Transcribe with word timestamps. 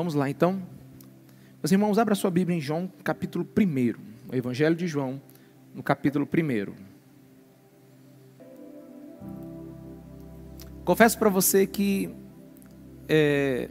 Vamos 0.00 0.14
lá 0.14 0.30
então. 0.30 0.62
Meus 1.62 1.70
irmãos, 1.72 1.98
abra 1.98 2.14
sua 2.14 2.30
Bíblia 2.30 2.56
em 2.56 2.60
João, 2.60 2.90
capítulo 3.04 3.46
1. 3.46 4.32
O 4.32 4.34
Evangelho 4.34 4.74
de 4.74 4.86
João, 4.86 5.20
no 5.74 5.82
capítulo 5.82 6.26
1. 6.26 6.72
Confesso 10.86 11.18
para 11.18 11.28
você 11.28 11.66
que 11.66 12.08
é, 13.06 13.68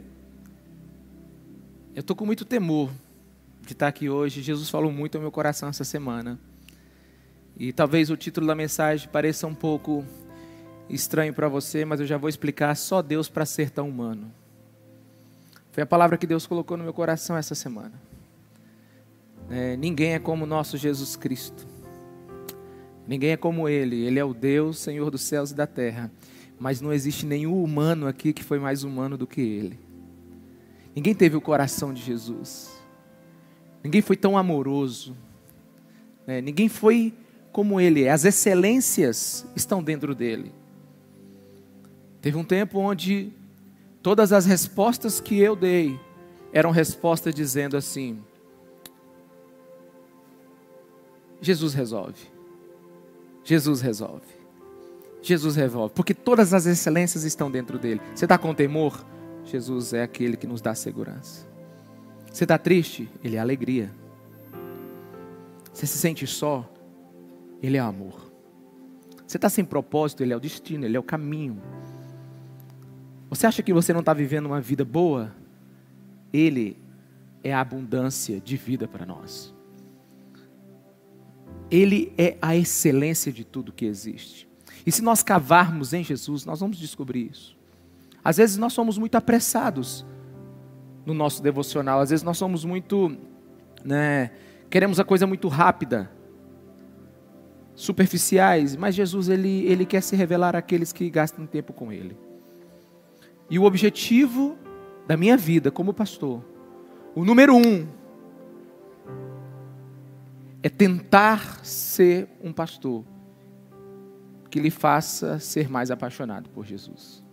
eu 1.96 2.00
estou 2.00 2.14
com 2.14 2.24
muito 2.24 2.44
temor 2.44 2.92
de 3.62 3.72
estar 3.72 3.88
aqui 3.88 4.08
hoje. 4.08 4.40
Jesus 4.40 4.70
falou 4.70 4.92
muito 4.92 5.16
ao 5.16 5.22
meu 5.22 5.32
coração 5.32 5.68
essa 5.68 5.82
semana. 5.82 6.38
E 7.58 7.72
talvez 7.72 8.08
o 8.08 8.16
título 8.16 8.46
da 8.46 8.54
mensagem 8.54 9.08
pareça 9.08 9.48
um 9.48 9.54
pouco 9.54 10.04
estranho 10.88 11.34
para 11.34 11.48
você, 11.48 11.84
mas 11.84 11.98
eu 11.98 12.06
já 12.06 12.16
vou 12.16 12.28
explicar 12.28 12.76
só 12.76 13.02
Deus 13.02 13.28
para 13.28 13.44
ser 13.44 13.70
tão 13.70 13.88
humano. 13.88 14.32
Foi 15.72 15.82
a 15.82 15.86
palavra 15.86 16.16
que 16.18 16.26
Deus 16.26 16.46
colocou 16.46 16.76
no 16.76 16.84
meu 16.84 16.92
coração 16.92 17.36
essa 17.36 17.54
semana. 17.54 17.92
É, 19.48 19.76
ninguém 19.76 20.14
é 20.14 20.18
como 20.18 20.44
o 20.44 20.46
nosso 20.46 20.76
Jesus 20.76 21.16
Cristo. 21.16 21.66
Ninguém 23.06 23.30
é 23.30 23.36
como 23.36 23.68
Ele. 23.68 24.04
Ele 24.04 24.18
é 24.18 24.24
o 24.24 24.34
Deus, 24.34 24.78
Senhor 24.78 25.10
dos 25.10 25.22
céus 25.22 25.50
e 25.50 25.54
da 25.54 25.66
terra. 25.66 26.10
Mas 26.58 26.80
não 26.80 26.92
existe 26.92 27.24
nenhum 27.24 27.62
humano 27.62 28.06
aqui 28.06 28.32
que 28.32 28.44
foi 28.44 28.58
mais 28.58 28.84
humano 28.84 29.16
do 29.16 29.26
que 29.26 29.40
Ele. 29.40 29.78
Ninguém 30.94 31.14
teve 31.14 31.36
o 31.36 31.40
coração 31.40 31.94
de 31.94 32.02
Jesus. 32.02 32.70
Ninguém 33.82 34.02
foi 34.02 34.16
tão 34.16 34.36
amoroso. 34.36 35.16
É, 36.26 36.40
ninguém 36.40 36.68
foi 36.68 37.14
como 37.52 37.80
Ele. 37.80 38.08
As 38.08 38.24
excelências 38.24 39.46
estão 39.56 39.82
dentro 39.82 40.14
dele. 40.14 40.52
Teve 42.20 42.36
um 42.36 42.44
tempo 42.44 42.78
onde 42.78 43.32
todas 44.02 44.32
as 44.32 44.46
respostas 44.46 45.20
que 45.20 45.38
eu 45.38 45.54
dei 45.54 45.98
eram 46.52 46.70
respostas 46.70 47.34
dizendo 47.34 47.76
assim: 47.76 48.22
Jesus 51.40 51.74
resolve. 51.74 52.20
Jesus 53.44 53.80
resolve. 53.80 54.40
Jesus 55.22 55.56
resolve. 55.56 55.94
Porque 55.94 56.14
todas 56.14 56.54
as 56.54 56.66
excelências 56.66 57.24
estão 57.24 57.50
dentro 57.50 57.78
dele. 57.78 58.00
Você 58.14 58.24
está 58.24 58.38
com 58.38 58.54
temor? 58.54 59.04
Jesus 59.44 59.92
é 59.92 60.02
aquele 60.02 60.36
que 60.36 60.46
nos 60.46 60.60
dá 60.60 60.74
segurança. 60.74 61.46
Você 62.30 62.44
está 62.44 62.56
triste? 62.56 63.08
Ele 63.22 63.36
é 63.36 63.38
alegria. 63.38 63.90
Você 65.72 65.86
se 65.86 65.98
sente 65.98 66.26
só? 66.26 66.68
Ele 67.62 67.76
é 67.76 67.80
amor. 67.80 68.30
Você 69.26 69.36
está 69.36 69.48
sem 69.48 69.64
propósito? 69.64 70.22
Ele 70.22 70.32
é 70.32 70.36
o 70.36 70.40
destino, 70.40 70.84
ele 70.84 70.96
é 70.96 71.00
o 71.00 71.02
caminho. 71.02 71.60
Você 73.30 73.46
acha 73.46 73.62
que 73.62 73.72
você 73.72 73.92
não 73.92 74.00
está 74.00 74.12
vivendo 74.12 74.46
uma 74.46 74.60
vida 74.60 74.84
boa? 74.84 75.32
Ele 76.32 76.76
é 77.44 77.54
a 77.54 77.60
abundância 77.60 78.40
de 78.40 78.56
vida 78.56 78.88
para 78.88 79.06
nós. 79.06 79.54
Ele 81.70 82.12
é 82.18 82.36
a 82.42 82.56
excelência 82.56 83.32
de 83.32 83.44
tudo 83.44 83.72
que 83.72 83.84
existe. 83.84 84.48
E 84.84 84.90
se 84.90 85.00
nós 85.00 85.22
cavarmos 85.22 85.92
em 85.92 86.02
Jesus, 86.02 86.44
nós 86.44 86.58
vamos 86.58 86.76
descobrir 86.76 87.30
isso. 87.30 87.56
Às 88.24 88.38
vezes 88.38 88.56
nós 88.56 88.72
somos 88.72 88.98
muito 88.98 89.14
apressados 89.14 90.04
no 91.06 91.14
nosso 91.14 91.42
devocional, 91.42 92.00
às 92.00 92.10
vezes 92.10 92.22
nós 92.22 92.36
somos 92.36 92.64
muito, 92.64 93.16
né, 93.84 94.32
queremos 94.68 95.00
a 95.00 95.04
coisa 95.04 95.26
muito 95.26 95.48
rápida, 95.48 96.10
superficiais, 97.74 98.76
mas 98.76 98.94
Jesus 98.94 99.28
ele, 99.28 99.64
ele 99.64 99.86
quer 99.86 100.02
se 100.02 100.14
revelar 100.14 100.54
àqueles 100.54 100.92
que 100.92 101.08
gastam 101.08 101.46
tempo 101.46 101.72
com 101.72 101.90
Ele. 101.90 102.16
E 103.50 103.58
o 103.58 103.64
objetivo 103.64 104.56
da 105.08 105.16
minha 105.16 105.36
vida 105.36 105.72
como 105.72 105.92
pastor, 105.92 106.40
o 107.16 107.24
número 107.24 107.56
um, 107.56 107.84
é 110.62 110.68
tentar 110.68 111.64
ser 111.64 112.28
um 112.40 112.52
pastor 112.52 113.04
que 114.48 114.60
lhe 114.60 114.70
faça 114.70 115.40
ser 115.40 115.68
mais 115.68 115.90
apaixonado 115.90 116.48
por 116.50 116.64
Jesus. 116.64 117.24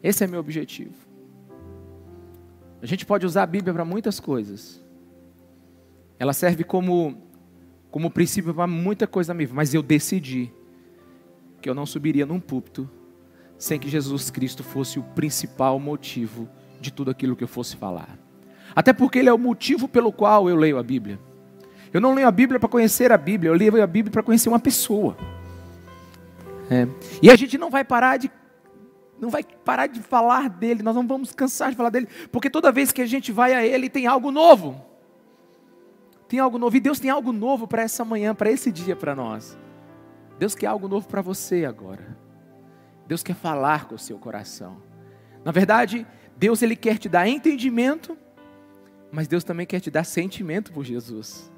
Esse 0.00 0.22
é 0.22 0.26
meu 0.28 0.38
objetivo. 0.38 0.94
A 2.80 2.86
gente 2.86 3.04
pode 3.04 3.26
usar 3.26 3.42
a 3.42 3.46
Bíblia 3.46 3.74
para 3.74 3.84
muitas 3.84 4.20
coisas. 4.20 4.80
Ela 6.16 6.32
serve 6.32 6.62
como, 6.62 7.20
como 7.90 8.08
princípio 8.08 8.54
para 8.54 8.68
muita 8.68 9.06
coisa 9.06 9.32
na 9.32 9.36
minha 9.36 9.46
vida, 9.48 9.56
mas 9.56 9.74
eu 9.74 9.82
decidi 9.82 10.52
que 11.60 11.68
eu 11.68 11.74
não 11.74 11.86
subiria 11.86 12.24
num 12.26 12.38
púlpito 12.38 12.88
sem 13.62 13.78
que 13.78 13.88
Jesus 13.88 14.28
Cristo 14.28 14.64
fosse 14.64 14.98
o 14.98 15.04
principal 15.04 15.78
motivo 15.78 16.48
de 16.80 16.92
tudo 16.92 17.12
aquilo 17.12 17.36
que 17.36 17.44
eu 17.44 17.48
fosse 17.48 17.76
falar. 17.76 18.18
Até 18.74 18.92
porque 18.92 19.20
Ele 19.20 19.28
é 19.28 19.32
o 19.32 19.38
motivo 19.38 19.86
pelo 19.86 20.12
qual 20.12 20.48
eu 20.48 20.56
leio 20.56 20.78
a 20.78 20.82
Bíblia. 20.82 21.16
Eu 21.92 22.00
não 22.00 22.12
leio 22.12 22.26
a 22.26 22.32
Bíblia 22.32 22.58
para 22.58 22.68
conhecer 22.68 23.12
a 23.12 23.16
Bíblia, 23.16 23.50
eu 23.50 23.54
leio 23.54 23.80
a 23.80 23.86
Bíblia 23.86 24.10
para 24.10 24.24
conhecer 24.24 24.48
uma 24.48 24.58
pessoa. 24.58 25.16
É. 26.68 26.88
E 27.22 27.30
a 27.30 27.36
gente 27.36 27.56
não 27.56 27.70
vai 27.70 27.84
parar 27.84 28.16
de 28.16 28.28
não 29.20 29.30
vai 29.30 29.44
parar 29.44 29.86
de 29.86 30.00
falar 30.00 30.50
dele, 30.50 30.82
nós 30.82 30.96
não 30.96 31.06
vamos 31.06 31.30
cansar 31.32 31.70
de 31.70 31.76
falar 31.76 31.90
dele, 31.90 32.08
porque 32.32 32.50
toda 32.50 32.72
vez 32.72 32.90
que 32.90 33.00
a 33.00 33.06
gente 33.06 33.30
vai 33.30 33.54
a 33.54 33.64
ele 33.64 33.88
tem 33.88 34.08
algo 34.08 34.32
novo. 34.32 34.84
Tem 36.26 36.40
algo 36.40 36.58
novo, 36.58 36.76
e 36.76 36.80
Deus 36.80 36.98
tem 36.98 37.12
algo 37.12 37.30
novo 37.30 37.68
para 37.68 37.82
essa 37.82 38.04
manhã, 38.04 38.34
para 38.34 38.50
esse 38.50 38.72
dia 38.72 38.96
para 38.96 39.14
nós. 39.14 39.56
Deus 40.36 40.56
quer 40.56 40.66
algo 40.66 40.88
novo 40.88 41.06
para 41.06 41.22
você 41.22 41.64
agora. 41.64 42.21
Deus 43.12 43.22
quer 43.22 43.34
falar 43.34 43.84
com 43.84 43.94
o 43.94 43.98
seu 43.98 44.18
coração. 44.18 44.82
Na 45.44 45.52
verdade, 45.52 46.06
Deus 46.34 46.62
ele 46.62 46.74
quer 46.74 46.96
te 46.96 47.10
dar 47.10 47.28
entendimento, 47.28 48.16
mas 49.10 49.28
Deus 49.28 49.44
também 49.44 49.66
quer 49.66 49.80
te 49.80 49.90
dar 49.90 50.04
sentimento 50.04 50.72
por 50.72 50.82
Jesus. 50.82 51.52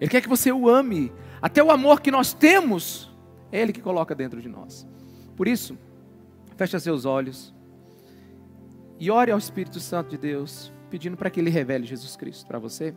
Ele 0.00 0.08
quer 0.08 0.20
que 0.20 0.28
você 0.28 0.52
o 0.52 0.68
ame. 0.68 1.12
Até 1.42 1.60
o 1.64 1.72
amor 1.72 2.00
que 2.00 2.12
nós 2.12 2.32
temos, 2.32 3.12
é 3.50 3.60
Ele 3.60 3.72
que 3.72 3.80
coloca 3.80 4.14
dentro 4.14 4.40
de 4.40 4.48
nós. 4.48 4.86
Por 5.36 5.48
isso, 5.48 5.76
feche 6.56 6.78
seus 6.78 7.04
olhos 7.04 7.52
e 9.00 9.10
ore 9.10 9.32
ao 9.32 9.38
Espírito 9.38 9.80
Santo 9.80 10.10
de 10.10 10.16
Deus, 10.16 10.72
pedindo 10.90 11.16
para 11.16 11.28
que 11.28 11.40
Ele 11.40 11.50
revele 11.50 11.86
Jesus 11.86 12.14
Cristo 12.14 12.46
para 12.46 12.60
você. 12.60 12.94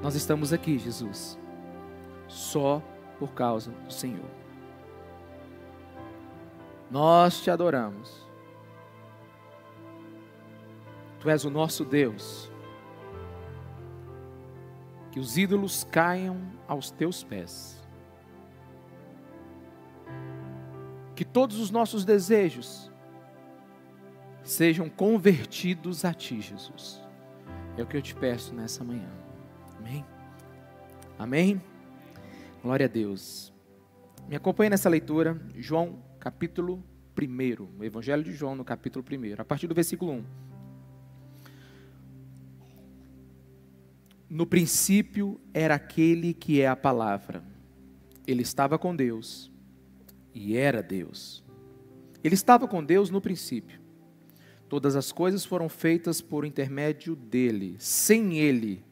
Nós 0.00 0.14
estamos 0.14 0.52
aqui, 0.52 0.78
Jesus, 0.78 1.36
só 2.28 2.80
por 3.18 3.32
causa 3.34 3.72
do 3.72 3.92
Senhor. 3.92 4.37
Nós 6.90 7.42
te 7.42 7.50
adoramos. 7.50 8.26
Tu 11.20 11.28
és 11.28 11.44
o 11.44 11.50
nosso 11.50 11.84
Deus. 11.84 12.50
Que 15.10 15.20
os 15.20 15.36
ídolos 15.36 15.84
caiam 15.84 16.40
aos 16.66 16.90
teus 16.90 17.22
pés. 17.22 17.82
Que 21.14 21.24
todos 21.24 21.58
os 21.58 21.70
nossos 21.70 22.04
desejos 22.04 22.90
sejam 24.42 24.88
convertidos 24.88 26.04
a 26.04 26.14
Ti, 26.14 26.40
Jesus. 26.40 27.02
É 27.76 27.82
o 27.82 27.86
que 27.86 27.96
eu 27.96 28.02
te 28.02 28.14
peço 28.14 28.54
nessa 28.54 28.82
manhã. 28.82 29.10
Amém? 29.78 30.04
Amém? 31.18 31.62
Glória 32.62 32.86
a 32.86 32.88
Deus. 32.88 33.52
Me 34.28 34.36
acompanhe 34.36 34.70
nessa 34.70 34.88
leitura, 34.88 35.40
João 35.56 36.07
capítulo 36.18 36.82
1, 37.20 37.78
o 37.78 37.84
Evangelho 37.84 38.22
de 38.22 38.32
João, 38.32 38.54
no 38.54 38.64
capítulo 38.64 39.04
1, 39.04 39.40
a 39.40 39.44
partir 39.44 39.66
do 39.66 39.74
versículo 39.74 40.12
1. 40.12 40.24
No 44.28 44.46
princípio 44.46 45.40
era 45.54 45.74
aquele 45.74 46.34
que 46.34 46.60
é 46.60 46.68
a 46.68 46.76
palavra. 46.76 47.42
Ele 48.26 48.42
estava 48.42 48.78
com 48.78 48.94
Deus 48.94 49.50
e 50.34 50.56
era 50.56 50.82
Deus. 50.82 51.42
Ele 52.22 52.34
estava 52.34 52.68
com 52.68 52.84
Deus 52.84 53.08
no 53.08 53.20
princípio. 53.20 53.80
Todas 54.68 54.96
as 54.96 55.10
coisas 55.10 55.46
foram 55.46 55.68
feitas 55.68 56.20
por 56.20 56.44
intermédio 56.44 57.16
dele. 57.16 57.76
Sem 57.78 58.38
ele, 58.38 58.84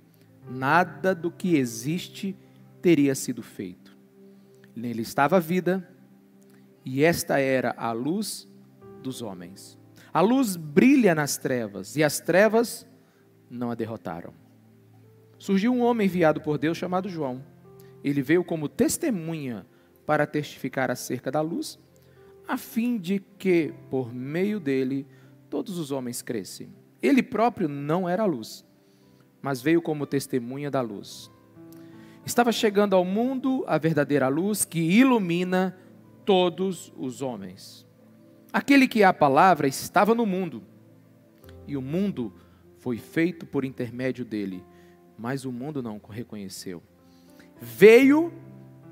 nada 0.48 1.14
do 1.14 1.30
que 1.30 1.56
existe 1.56 2.34
teria 2.80 3.14
sido 3.14 3.42
feito. 3.42 3.94
Nele 4.74 5.02
estava 5.02 5.36
a 5.36 5.40
vida, 5.40 5.86
e 6.86 7.02
esta 7.02 7.40
era 7.40 7.74
a 7.76 7.90
luz 7.90 8.48
dos 9.02 9.20
homens. 9.20 9.76
A 10.14 10.20
luz 10.20 10.54
brilha 10.54 11.16
nas 11.16 11.36
trevas, 11.36 11.96
e 11.96 12.04
as 12.04 12.20
trevas 12.20 12.86
não 13.50 13.72
a 13.72 13.74
derrotaram. 13.74 14.32
Surgiu 15.36 15.74
um 15.74 15.82
homem 15.82 16.06
enviado 16.06 16.40
por 16.40 16.56
Deus 16.58 16.78
chamado 16.78 17.08
João. 17.08 17.44
Ele 18.04 18.22
veio 18.22 18.44
como 18.44 18.68
testemunha 18.68 19.66
para 20.06 20.28
testificar 20.28 20.88
acerca 20.88 21.28
da 21.28 21.40
luz, 21.40 21.76
a 22.46 22.56
fim 22.56 22.96
de 22.96 23.18
que, 23.36 23.74
por 23.90 24.14
meio 24.14 24.60
dele, 24.60 25.08
todos 25.50 25.78
os 25.80 25.90
homens 25.90 26.22
crescem. 26.22 26.72
Ele 27.02 27.20
próprio 27.20 27.68
não 27.68 28.08
era 28.08 28.22
a 28.22 28.26
luz, 28.26 28.64
mas 29.42 29.60
veio 29.60 29.82
como 29.82 30.06
testemunha 30.06 30.70
da 30.70 30.82
luz. 30.82 31.32
Estava 32.24 32.52
chegando 32.52 32.94
ao 32.94 33.04
mundo 33.04 33.64
a 33.66 33.76
verdadeira 33.76 34.28
luz 34.28 34.64
que 34.64 34.78
ilumina 34.78 35.76
todos 36.26 36.92
os 36.98 37.22
homens. 37.22 37.86
Aquele 38.52 38.88
que 38.88 39.02
é 39.02 39.06
a 39.06 39.14
palavra 39.14 39.66
estava 39.66 40.14
no 40.14 40.26
mundo, 40.26 40.62
e 41.66 41.76
o 41.76 41.82
mundo 41.82 42.34
foi 42.78 42.98
feito 42.98 43.46
por 43.46 43.64
intermédio 43.64 44.24
dele, 44.24 44.62
mas 45.16 45.44
o 45.44 45.52
mundo 45.52 45.82
não 45.82 46.00
o 46.02 46.10
reconheceu. 46.10 46.82
Veio 47.60 48.32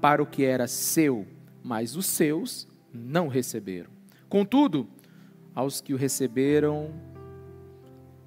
para 0.01 0.23
o 0.23 0.27
que 0.27 0.45
era 0.45 0.67
seu, 0.67 1.27
mas 1.63 1.97
os 1.97 2.07
seus 2.07 2.69
não 2.93 3.29
receberam. 3.29 3.91
Contudo, 4.29 4.89
aos 5.55 5.81
que 5.81 5.95
o 5.95 5.97
receberam, 5.97 6.93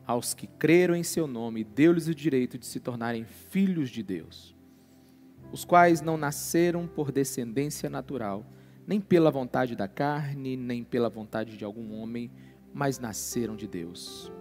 aos 0.06 0.34
que 0.34 0.48
creram 0.48 0.96
em 0.96 1.04
seu 1.04 1.28
nome, 1.28 1.64
deu-lhes 1.64 2.08
o 2.08 2.16
direito 2.16 2.58
de 2.58 2.66
se 2.66 2.80
tornarem 2.80 3.26
filhos 3.26 3.90
de 3.90 4.02
Deus, 4.02 4.56
os 5.52 5.66
quais 5.66 6.02
não 6.02 6.18
nasceram 6.18 6.88
por 6.88 7.12
descendência 7.12 7.90
natural, 7.90 8.46
nem 8.88 9.02
pela 9.02 9.30
vontade 9.30 9.76
da 9.76 9.88
carne, 9.88 10.56
nem 10.56 10.82
pela 10.82 11.10
vontade 11.10 11.58
de 11.58 11.66
algum 11.66 11.94
homem, 11.94 12.32
mas 12.74 12.98
nasceram 12.98 13.56
de 13.56 13.68
Deus. 13.68 14.32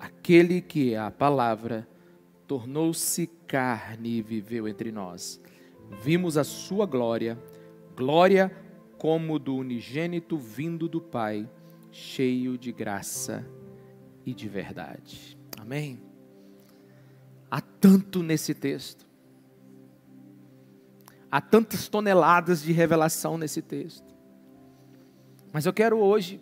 Aquele 0.00 0.60
que 0.60 0.94
é 0.94 0.98
a 0.98 1.12
palavra 1.12 1.88
tornou-se 2.46 3.28
carne 3.46 4.18
e 4.18 4.22
viveu 4.22 4.66
entre 4.66 4.90
nós. 4.90 5.40
Vimos 6.02 6.36
a 6.36 6.42
sua 6.42 6.86
glória, 6.86 7.38
glória 7.96 8.52
como 8.98 9.38
do 9.38 9.54
unigênito 9.54 10.36
vindo 10.36 10.88
do 10.88 11.00
Pai, 11.00 11.48
cheio 11.92 12.58
de 12.58 12.72
graça 12.72 13.46
e 14.26 14.34
de 14.34 14.48
verdade. 14.48 15.38
Amém? 15.56 16.00
Há 17.50 17.60
tanto 17.60 18.22
nesse 18.22 18.54
texto. 18.54 19.07
Há 21.30 21.40
tantas 21.40 21.88
toneladas 21.88 22.62
de 22.62 22.72
revelação 22.72 23.36
nesse 23.36 23.60
texto. 23.60 24.14
Mas 25.52 25.66
eu 25.66 25.72
quero 25.72 25.98
hoje 25.98 26.40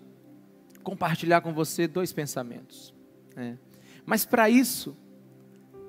compartilhar 0.83 1.41
com 1.41 1.53
você 1.53 1.88
dois 1.88 2.12
pensamentos. 2.12 2.94
Né? 3.35 3.59
Mas 4.05 4.25
para 4.25 4.49
isso, 4.49 4.97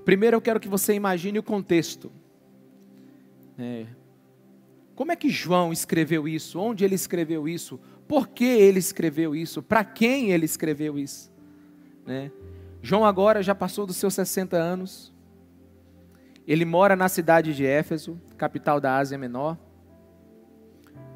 primeiro 0.03 0.37
eu 0.37 0.41
quero 0.41 0.59
que 0.59 0.67
você 0.67 0.93
imagine 0.93 1.37
o 1.37 1.43
contexto. 1.43 2.11
É, 3.59 3.85
como 4.97 5.11
é 5.11 5.15
que 5.15 5.29
João 5.29 5.71
escreveu 5.71 6.27
isso? 6.27 6.59
Onde 6.59 6.83
ele 6.83 6.95
escreveu 6.95 7.47
isso? 7.47 7.79
Por 8.07 8.27
que 8.27 8.43
ele 8.43 8.79
escreveu 8.79 9.35
isso? 9.35 9.61
Para 9.61 9.85
quem 9.85 10.31
ele 10.31 10.45
escreveu 10.45 10.97
isso? 10.97 11.31
Né? 12.03 12.31
João 12.81 13.05
agora 13.05 13.43
já 13.43 13.53
passou 13.53 13.85
dos 13.85 13.95
seus 13.97 14.15
60 14.15 14.57
anos. 14.57 15.13
Ele 16.47 16.63
mora 16.63 16.95
na 16.95 17.09
cidade 17.09 17.53
de 17.53 17.65
Éfeso, 17.65 18.19
capital 18.37 18.79
da 18.79 18.95
Ásia 18.95 19.17
Menor. 19.17 19.57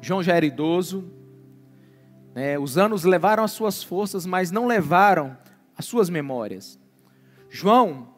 João 0.02 0.22
já 0.22 0.34
era 0.34 0.44
idoso. 0.44 1.10
Né? 2.34 2.58
Os 2.58 2.76
anos 2.76 3.04
levaram 3.04 3.42
as 3.42 3.52
suas 3.52 3.82
forças, 3.82 4.26
mas 4.26 4.50
não 4.50 4.66
levaram 4.66 5.36
as 5.76 5.86
suas 5.86 6.10
memórias. 6.10 6.78
João 7.48 8.14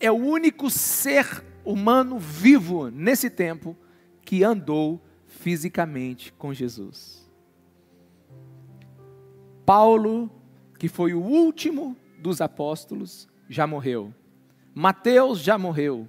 é 0.00 0.10
o 0.10 0.16
único 0.16 0.70
ser 0.70 1.44
humano 1.64 2.18
vivo 2.18 2.90
nesse 2.90 3.28
tempo 3.28 3.76
que 4.22 4.42
andou 4.42 5.02
fisicamente 5.26 6.32
com 6.32 6.54
Jesus. 6.54 7.30
Paulo, 9.66 10.30
que 10.78 10.88
foi 10.88 11.14
o 11.14 11.20
último 11.20 11.96
dos 12.18 12.40
apóstolos, 12.40 13.28
já 13.48 13.66
morreu. 13.66 14.14
Mateus 14.74 15.40
já 15.40 15.58
morreu. 15.58 16.08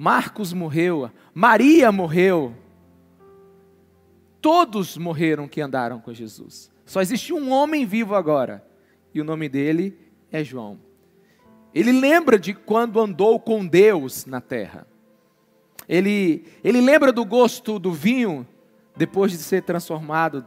Marcos 0.00 0.54
morreu. 0.54 1.10
Maria 1.34 1.92
morreu. 1.92 2.56
Todos 4.40 4.96
morreram 4.96 5.46
que 5.46 5.60
andaram 5.60 6.00
com 6.00 6.10
Jesus. 6.14 6.72
Só 6.86 7.02
existe 7.02 7.34
um 7.34 7.50
homem 7.50 7.84
vivo 7.84 8.14
agora. 8.14 8.64
E 9.12 9.20
o 9.20 9.24
nome 9.24 9.46
dele 9.46 9.94
é 10.32 10.42
João. 10.42 10.80
Ele 11.74 11.92
lembra 11.92 12.38
de 12.38 12.54
quando 12.54 12.98
andou 12.98 13.38
com 13.38 13.66
Deus 13.66 14.24
na 14.24 14.40
terra. 14.40 14.86
Ele, 15.86 16.46
ele 16.64 16.80
lembra 16.80 17.12
do 17.12 17.22
gosto 17.22 17.78
do 17.78 17.92
vinho 17.92 18.48
depois 18.96 19.30
de 19.30 19.36
ser 19.36 19.64
transformado 19.64 20.46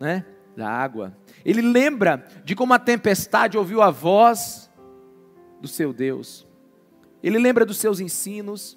né, 0.00 0.24
da 0.56 0.70
água. 0.70 1.14
Ele 1.44 1.60
lembra 1.60 2.26
de 2.42 2.56
como 2.56 2.72
a 2.72 2.78
tempestade 2.78 3.58
ouviu 3.58 3.82
a 3.82 3.90
voz 3.90 4.70
do 5.60 5.68
seu 5.68 5.92
Deus. 5.92 6.46
Ele 7.24 7.38
lembra 7.38 7.64
dos 7.64 7.78
seus 7.78 8.00
ensinos. 8.00 8.76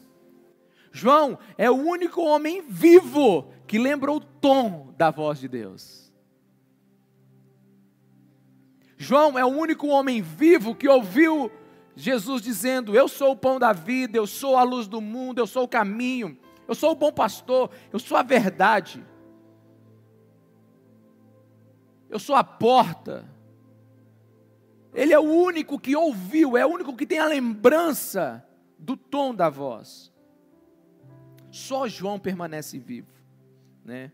João 0.89 1.37
é 1.57 1.69
o 1.69 1.75
único 1.75 2.21
homem 2.21 2.61
vivo 2.61 3.51
que 3.67 3.77
lembra 3.77 4.09
o 4.09 4.21
tom 4.21 4.93
da 4.97 5.11
voz 5.11 5.37
de 5.37 5.49
Deus. 5.49 6.09
João 8.95 9.37
é 9.37 9.43
o 9.43 9.49
único 9.49 9.87
homem 9.87 10.21
vivo 10.21 10.73
que 10.73 10.87
ouviu 10.87 11.51
Jesus 11.93 12.41
dizendo: 12.41 12.95
Eu 12.95 13.09
sou 13.09 13.33
o 13.33 13.35
pão 13.35 13.59
da 13.59 13.73
vida, 13.73 14.17
eu 14.17 14.25
sou 14.25 14.55
a 14.55 14.63
luz 14.63 14.87
do 14.87 15.01
mundo, 15.01 15.39
eu 15.39 15.45
sou 15.45 15.63
o 15.63 15.67
caminho, 15.67 16.37
eu 16.69 16.73
sou 16.73 16.91
o 16.91 16.95
bom 16.95 17.11
pastor, 17.11 17.69
eu 17.91 17.99
sou 17.99 18.15
a 18.15 18.23
verdade, 18.23 19.05
eu 22.09 22.17
sou 22.17 22.33
a 22.33 22.45
porta. 22.45 23.29
Ele 24.97 25.13
é 25.13 25.19
o 25.19 25.21
único 25.21 25.77
que 25.77 25.95
ouviu, 25.95 26.57
é 26.57 26.65
o 26.65 26.69
único 26.69 26.97
que 26.97 27.05
tem 27.05 27.19
a 27.19 27.27
lembrança 27.27 28.43
do 28.79 28.97
tom 28.97 29.31
da 29.33 29.47
voz. 29.47 30.11
Só 31.51 31.87
João 31.87 32.17
permanece 32.17 32.79
vivo, 32.79 33.11
né? 33.85 34.11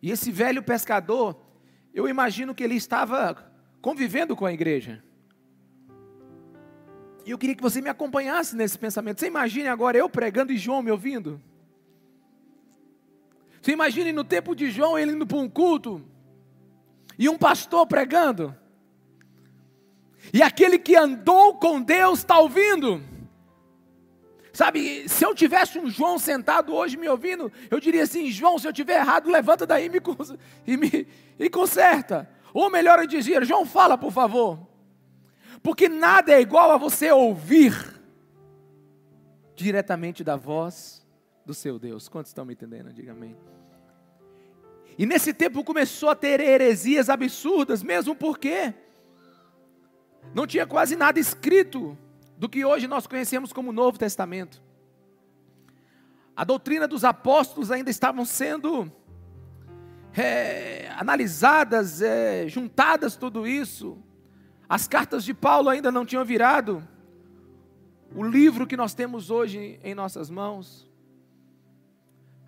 E 0.00 0.10
esse 0.10 0.32
velho 0.32 0.62
pescador, 0.62 1.38
eu 1.92 2.08
imagino 2.08 2.54
que 2.54 2.64
ele 2.64 2.74
estava 2.74 3.52
convivendo 3.82 4.34
com 4.34 4.46
a 4.46 4.52
igreja. 4.52 5.04
E 7.26 7.30
eu 7.30 7.36
queria 7.36 7.54
que 7.54 7.62
você 7.62 7.82
me 7.82 7.90
acompanhasse 7.90 8.56
nesse 8.56 8.78
pensamento. 8.78 9.20
Você 9.20 9.26
imagine 9.26 9.68
agora 9.68 9.98
eu 9.98 10.08
pregando 10.08 10.54
e 10.54 10.56
João 10.56 10.80
me 10.80 10.90
ouvindo? 10.90 11.38
Você 13.60 13.72
imagine 13.72 14.10
no 14.10 14.24
tempo 14.24 14.56
de 14.56 14.70
João 14.70 14.98
ele 14.98 15.12
indo 15.12 15.26
para 15.26 15.36
um 15.36 15.50
culto 15.50 16.02
e 17.18 17.28
um 17.28 17.36
pastor 17.36 17.86
pregando. 17.86 18.56
E 20.32 20.42
aquele 20.42 20.78
que 20.78 20.96
andou 20.96 21.54
com 21.54 21.80
Deus 21.80 22.20
está 22.20 22.38
ouvindo. 22.38 23.02
Sabe, 24.52 25.08
se 25.08 25.24
eu 25.24 25.34
tivesse 25.34 25.78
um 25.78 25.88
João 25.88 26.18
sentado 26.18 26.74
hoje 26.74 26.96
me 26.96 27.08
ouvindo, 27.08 27.52
eu 27.70 27.78
diria 27.78 28.02
assim: 28.02 28.30
João, 28.30 28.58
se 28.58 28.66
eu 28.66 28.72
tiver 28.72 28.98
errado, 28.98 29.30
levanta 29.30 29.66
daí 29.66 29.86
e 29.86 29.88
me, 29.88 30.00
e 30.66 30.76
me 30.76 31.06
e 31.38 31.48
conserta. 31.48 32.28
Ou 32.52 32.68
melhor, 32.68 32.98
eu 32.98 33.06
dizia: 33.06 33.44
João, 33.44 33.64
fala 33.64 33.96
por 33.96 34.10
favor. 34.10 34.58
Porque 35.62 35.88
nada 35.88 36.32
é 36.32 36.40
igual 36.40 36.72
a 36.72 36.76
você 36.76 37.10
ouvir 37.10 37.72
diretamente 39.54 40.22
da 40.22 40.36
voz 40.36 41.06
do 41.44 41.54
seu 41.54 41.78
Deus. 41.78 42.08
Quantos 42.08 42.30
estão 42.30 42.44
me 42.44 42.52
entendendo? 42.52 42.92
Diga 42.92 43.12
amém. 43.12 43.36
E 44.96 45.06
nesse 45.06 45.32
tempo 45.32 45.62
começou 45.62 46.10
a 46.10 46.16
ter 46.16 46.40
heresias 46.40 47.08
absurdas, 47.08 47.82
mesmo 47.82 48.14
porque 48.16 48.74
não 50.34 50.46
tinha 50.46 50.66
quase 50.66 50.96
nada 50.96 51.18
escrito 51.18 51.96
do 52.36 52.48
que 52.48 52.64
hoje 52.64 52.86
nós 52.86 53.06
conhecemos 53.06 53.52
como 53.52 53.72
Novo 53.72 53.98
Testamento. 53.98 54.62
A 56.36 56.44
doutrina 56.44 56.86
dos 56.86 57.04
apóstolos 57.04 57.70
ainda 57.70 57.90
estavam 57.90 58.24
sendo 58.24 58.90
é, 60.16 60.88
analisadas, 60.96 62.00
é, 62.00 62.46
juntadas 62.46 63.16
tudo 63.16 63.46
isso. 63.46 63.98
As 64.68 64.86
cartas 64.86 65.24
de 65.24 65.34
Paulo 65.34 65.68
ainda 65.68 65.90
não 65.90 66.06
tinham 66.06 66.24
virado 66.24 66.86
o 68.14 68.22
livro 68.22 68.66
que 68.66 68.76
nós 68.76 68.94
temos 68.94 69.30
hoje 69.30 69.80
em 69.82 69.94
nossas 69.94 70.30
mãos. 70.30 70.88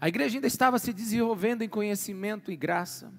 A 0.01 0.09
igreja 0.09 0.37
ainda 0.37 0.47
estava 0.47 0.79
se 0.79 0.93
desenvolvendo 0.93 1.63
em 1.63 1.69
conhecimento 1.69 2.51
e 2.51 2.57
graça. 2.57 3.13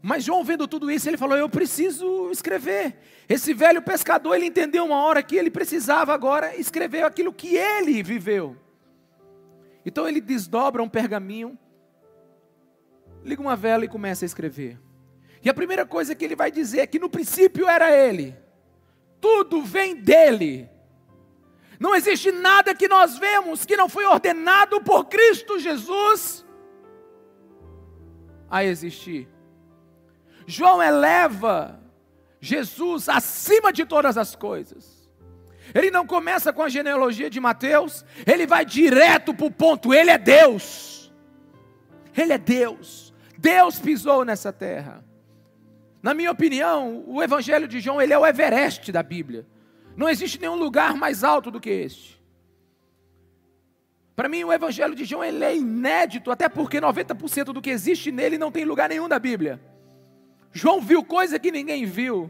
Mas 0.00 0.24
João 0.24 0.44
vendo 0.44 0.68
tudo 0.68 0.90
isso, 0.90 1.08
ele 1.08 1.16
falou: 1.16 1.36
"Eu 1.36 1.48
preciso 1.48 2.30
escrever". 2.30 2.96
Esse 3.28 3.52
velho 3.52 3.82
pescador, 3.82 4.34
ele 4.34 4.46
entendeu 4.46 4.84
uma 4.84 5.02
hora 5.02 5.22
que 5.22 5.36
ele 5.36 5.50
precisava 5.50 6.14
agora 6.14 6.56
escrever 6.56 7.04
aquilo 7.04 7.32
que 7.32 7.56
ele 7.56 8.02
viveu. 8.02 8.56
Então 9.84 10.08
ele 10.08 10.20
desdobra 10.20 10.82
um 10.82 10.88
pergaminho, 10.88 11.58
liga 13.24 13.40
uma 13.42 13.56
vela 13.56 13.84
e 13.84 13.88
começa 13.88 14.24
a 14.24 14.26
escrever. 14.26 14.78
E 15.42 15.48
a 15.48 15.54
primeira 15.54 15.86
coisa 15.86 16.14
que 16.14 16.24
ele 16.24 16.34
vai 16.34 16.50
dizer 16.50 16.80
é 16.80 16.86
que 16.86 16.98
no 16.98 17.08
princípio 17.08 17.68
era 17.68 17.94
ele. 17.94 18.36
Tudo 19.20 19.62
vem 19.62 19.94
dele. 19.94 20.68
Não 21.78 21.94
existe 21.94 22.32
nada 22.32 22.74
que 22.74 22.88
nós 22.88 23.18
vemos 23.18 23.64
que 23.64 23.76
não 23.76 23.88
foi 23.88 24.04
ordenado 24.04 24.80
por 24.82 25.04
Cristo 25.04 25.58
Jesus 25.58 26.44
a 28.50 28.64
existir. 28.64 29.28
João 30.50 30.82
eleva 30.82 31.78
Jesus 32.40 33.08
acima 33.08 33.72
de 33.72 33.84
todas 33.84 34.16
as 34.16 34.34
coisas. 34.34 35.08
Ele 35.74 35.90
não 35.90 36.06
começa 36.06 36.52
com 36.52 36.62
a 36.62 36.68
genealogia 36.68 37.28
de 37.28 37.38
Mateus, 37.38 38.04
ele 38.26 38.46
vai 38.46 38.64
direto 38.64 39.34
para 39.34 39.46
o 39.46 39.50
ponto: 39.50 39.92
ele 39.92 40.10
é 40.10 40.18
Deus. 40.18 41.12
Ele 42.16 42.32
é 42.32 42.38
Deus 42.38 43.08
Deus 43.38 43.78
pisou 43.78 44.24
nessa 44.24 44.52
terra. 44.52 45.04
Na 46.02 46.12
minha 46.12 46.30
opinião, 46.32 47.04
o 47.06 47.22
Evangelho 47.22 47.68
de 47.68 47.78
João 47.78 48.02
ele 48.02 48.12
é 48.12 48.18
o 48.18 48.26
Everest 48.26 48.90
da 48.90 49.02
Bíblia. 49.02 49.46
Não 49.96 50.08
existe 50.08 50.40
nenhum 50.40 50.56
lugar 50.56 50.96
mais 50.96 51.22
alto 51.22 51.50
do 51.50 51.60
que 51.60 51.70
este. 51.70 52.20
Para 54.16 54.28
mim, 54.28 54.42
o 54.42 54.52
Evangelho 54.52 54.96
de 54.96 55.04
João 55.04 55.22
ele 55.22 55.44
é 55.44 55.56
inédito, 55.56 56.32
até 56.32 56.48
porque 56.48 56.80
90% 56.80 57.52
do 57.52 57.62
que 57.62 57.70
existe 57.70 58.10
nele 58.10 58.36
não 58.36 58.50
tem 58.50 58.64
lugar 58.64 58.88
nenhum 58.88 59.08
da 59.08 59.20
Bíblia. 59.20 59.60
João 60.58 60.80
viu 60.80 61.04
coisa 61.04 61.38
que 61.38 61.52
ninguém 61.52 61.86
viu. 61.86 62.28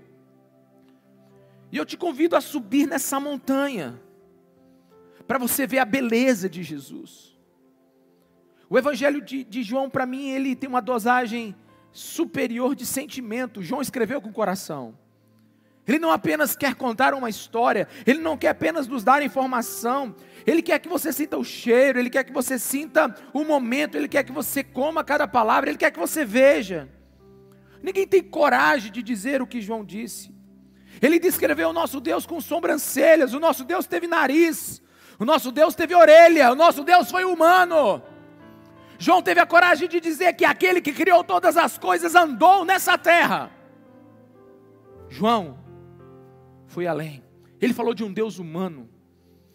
E 1.72 1.78
eu 1.78 1.86
te 1.86 1.96
convido 1.96 2.36
a 2.36 2.42
subir 2.42 2.86
nessa 2.86 3.18
montanha, 3.18 3.98
para 5.26 5.38
você 5.38 5.66
ver 5.66 5.78
a 5.78 5.84
beleza 5.86 6.46
de 6.46 6.62
Jesus. 6.62 7.38
O 8.68 8.76
Evangelho 8.76 9.22
de, 9.22 9.44
de 9.44 9.62
João, 9.62 9.88
para 9.88 10.04
mim, 10.04 10.28
ele 10.28 10.54
tem 10.54 10.68
uma 10.68 10.82
dosagem 10.82 11.56
superior 11.90 12.74
de 12.74 12.84
sentimento. 12.84 13.62
João 13.62 13.80
escreveu 13.80 14.20
com 14.20 14.28
o 14.28 14.32
coração. 14.32 14.98
Ele 15.86 15.98
não 15.98 16.12
apenas 16.12 16.54
quer 16.54 16.74
contar 16.74 17.14
uma 17.14 17.30
história, 17.30 17.88
ele 18.06 18.20
não 18.20 18.36
quer 18.36 18.50
apenas 18.50 18.86
nos 18.86 19.02
dar 19.02 19.22
informação, 19.22 20.14
ele 20.46 20.60
quer 20.60 20.78
que 20.80 20.88
você 20.88 21.14
sinta 21.14 21.38
o 21.38 21.44
cheiro, 21.44 21.98
ele 21.98 22.10
quer 22.10 22.24
que 22.24 22.32
você 22.32 22.58
sinta 22.58 23.14
o 23.32 23.42
momento, 23.42 23.96
ele 23.96 24.06
quer 24.06 24.22
que 24.22 24.32
você 24.32 24.62
coma 24.62 25.02
cada 25.02 25.26
palavra, 25.26 25.70
ele 25.70 25.78
quer 25.78 25.90
que 25.90 25.98
você 25.98 26.26
veja. 26.26 26.97
Ninguém 27.82 28.06
tem 28.06 28.22
coragem 28.22 28.90
de 28.90 29.02
dizer 29.02 29.40
o 29.40 29.46
que 29.46 29.60
João 29.60 29.84
disse. 29.84 30.34
Ele 31.00 31.18
descreveu 31.18 31.70
o 31.70 31.72
nosso 31.72 32.00
Deus 32.00 32.26
com 32.26 32.40
sobrancelhas, 32.40 33.32
o 33.32 33.40
nosso 33.40 33.64
Deus 33.64 33.86
teve 33.86 34.06
nariz, 34.06 34.82
o 35.18 35.24
nosso 35.24 35.52
Deus 35.52 35.74
teve 35.74 35.94
orelha, 35.94 36.52
o 36.52 36.54
nosso 36.54 36.82
Deus 36.82 37.10
foi 37.10 37.24
humano. 37.24 38.02
João 38.98 39.22
teve 39.22 39.38
a 39.38 39.46
coragem 39.46 39.88
de 39.88 40.00
dizer 40.00 40.32
que 40.32 40.44
aquele 40.44 40.80
que 40.80 40.92
criou 40.92 41.22
todas 41.22 41.56
as 41.56 41.78
coisas 41.78 42.14
andou 42.16 42.64
nessa 42.64 42.98
terra. 42.98 43.50
João 45.08 45.58
foi 46.66 46.86
além. 46.86 47.22
Ele 47.60 47.72
falou 47.72 47.94
de 47.94 48.02
um 48.02 48.12
Deus 48.12 48.38
humano, 48.38 48.88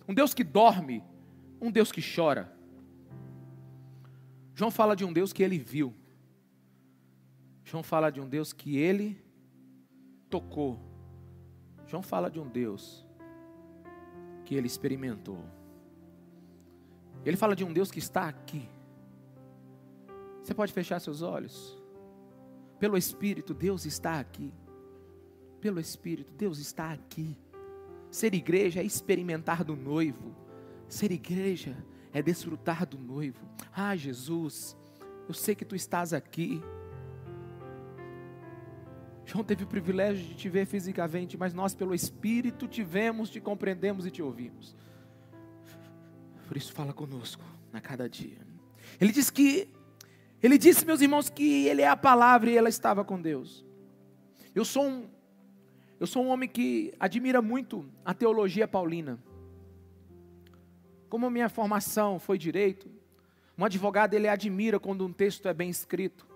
um 0.08 0.14
Deus 0.14 0.34
que 0.34 0.44
dorme, 0.44 1.04
um 1.60 1.72
Deus 1.72 1.92
que 1.92 2.02
chora. 2.02 2.54
João 4.56 4.72
fala 4.72 4.96
de 4.96 5.04
um 5.04 5.12
Deus 5.12 5.34
que 5.34 5.44
ele 5.44 5.58
viu. 5.58 5.94
João 7.64 7.84
fala 7.84 8.12
de 8.12 8.20
um 8.20 8.28
Deus 8.28 8.52
que 8.52 8.78
ele 8.78 9.22
tocou. 10.30 10.80
João 11.88 12.04
fala 12.04 12.30
de 12.30 12.40
um 12.40 12.48
Deus 12.48 13.06
que 14.46 14.56
ele 14.56 14.68
experimentou. 14.68 15.44
Ele 17.26 17.38
fala 17.38 17.56
de 17.56 17.64
um 17.64 17.72
Deus 17.72 17.92
que 17.92 18.00
está 18.00 18.28
aqui. 18.28 18.68
Você 20.42 20.54
pode 20.54 20.74
fechar 20.74 21.00
seus 21.00 21.22
olhos. 21.22 21.82
Pelo 22.80 22.98
Espírito, 22.98 23.54
Deus 23.54 23.86
está 23.86 24.20
aqui. 24.20 24.54
Pelo 25.62 25.80
Espírito, 25.80 26.34
Deus 26.34 26.60
está 26.60 26.92
aqui. 26.92 27.38
Ser 28.12 28.34
igreja 28.34 28.82
é 28.82 28.84
experimentar 28.84 29.64
do 29.64 29.76
noivo. 29.76 30.36
Ser 30.90 31.12
igreja 31.12 31.78
é 32.12 32.22
desfrutar 32.22 32.86
do 32.86 32.98
noivo. 32.98 33.48
Ah, 33.74 33.96
Jesus, 33.96 34.76
eu 35.28 35.34
sei 35.34 35.56
que 35.56 35.64
tu 35.64 35.76
estás 35.76 36.14
aqui. 36.14 36.62
João 39.26 39.44
teve 39.44 39.64
o 39.64 39.68
privilégio 39.68 40.26
de 40.26 40.36
te 40.36 40.50
ver 40.50 40.66
fisicamente, 40.66 41.38
mas 41.38 41.54
nós, 41.54 41.74
pelo 41.74 41.96
Espírito, 41.96 42.68
te 42.68 42.84
vemos, 42.84 43.30
te 43.30 43.40
compreendemos 43.40 44.06
e 44.06 44.12
te 44.12 44.22
ouvimos. 44.22 44.76
Por 46.48 46.58
isso, 46.58 46.74
fala 46.74 46.94
conosco 46.94 47.44
a 47.72 47.80
cada 47.80 48.10
dia. 48.10 48.38
Ele 49.00 49.12
diz 49.12 49.30
que 49.30 49.70
ele 50.42 50.58
disse, 50.58 50.86
meus 50.86 51.00
irmãos, 51.00 51.30
que 51.30 51.68
ele 51.68 51.82
é 51.82 51.88
a 51.88 51.96
palavra 51.96 52.52
e 52.52 52.58
ela 52.58 52.68
estava 52.68 53.06
com 53.06 53.22
Deus. 53.22 53.66
Eu 54.54 54.66
sou 54.66 54.86
um, 54.86 55.08
eu 55.98 56.06
sou 56.06 56.26
um 56.26 56.28
homem 56.28 56.50
que 56.50 56.94
admira 57.00 57.42
muito 57.42 57.90
a 58.04 58.14
teologia 58.14 58.68
paulina. 58.68 59.18
Como 61.08 61.30
minha 61.30 61.48
formação 61.48 62.20
foi 62.20 62.38
direito, 62.38 62.92
um 63.58 63.64
advogado 63.64 64.16
ele 64.16 64.28
admira 64.28 64.82
quando 64.82 65.06
um 65.06 65.14
texto 65.14 65.48
é 65.48 65.54
bem 65.54 65.70
escrito. 65.70 66.28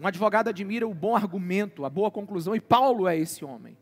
Um 0.00 0.06
advogado 0.06 0.48
admira 0.48 0.86
o 0.86 0.94
bom 0.94 1.14
argumento, 1.14 1.84
a 1.84 1.90
boa 1.90 2.10
conclusão, 2.10 2.54
e 2.54 2.60
Paulo 2.60 3.06
é 3.06 3.16
esse 3.16 3.44
homem. 3.44 3.76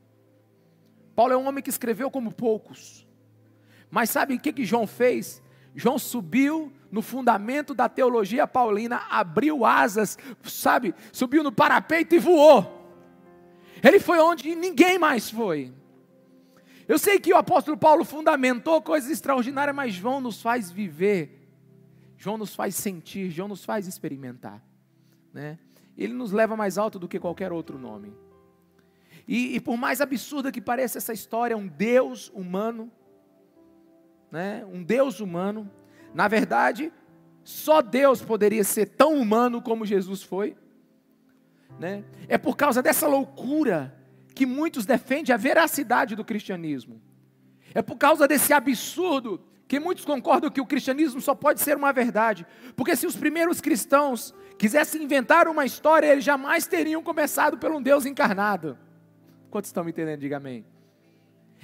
Paulo 1.14 1.32
é 1.32 1.36
um 1.36 1.46
homem 1.46 1.62
que 1.62 1.70
escreveu 1.70 2.10
como 2.10 2.32
poucos. 2.32 3.06
Mas 3.90 4.10
sabe 4.10 4.34
o 4.34 4.40
que, 4.40 4.52
que 4.52 4.64
João 4.64 4.86
fez? 4.86 5.42
João 5.74 5.98
subiu 5.98 6.72
no 6.90 7.00
fundamento 7.00 7.74
da 7.74 7.88
teologia 7.88 8.46
paulina, 8.46 9.02
abriu 9.10 9.64
asas, 9.64 10.18
sabe, 10.42 10.94
subiu 11.12 11.42
no 11.42 11.52
parapeito 11.52 12.14
e 12.14 12.18
voou. 12.18 12.80
Ele 13.82 13.98
foi 13.98 14.18
onde 14.20 14.54
ninguém 14.54 14.98
mais 14.98 15.30
foi. 15.30 15.72
Eu 16.86 16.98
sei 16.98 17.18
que 17.18 17.32
o 17.32 17.36
apóstolo 17.36 17.76
Paulo 17.76 18.04
fundamentou 18.04 18.82
coisas 18.82 19.10
extraordinárias, 19.10 19.74
mas 19.74 19.94
João 19.94 20.20
nos 20.20 20.42
faz 20.42 20.70
viver, 20.70 21.48
João 22.18 22.36
nos 22.36 22.54
faz 22.54 22.74
sentir, 22.74 23.30
João 23.30 23.48
nos 23.48 23.64
faz 23.64 23.86
experimentar. 23.86 24.62
Né? 25.32 25.58
Ele 25.96 26.12
nos 26.12 26.32
leva 26.32 26.56
mais 26.56 26.78
alto 26.78 26.98
do 26.98 27.08
que 27.08 27.18
qualquer 27.18 27.52
outro 27.52 27.78
nome. 27.78 28.14
E, 29.26 29.56
e 29.56 29.60
por 29.60 29.76
mais 29.76 30.00
absurda 30.00 30.50
que 30.50 30.60
pareça 30.60 30.98
essa 30.98 31.12
história, 31.12 31.56
um 31.56 31.66
Deus 31.66 32.30
humano, 32.34 32.90
né? 34.30 34.64
um 34.70 34.82
Deus 34.82 35.20
humano, 35.20 35.70
na 36.14 36.28
verdade, 36.28 36.92
só 37.44 37.82
Deus 37.82 38.22
poderia 38.22 38.64
ser 38.64 38.86
tão 38.86 39.14
humano 39.14 39.60
como 39.60 39.86
Jesus 39.86 40.22
foi. 40.22 40.56
Né? 41.78 42.04
É 42.28 42.36
por 42.36 42.56
causa 42.56 42.82
dessa 42.82 43.06
loucura 43.06 43.96
que 44.34 44.46
muitos 44.46 44.86
defendem 44.86 45.34
a 45.34 45.38
veracidade 45.38 46.16
do 46.16 46.24
cristianismo. 46.24 47.00
É 47.74 47.82
por 47.82 47.96
causa 47.96 48.26
desse 48.28 48.52
absurdo 48.52 49.40
que 49.72 49.80
muitos 49.80 50.04
concordam 50.04 50.50
que 50.50 50.60
o 50.60 50.66
cristianismo 50.66 51.18
só 51.18 51.34
pode 51.34 51.58
ser 51.62 51.78
uma 51.78 51.94
verdade. 51.94 52.46
Porque 52.76 52.94
se 52.94 53.06
os 53.06 53.16
primeiros 53.16 53.58
cristãos 53.58 54.34
quisessem 54.58 55.02
inventar 55.02 55.48
uma 55.48 55.64
história, 55.64 56.12
eles 56.12 56.22
jamais 56.22 56.66
teriam 56.66 57.02
começado 57.02 57.56
por 57.56 57.70
um 57.70 57.80
Deus 57.80 58.04
encarnado. 58.04 58.76
Quantos 59.50 59.70
estão 59.70 59.82
me 59.82 59.90
entendendo? 59.90 60.20
Diga 60.20 60.36
amém. 60.36 60.62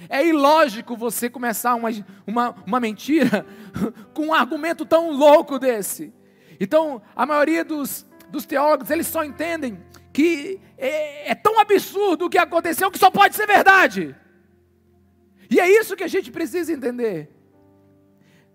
É 0.09 0.25
ilógico 0.25 0.97
você 0.97 1.29
começar 1.29 1.75
uma, 1.75 1.89
uma, 2.25 2.55
uma 2.65 2.79
mentira 2.79 3.45
com 4.11 4.29
um 4.29 4.33
argumento 4.33 4.87
tão 4.87 5.11
louco 5.11 5.59
desse. 5.59 6.11
Então, 6.59 7.03
a 7.15 7.27
maioria 7.27 7.63
dos, 7.63 8.07
dos 8.31 8.43
teólogos, 8.43 8.89
eles 8.89 9.05
só 9.05 9.23
entendem 9.23 9.79
que 10.11 10.59
é, 10.79 11.29
é 11.29 11.35
tão 11.35 11.59
absurdo 11.59 12.25
o 12.25 12.29
que 12.29 12.39
aconteceu 12.39 12.89
que 12.89 12.97
só 12.97 13.11
pode 13.11 13.35
ser 13.35 13.45
verdade. 13.45 14.15
E 15.47 15.59
é 15.59 15.69
isso 15.69 15.95
que 15.95 16.03
a 16.03 16.07
gente 16.07 16.31
precisa 16.31 16.73
entender. 16.73 17.37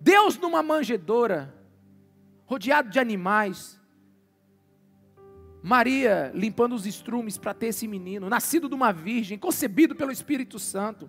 Deus 0.04 0.36
numa 0.36 0.62
manjedoura, 0.62 1.54
rodeado 2.44 2.90
de 2.90 3.00
animais, 3.00 3.80
Maria 5.62 6.30
limpando 6.34 6.74
os 6.74 6.84
estrumes 6.84 7.38
para 7.38 7.54
ter 7.54 7.68
esse 7.68 7.88
menino, 7.88 8.28
nascido 8.28 8.68
de 8.68 8.74
uma 8.74 8.92
virgem, 8.92 9.38
concebido 9.38 9.96
pelo 9.96 10.12
Espírito 10.12 10.58
Santo 10.58 11.08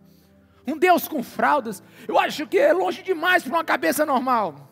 um 0.66 0.78
Deus 0.78 1.10
com 1.10 1.22
fraldas, 1.22 1.84
eu 2.08 2.18
acho 2.18 2.48
que 2.48 2.58
é 2.58 2.72
longe 2.72 3.04
demais 3.04 3.44
para 3.44 3.52
uma 3.52 3.66
cabeça 3.66 4.06
normal. 4.06 4.72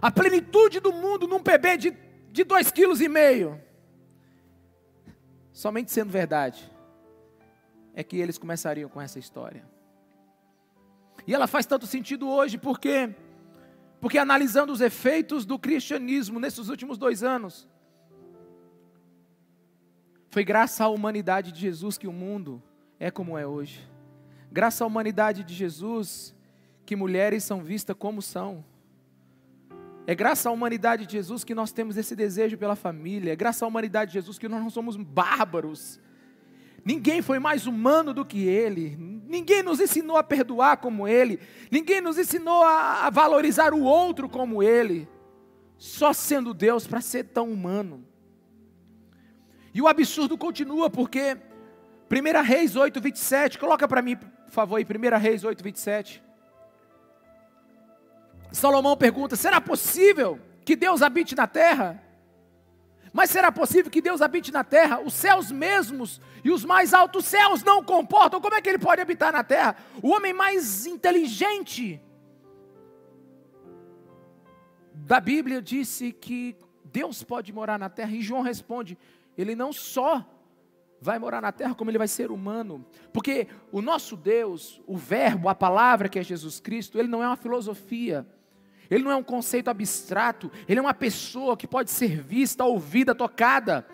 A 0.00 0.10
plenitude 0.10 0.80
do 0.80 0.92
mundo 0.92 1.28
num 1.28 1.42
bebê 1.42 1.76
de, 1.76 1.96
de 2.32 2.44
dois 2.44 2.72
quilos 2.72 3.00
e 3.00 3.08
meio. 3.08 3.60
Somente 5.52 5.92
sendo 5.92 6.10
verdade, 6.10 6.72
é 7.94 8.02
que 8.02 8.16
eles 8.16 8.38
começariam 8.38 8.88
com 8.88 9.00
essa 9.00 9.18
história. 9.18 9.75
E 11.26 11.34
ela 11.34 11.46
faz 11.46 11.66
tanto 11.66 11.86
sentido 11.86 12.28
hoje, 12.28 12.56
porque 12.58 13.14
porque 14.00 14.18
analisando 14.18 14.72
os 14.72 14.80
efeitos 14.80 15.46
do 15.46 15.58
cristianismo 15.58 16.38
nesses 16.38 16.68
últimos 16.68 16.98
dois 16.98 17.22
anos, 17.22 17.66
foi 20.28 20.44
graças 20.44 20.80
à 20.80 20.88
humanidade 20.88 21.50
de 21.50 21.60
Jesus 21.60 21.96
que 21.96 22.06
o 22.06 22.12
mundo 22.12 22.62
é 23.00 23.10
como 23.10 23.38
é 23.38 23.46
hoje. 23.46 23.80
Graças 24.52 24.82
à 24.82 24.86
humanidade 24.86 25.42
de 25.42 25.54
Jesus 25.54 26.34
que 26.84 26.94
mulheres 26.94 27.42
são 27.42 27.62
vistas 27.62 27.96
como 27.98 28.20
são. 28.20 28.64
É 30.06 30.14
graças 30.14 30.46
à 30.46 30.50
humanidade 30.52 31.06
de 31.06 31.12
Jesus 31.12 31.42
que 31.42 31.54
nós 31.54 31.72
temos 31.72 31.96
esse 31.96 32.14
desejo 32.14 32.56
pela 32.56 32.76
família. 32.76 33.32
É 33.32 33.36
graças 33.36 33.62
à 33.62 33.66
humanidade 33.66 34.12
de 34.12 34.18
Jesus 34.18 34.38
que 34.38 34.48
nós 34.48 34.60
não 34.62 34.70
somos 34.70 34.96
bárbaros. 34.96 35.98
Ninguém 36.86 37.20
foi 37.20 37.40
mais 37.40 37.66
humano 37.66 38.14
do 38.14 38.24
que 38.24 38.46
ele. 38.46 38.96
Ninguém 39.26 39.60
nos 39.60 39.80
ensinou 39.80 40.16
a 40.16 40.22
perdoar 40.22 40.76
como 40.76 41.08
ele. 41.08 41.40
Ninguém 41.68 42.00
nos 42.00 42.16
ensinou 42.16 42.62
a 42.62 43.10
valorizar 43.10 43.74
o 43.74 43.82
outro 43.82 44.28
como 44.28 44.62
ele. 44.62 45.08
Só 45.76 46.12
sendo 46.12 46.54
Deus 46.54 46.86
para 46.86 47.00
ser 47.00 47.24
tão 47.24 47.50
humano. 47.50 48.06
E 49.74 49.82
o 49.82 49.88
absurdo 49.88 50.38
continua, 50.38 50.88
porque 50.88 51.36
1 52.08 52.42
Reis 52.44 52.76
8, 52.76 53.00
27, 53.00 53.58
coloca 53.58 53.88
para 53.88 54.00
mim, 54.00 54.14
por 54.14 54.52
favor, 54.52 54.76
aí, 54.76 54.84
1 54.84 55.18
Reis 55.18 55.42
8, 55.42 55.64
27. 55.64 56.22
Salomão 58.52 58.96
pergunta: 58.96 59.34
será 59.34 59.60
possível 59.60 60.38
que 60.64 60.76
Deus 60.76 61.02
habite 61.02 61.34
na 61.34 61.48
terra? 61.48 62.00
Mas 63.16 63.30
será 63.30 63.50
possível 63.50 63.90
que 63.90 64.02
Deus 64.02 64.20
habite 64.20 64.52
na 64.52 64.62
terra? 64.62 65.00
Os 65.00 65.14
céus 65.14 65.50
mesmos 65.50 66.20
e 66.44 66.50
os 66.50 66.66
mais 66.66 66.92
altos 66.92 67.24
céus 67.24 67.64
não 67.64 67.82
comportam. 67.82 68.42
Como 68.42 68.54
é 68.54 68.60
que 68.60 68.68
ele 68.68 68.78
pode 68.78 69.00
habitar 69.00 69.32
na 69.32 69.42
terra? 69.42 69.74
O 70.02 70.10
homem 70.10 70.34
mais 70.34 70.84
inteligente 70.84 71.98
da 74.92 75.18
Bíblia 75.18 75.62
disse 75.62 76.12
que 76.12 76.58
Deus 76.84 77.22
pode 77.22 77.54
morar 77.54 77.78
na 77.78 77.88
terra. 77.88 78.12
E 78.12 78.20
João 78.20 78.42
responde: 78.42 78.98
ele 79.34 79.54
não 79.54 79.72
só 79.72 80.22
vai 81.00 81.18
morar 81.18 81.40
na 81.40 81.52
terra, 81.52 81.74
como 81.74 81.90
ele 81.90 81.96
vai 81.96 82.08
ser 82.08 82.30
humano. 82.30 82.84
Porque 83.14 83.48
o 83.72 83.80
nosso 83.80 84.14
Deus, 84.14 84.78
o 84.86 84.94
Verbo, 84.94 85.48
a 85.48 85.54
palavra 85.54 86.10
que 86.10 86.18
é 86.18 86.22
Jesus 86.22 86.60
Cristo, 86.60 86.98
ele 86.98 87.08
não 87.08 87.22
é 87.22 87.26
uma 87.26 87.36
filosofia. 87.36 88.26
Ele 88.90 89.04
não 89.04 89.10
é 89.10 89.16
um 89.16 89.22
conceito 89.22 89.68
abstrato, 89.68 90.50
ele 90.68 90.78
é 90.78 90.82
uma 90.82 90.94
pessoa 90.94 91.56
que 91.56 91.66
pode 91.66 91.90
ser 91.90 92.20
vista, 92.20 92.64
ouvida, 92.64 93.14
tocada. 93.14 93.86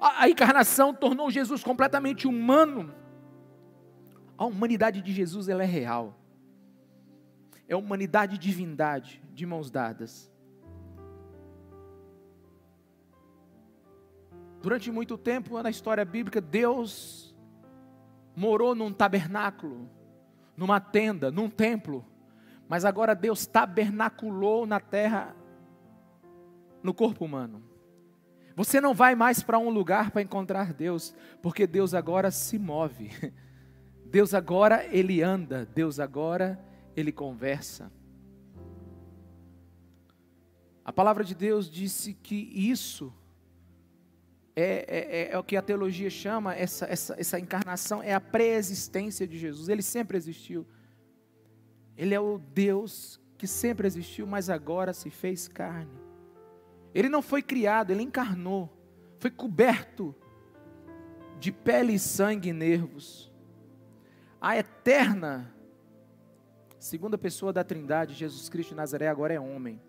A, 0.00 0.24
a 0.24 0.28
encarnação 0.28 0.94
tornou 0.94 1.30
Jesus 1.30 1.62
completamente 1.62 2.26
humano. 2.26 2.94
A 4.38 4.44
humanidade 4.44 5.00
de 5.00 5.12
Jesus 5.12 5.48
ela 5.48 5.62
é 5.62 5.66
real. 5.66 6.18
É 7.68 7.74
humanidade 7.74 8.36
e 8.36 8.38
divindade 8.38 9.22
de 9.32 9.44
mãos 9.44 9.70
dadas. 9.70 10.30
Durante 14.62 14.90
muito 14.90 15.16
tempo 15.16 15.60
na 15.62 15.70
história 15.70 16.04
bíblica, 16.04 16.40
Deus 16.40 17.34
morou 18.34 18.74
num 18.74 18.92
tabernáculo, 18.92 19.88
numa 20.56 20.80
tenda, 20.80 21.30
num 21.30 21.48
templo. 21.48 22.04
Mas 22.68 22.84
agora 22.84 23.14
Deus 23.14 23.46
tabernaculou 23.46 24.66
na 24.66 24.80
terra, 24.80 25.34
no 26.82 26.92
corpo 26.92 27.24
humano. 27.24 27.62
Você 28.56 28.80
não 28.80 28.94
vai 28.94 29.14
mais 29.14 29.42
para 29.42 29.58
um 29.58 29.68
lugar 29.68 30.10
para 30.10 30.22
encontrar 30.22 30.72
Deus, 30.72 31.14
porque 31.42 31.66
Deus 31.66 31.94
agora 31.94 32.30
se 32.30 32.58
move. 32.58 33.10
Deus 34.06 34.32
agora 34.32 34.86
ele 34.90 35.22
anda, 35.22 35.66
Deus 35.66 36.00
agora 36.00 36.58
ele 36.96 37.12
conversa. 37.12 37.92
A 40.84 40.92
palavra 40.92 41.24
de 41.24 41.34
Deus 41.34 41.68
disse 41.70 42.14
que 42.14 42.36
isso 42.54 43.12
é, 44.54 44.62
é, 44.62 44.98
é, 44.98 45.32
é, 45.32 45.38
o 45.38 45.44
que 45.44 45.54
a 45.54 45.60
teologia 45.60 46.08
chama, 46.08 46.54
essa, 46.54 46.86
essa, 46.86 47.14
essa 47.18 47.38
encarnação, 47.38 48.02
é 48.02 48.14
a 48.14 48.20
pré-existência 48.20 49.26
de 49.26 49.36
Jesus. 49.36 49.68
Ele 49.68 49.82
sempre 49.82 50.16
existiu. 50.16 50.66
Ele 51.96 52.14
é 52.14 52.20
o 52.20 52.38
Deus 52.38 53.20
que 53.38 53.46
sempre 53.46 53.86
existiu, 53.86 54.26
mas 54.26 54.50
agora 54.50 54.92
se 54.92 55.10
fez 55.10 55.48
carne. 55.48 55.90
Ele 56.94 57.08
não 57.08 57.22
foi 57.22 57.42
criado, 57.42 57.90
ele 57.90 58.02
encarnou. 58.02 58.72
Foi 59.18 59.30
coberto 59.30 60.14
de 61.38 61.52
pele, 61.52 61.98
sangue 61.98 62.48
e 62.48 62.52
nervos. 62.52 63.32
A 64.40 64.56
eterna 64.56 65.52
segunda 66.78 67.18
pessoa 67.18 67.52
da 67.52 67.64
Trindade, 67.64 68.14
Jesus 68.14 68.48
Cristo 68.48 68.70
de 68.70 68.76
Nazaré, 68.76 69.08
agora 69.08 69.34
é 69.34 69.40
homem. 69.40 69.80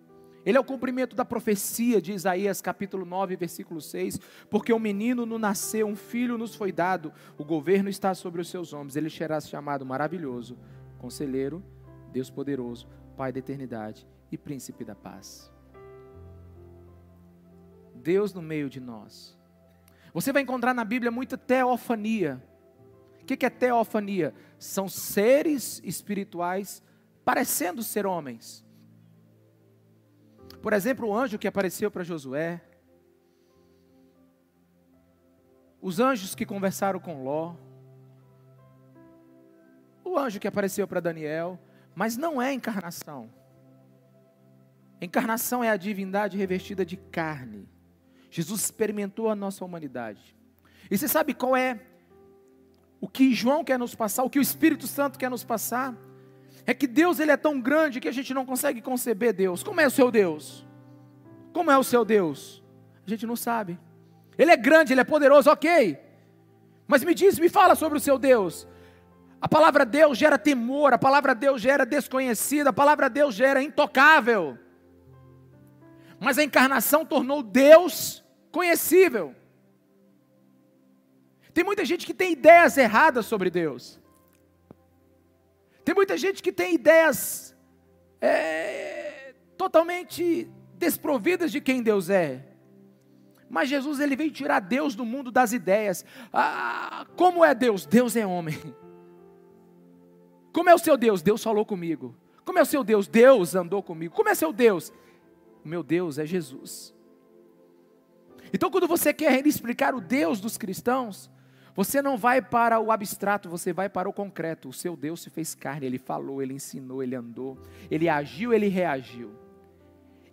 Ele 0.46 0.58
é 0.58 0.60
o 0.60 0.64
cumprimento 0.64 1.16
da 1.16 1.26
profecia 1.26 2.02
de 2.02 2.14
Isaías 2.14 2.62
capítulo 2.62 3.06
9, 3.06 3.36
versículo 3.36 3.82
6, 3.82 4.20
porque 4.50 4.72
o 4.72 4.80
menino 4.80 5.26
nos 5.26 5.40
nasceu, 5.40 5.86
um 5.86 5.96
filho 5.96 6.38
nos 6.38 6.56
foi 6.56 6.72
dado, 6.72 7.12
o 7.38 7.44
governo 7.44 7.90
está 7.90 8.16
sobre 8.16 8.42
os 8.42 8.50
seus 8.50 8.74
ombros, 8.74 8.96
ele 8.96 9.10
será 9.10 9.40
chamado 9.42 9.86
maravilhoso, 9.86 10.58
conselheiro, 10.98 11.64
Deus 12.12 12.30
poderoso, 12.30 12.88
Pai 13.16 13.32
da 13.32 13.40
eternidade 13.40 14.08
e 14.32 14.38
príncipe 14.38 14.84
da 14.84 14.94
paz. 14.94 15.52
Deus 17.96 18.34
no 18.34 18.42
meio 18.42 18.70
de 18.70 18.80
nós. 18.80 19.36
Você 20.14 20.32
vai 20.32 20.44
encontrar 20.44 20.74
na 20.74 20.86
Bíblia 20.86 21.12
muita 21.12 21.38
teofania. 21.38 22.44
O 23.22 23.26
que 23.26 23.46
é 23.46 23.50
teofania? 23.50 24.34
São 24.60 24.88
seres 24.88 25.82
espirituais 25.84 26.84
parecendo 27.26 27.82
ser 27.82 28.06
homens 28.06 28.66
por 30.68 30.74
exemplo, 30.74 31.08
o 31.08 31.16
anjo 31.16 31.38
que 31.38 31.48
apareceu 31.48 31.90
para 31.90 32.04
Josué, 32.04 32.62
os 35.82 36.00
anjos 36.00 36.36
que 36.36 36.46
conversaram 36.46 37.00
com 37.00 37.24
Ló, 37.24 37.56
o 40.04 40.18
anjo 40.18 40.40
que 40.40 40.48
apareceu 40.48 40.88
para 40.88 41.00
Daniel, 41.00 41.60
mas 41.98 42.16
não 42.16 42.40
é 42.40 42.54
encarnação. 42.54 43.28
Encarnação 45.02 45.64
é 45.64 45.72
a 45.72 45.76
divindade 45.76 46.38
revestida 46.38 46.86
de 46.86 46.96
carne. 46.96 47.68
Jesus 48.30 48.62
experimentou 48.62 49.32
a 49.32 49.36
nossa 49.36 49.66
humanidade. 49.66 50.36
E 50.92 50.96
você 50.96 51.08
sabe 51.08 51.34
qual 51.34 51.56
é 51.56 51.80
o 53.02 53.08
que 53.08 53.34
João 53.34 53.64
quer 53.64 53.80
nos 53.80 53.96
passar, 53.96 54.24
o 54.24 54.30
que 54.30 54.38
o 54.38 54.42
Espírito 54.44 54.86
Santo 54.86 55.18
quer 55.18 55.32
nos 55.32 55.44
passar? 55.44 55.98
É 56.68 56.74
que 56.76 56.86
Deus 56.86 57.20
ele 57.20 57.32
é 57.32 57.38
tão 57.38 57.60
grande 57.60 58.00
que 58.00 58.08
a 58.08 58.12
gente 58.12 58.32
não 58.32 58.46
consegue 58.46 58.80
conceber 58.80 59.34
Deus. 59.34 59.64
Como 59.64 59.82
é 59.82 59.88
o 59.88 59.92
seu 59.92 60.12
Deus? 60.12 60.68
Como 61.52 61.72
é 61.72 61.78
o 61.80 61.84
seu 61.84 62.06
Deus? 62.06 62.64
A 63.08 63.10
gente 63.10 63.26
não 63.26 63.36
sabe. 63.36 63.80
Ele 64.38 64.52
é 64.52 64.58
grande, 64.58 64.94
ele 64.94 65.02
é 65.02 65.04
poderoso, 65.04 65.50
ok. 65.50 65.98
Mas 66.86 67.04
me 67.04 67.16
diz, 67.16 67.40
me 67.40 67.50
fala 67.50 67.74
sobre 67.74 67.98
o 67.98 68.02
seu 68.02 68.20
Deus. 68.20 68.68
A 69.40 69.48
palavra 69.48 69.86
Deus 69.86 70.18
gera 70.18 70.38
temor, 70.38 70.94
a 70.94 70.98
palavra 70.98 71.36
Deus 71.36 71.62
gera 71.62 71.86
desconhecida, 71.86 72.72
a 72.72 72.74
palavra 72.74 73.10
Deus 73.10 73.36
gera 73.36 73.62
intocável. 73.62 74.58
Mas 76.20 76.38
a 76.38 76.44
encarnação 76.44 77.06
tornou 77.06 77.44
Deus 77.44 78.24
conhecível. 78.52 79.36
Tem 81.54 81.64
muita 81.64 81.86
gente 81.86 82.06
que 82.06 82.14
tem 82.14 82.34
ideias 82.34 82.78
erradas 82.78 83.26
sobre 83.26 83.50
Deus. 83.50 84.00
Tem 85.86 85.94
muita 85.94 86.18
gente 86.18 86.42
que 86.42 86.52
tem 86.52 86.74
ideias 86.74 87.56
é, 88.20 89.34
totalmente 89.56 90.50
desprovidas 90.74 91.52
de 91.52 91.62
quem 91.62 91.84
Deus 91.84 92.10
é. 92.10 92.44
Mas 93.50 93.70
Jesus 93.70 94.00
ele 94.00 94.16
veio 94.16 94.32
tirar 94.32 94.60
Deus 94.60 94.96
do 94.96 95.06
mundo 95.06 95.32
das 95.32 95.54
ideias. 95.54 96.04
Ah, 96.34 97.06
como 97.16 97.46
é 97.46 97.56
Deus? 97.56 97.86
Deus 97.86 98.16
é 98.16 98.26
homem. 98.26 98.60
Como 100.58 100.72
é 100.72 100.74
o 100.74 100.80
seu 100.80 100.98
Deus? 100.98 101.22
Deus 101.22 101.44
falou 101.44 101.64
comigo. 101.64 102.16
Como 102.44 102.58
é 102.58 102.64
o 102.64 102.66
seu 102.66 102.84
Deus? 102.84 103.08
Deus 103.08 103.54
andou 103.54 103.84
comigo. 103.84 104.16
Como 104.16 104.28
é 104.28 104.34
seu 104.34 104.52
Deus? 104.52 104.92
O 105.64 105.68
meu 105.68 105.84
Deus 105.84 106.18
é 106.18 106.26
Jesus. 106.26 106.96
Então, 108.52 108.72
quando 108.72 108.88
você 108.88 109.14
quer 109.14 109.46
explicar 109.46 109.94
o 109.94 110.02
Deus 110.02 110.42
dos 110.42 110.58
cristãos, 110.58 111.30
você 111.76 112.02
não 112.02 112.18
vai 112.18 112.42
para 112.42 112.80
o 112.80 112.92
abstrato, 112.92 113.48
você 113.48 113.72
vai 113.72 113.88
para 113.88 114.10
o 114.10 114.14
concreto. 114.14 114.70
O 114.70 114.74
seu 114.74 114.98
Deus 114.98 115.22
se 115.22 115.30
fez 115.30 115.54
carne, 115.54 115.86
ele 115.86 116.00
falou, 116.00 116.42
ele 116.42 116.56
ensinou, 116.56 117.04
ele 117.04 117.14
andou, 117.14 117.56
ele 117.92 118.10
agiu, 118.10 118.52
ele 118.52 118.68
reagiu. 118.68 119.30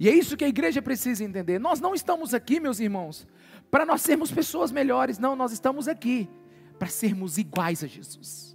E 0.00 0.08
é 0.08 0.14
isso 0.14 0.38
que 0.38 0.44
a 0.46 0.48
igreja 0.48 0.80
precisa 0.80 1.22
entender. 1.22 1.58
Nós 1.58 1.80
não 1.80 1.94
estamos 1.94 2.32
aqui, 2.32 2.58
meus 2.58 2.80
irmãos, 2.80 3.28
para 3.70 3.84
nós 3.84 4.00
sermos 4.00 4.32
pessoas 4.32 4.72
melhores, 4.72 5.18
não, 5.18 5.36
nós 5.36 5.52
estamos 5.52 5.86
aqui 5.86 6.30
para 6.78 6.88
sermos 6.88 7.36
iguais 7.36 7.84
a 7.84 7.86
Jesus. 7.86 8.53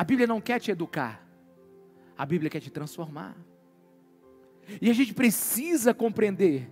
A 0.00 0.04
Bíblia 0.04 0.26
não 0.26 0.40
quer 0.40 0.58
te 0.58 0.70
educar, 0.70 1.22
a 2.16 2.24
Bíblia 2.24 2.48
quer 2.48 2.60
te 2.60 2.70
transformar. 2.70 3.36
E 4.80 4.88
a 4.88 4.94
gente 4.94 5.12
precisa 5.12 5.92
compreender. 5.92 6.70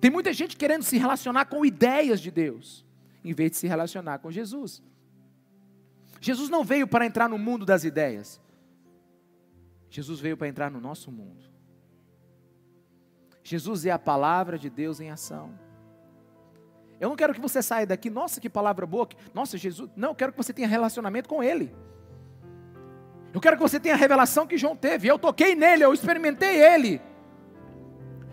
Tem 0.00 0.10
muita 0.10 0.32
gente 0.32 0.56
querendo 0.56 0.82
se 0.82 0.98
relacionar 0.98 1.44
com 1.44 1.64
ideias 1.64 2.20
de 2.20 2.32
Deus 2.32 2.84
em 3.22 3.32
vez 3.32 3.52
de 3.52 3.58
se 3.58 3.68
relacionar 3.68 4.18
com 4.18 4.28
Jesus. 4.32 4.82
Jesus 6.20 6.50
não 6.50 6.64
veio 6.64 6.88
para 6.88 7.06
entrar 7.06 7.28
no 7.28 7.38
mundo 7.38 7.64
das 7.64 7.84
ideias. 7.84 8.40
Jesus 9.88 10.18
veio 10.18 10.36
para 10.36 10.48
entrar 10.48 10.68
no 10.68 10.80
nosso 10.80 11.12
mundo. 11.12 11.44
Jesus 13.44 13.86
é 13.86 13.92
a 13.92 14.00
palavra 14.00 14.58
de 14.58 14.68
Deus 14.68 14.98
em 14.98 15.12
ação. 15.12 15.56
Eu 16.98 17.08
não 17.08 17.14
quero 17.14 17.32
que 17.32 17.40
você 17.40 17.62
saia 17.62 17.86
daqui, 17.86 18.10
nossa, 18.10 18.40
que 18.40 18.50
palavra 18.50 18.84
boa, 18.84 19.08
nossa, 19.32 19.56
Jesus. 19.56 19.88
Não, 19.94 20.08
eu 20.08 20.14
quero 20.16 20.32
que 20.32 20.38
você 20.38 20.52
tenha 20.52 20.66
relacionamento 20.66 21.28
com 21.28 21.40
Ele. 21.40 21.72
Eu 23.32 23.40
quero 23.40 23.56
que 23.56 23.62
você 23.62 23.78
tenha 23.78 23.94
a 23.94 23.98
revelação 23.98 24.46
que 24.46 24.56
João 24.56 24.76
teve. 24.76 25.08
Eu 25.08 25.18
toquei 25.18 25.54
nele, 25.54 25.84
eu 25.84 25.92
experimentei 25.92 26.62
Ele. 26.62 27.00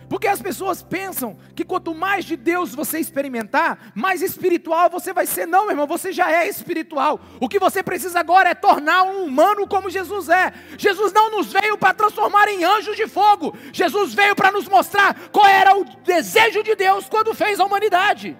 Porque 0.07 0.27
as 0.27 0.41
pessoas 0.41 0.83
pensam 0.83 1.37
que 1.55 1.65
quanto 1.65 1.93
mais 1.93 2.25
de 2.25 2.35
Deus 2.35 2.75
você 2.75 2.99
experimentar, 2.99 3.91
mais 3.95 4.21
espiritual 4.21 4.89
você 4.89 5.11
vai 5.11 5.25
ser. 5.25 5.45
Não, 5.47 5.69
irmão, 5.69 5.87
você 5.87 6.11
já 6.11 6.31
é 6.31 6.47
espiritual. 6.47 7.19
O 7.39 7.49
que 7.49 7.59
você 7.59 7.81
precisa 7.81 8.19
agora 8.19 8.49
é 8.49 8.55
tornar 8.55 9.03
um 9.03 9.25
humano 9.25 9.67
como 9.67 9.89
Jesus 9.89 10.29
é. 10.29 10.53
Jesus 10.77 11.11
não 11.11 11.31
nos 11.31 11.51
veio 11.51 11.77
para 11.77 11.93
transformar 11.93 12.47
em 12.47 12.63
anjos 12.63 12.95
de 12.95 13.07
fogo. 13.07 13.55
Jesus 13.73 14.13
veio 14.13 14.35
para 14.35 14.51
nos 14.51 14.67
mostrar 14.67 15.29
qual 15.29 15.47
era 15.47 15.75
o 15.75 15.83
desejo 15.83 16.63
de 16.63 16.75
Deus 16.75 17.09
quando 17.09 17.33
fez 17.33 17.59
a 17.59 17.65
humanidade. 17.65 18.37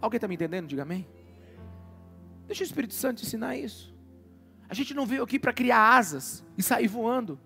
Alguém 0.00 0.18
está 0.18 0.28
me 0.28 0.34
entendendo? 0.34 0.68
Diga 0.68 0.82
amém. 0.82 1.08
Deixa 2.46 2.62
o 2.62 2.66
Espírito 2.66 2.94
Santo 2.94 3.22
ensinar 3.22 3.56
isso. 3.56 3.95
A 4.68 4.74
gente 4.74 4.94
não 4.94 5.06
veio 5.06 5.22
aqui 5.22 5.38
para 5.38 5.52
criar 5.52 5.96
asas 5.96 6.44
e 6.56 6.62
sair 6.62 6.88
voando. 6.88 7.38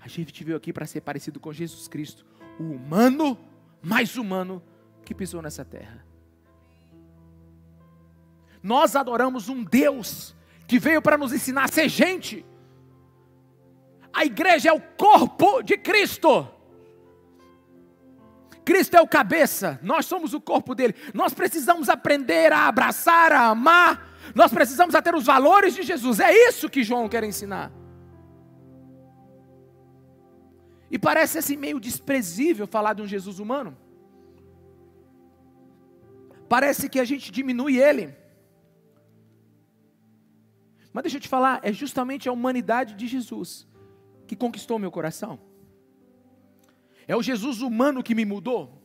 A 0.00 0.08
gente 0.08 0.44
veio 0.44 0.56
aqui 0.56 0.72
para 0.72 0.86
ser 0.86 1.00
parecido 1.00 1.40
com 1.40 1.52
Jesus 1.52 1.88
Cristo, 1.88 2.24
o 2.58 2.64
humano 2.64 3.38
mais 3.82 4.16
humano 4.16 4.62
que 5.04 5.14
pisou 5.14 5.42
nessa 5.42 5.64
terra. 5.64 6.04
Nós 8.62 8.96
adoramos 8.96 9.48
um 9.48 9.62
Deus 9.62 10.34
que 10.66 10.78
veio 10.78 11.00
para 11.00 11.16
nos 11.16 11.32
ensinar 11.32 11.64
a 11.64 11.68
ser 11.68 11.88
gente. 11.88 12.44
A 14.12 14.24
igreja 14.24 14.70
é 14.70 14.72
o 14.72 14.80
corpo 14.80 15.62
de 15.62 15.76
Cristo. 15.76 16.48
Cristo 18.64 18.96
é 18.96 19.00
o 19.00 19.06
cabeça, 19.06 19.78
nós 19.80 20.06
somos 20.06 20.34
o 20.34 20.40
corpo 20.40 20.74
dele. 20.74 20.96
Nós 21.14 21.32
precisamos 21.32 21.88
aprender 21.88 22.52
a 22.52 22.66
abraçar, 22.66 23.30
a 23.30 23.46
amar. 23.46 24.15
Nós 24.34 24.52
precisamos 24.52 24.94
ter 25.00 25.14
os 25.14 25.24
valores 25.24 25.74
de 25.74 25.82
Jesus. 25.82 26.20
É 26.20 26.32
isso 26.48 26.68
que 26.68 26.82
João 26.82 27.08
quer 27.08 27.24
ensinar. 27.24 27.72
E 30.90 30.98
parece 30.98 31.38
assim 31.38 31.56
meio 31.56 31.80
desprezível 31.80 32.66
falar 32.66 32.94
de 32.94 33.02
um 33.02 33.06
Jesus 33.06 33.38
humano. 33.38 33.76
Parece 36.48 36.88
que 36.88 37.00
a 37.00 37.04
gente 37.04 37.32
diminui 37.32 37.76
ele. 37.78 38.14
Mas 40.92 41.02
deixa 41.02 41.16
eu 41.16 41.20
te 41.20 41.28
falar, 41.28 41.60
é 41.62 41.72
justamente 41.72 42.28
a 42.28 42.32
humanidade 42.32 42.94
de 42.94 43.06
Jesus 43.06 43.66
que 44.26 44.36
conquistou 44.36 44.78
meu 44.78 44.90
coração. 44.90 45.38
É 47.06 47.14
o 47.14 47.22
Jesus 47.22 47.60
humano 47.60 48.02
que 48.02 48.14
me 48.14 48.24
mudou. 48.24 48.82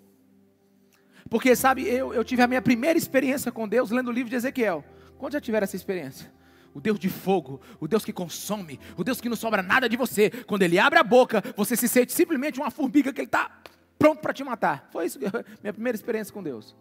Porque, 1.30 1.56
sabe, 1.56 1.88
eu, 1.88 2.13
eu 2.13 2.23
tive 2.23 2.41
a 2.41 2.47
minha 2.47 2.62
primeira 2.62 2.97
experiência 2.97 3.51
com 3.51 3.67
Deus 3.67 3.89
lendo 3.89 4.10
o 4.10 4.12
livro 4.12 4.30
de 4.30 4.36
Ezequiel. 4.36 4.84
Quando 5.22 5.34
já 5.34 5.40
tiveram 5.40 5.66
essa 5.66 5.76
experiência? 5.76 6.34
O 6.74 6.82
Deus 6.82 6.98
de 6.98 7.08
fogo, 7.08 7.62
o 7.80 7.88
Deus 7.88 8.04
que 8.04 8.12
consome, 8.12 8.80
o 8.98 9.04
Deus 9.04 9.22
que 9.22 9.30
não 9.30 9.36
sobra 9.36 9.62
nada 9.62 9.88
de 9.88 9.96
você. 9.96 10.32
Quando 10.32 10.64
Ele 10.64 10.80
abre 10.80 10.98
a 10.98 11.04
boca, 11.04 11.44
você 11.56 11.76
se 11.76 11.88
sente 11.88 12.12
simplesmente 12.12 12.60
uma 12.60 12.72
formiga 12.72 13.14
que 13.14 13.22
Ele 13.22 13.28
está 13.28 13.62
pronto 14.00 14.20
para 14.20 14.34
te 14.34 14.44
matar. 14.44 14.90
Foi 14.92 15.06
isso, 15.06 15.20
minha 15.62 15.74
primeira 15.74 15.96
experiência 15.96 16.34
com 16.34 16.42
Deus. 16.42 16.76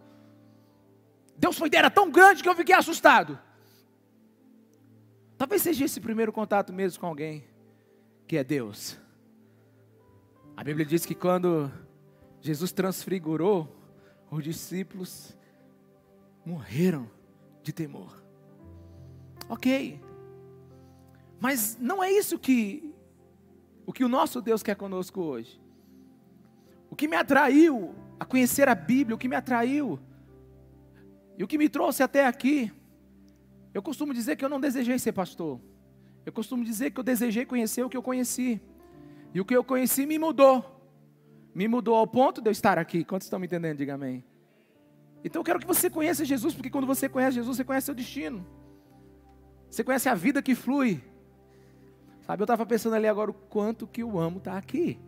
Deus 1.36 1.58
foi 1.58 1.68
era 1.74 1.90
tão 1.90 2.10
grande 2.10 2.42
que 2.42 2.48
eu 2.48 2.54
fiquei 2.54 2.74
assustado. 2.74 3.38
Talvez 5.36 5.60
seja 5.60 5.84
esse 5.84 6.00
primeiro 6.00 6.32
contato 6.32 6.72
mesmo 6.72 6.98
com 6.98 7.08
alguém 7.08 7.44
que 8.26 8.38
é 8.38 8.42
Deus. 8.42 8.96
A 10.56 10.64
Bíblia 10.64 10.86
diz 10.86 11.04
que 11.04 11.14
quando 11.14 11.70
Jesus 12.40 12.72
transfigurou, 12.72 13.68
os 14.30 14.42
discípulos 14.42 15.36
morreram 16.42 17.06
de 17.62 17.70
temor. 17.70 18.19
Ok, 19.50 20.00
mas 21.40 21.76
não 21.80 22.00
é 22.00 22.12
isso 22.12 22.38
que 22.38 22.94
o 23.84 23.92
que 23.92 24.04
o 24.04 24.08
nosso 24.08 24.40
Deus 24.40 24.62
quer 24.62 24.76
conosco 24.76 25.20
hoje. 25.20 25.60
O 26.88 26.94
que 26.94 27.08
me 27.08 27.16
atraiu 27.16 27.92
a 28.20 28.24
conhecer 28.24 28.68
a 28.68 28.74
Bíblia, 28.74 29.16
o 29.16 29.18
que 29.18 29.26
me 29.26 29.34
atraiu 29.34 29.98
e 31.36 31.42
o 31.42 31.48
que 31.48 31.58
me 31.58 31.68
trouxe 31.68 32.02
até 32.02 32.26
aqui, 32.26 32.70
eu 33.74 33.82
costumo 33.82 34.14
dizer 34.14 34.36
que 34.36 34.44
eu 34.44 34.48
não 34.48 34.60
desejei 34.60 34.98
ser 34.98 35.12
pastor. 35.12 35.58
Eu 36.24 36.32
costumo 36.32 36.62
dizer 36.62 36.90
que 36.92 37.00
eu 37.00 37.04
desejei 37.04 37.44
conhecer 37.44 37.82
o 37.82 37.88
que 37.88 37.96
eu 37.96 38.02
conheci. 38.02 38.60
E 39.34 39.40
o 39.40 39.44
que 39.44 39.56
eu 39.56 39.64
conheci 39.64 40.06
me 40.06 40.18
mudou. 40.18 40.64
Me 41.54 41.66
mudou 41.66 41.96
ao 41.96 42.06
ponto 42.06 42.40
de 42.40 42.48
eu 42.48 42.52
estar 42.52 42.78
aqui. 42.78 43.04
Quantos 43.04 43.26
estão 43.26 43.40
me 43.40 43.46
entendendo? 43.46 43.78
Diga 43.78 43.94
amém. 43.94 44.22
Então 45.24 45.40
eu 45.40 45.44
quero 45.44 45.58
que 45.58 45.66
você 45.66 45.88
conheça 45.88 46.24
Jesus, 46.24 46.54
porque 46.54 46.70
quando 46.70 46.86
você 46.86 47.08
conhece 47.08 47.36
Jesus, 47.36 47.56
você 47.56 47.64
conhece 47.64 47.86
seu 47.86 47.94
destino. 47.94 48.46
Você 49.70 49.84
conhece 49.84 50.08
a 50.08 50.14
vida 50.14 50.42
que 50.42 50.54
flui. 50.54 51.02
Sabe, 52.22 52.42
eu 52.42 52.44
estava 52.44 52.66
pensando 52.66 52.96
ali 52.96 53.06
agora 53.06 53.30
o 53.30 53.34
quanto 53.34 53.86
que 53.86 54.02
eu 54.02 54.18
amo 54.18 54.38
estar 54.38 54.56
aqui. 54.56 54.98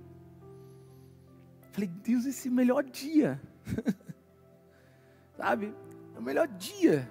Falei, 1.72 1.88
Deus, 1.88 2.24
esse 2.26 2.48
melhor 2.48 2.84
dia. 2.84 3.40
Sabe, 5.36 5.74
é 6.14 6.18
o 6.18 6.22
melhor 6.22 6.46
dia. 6.46 7.10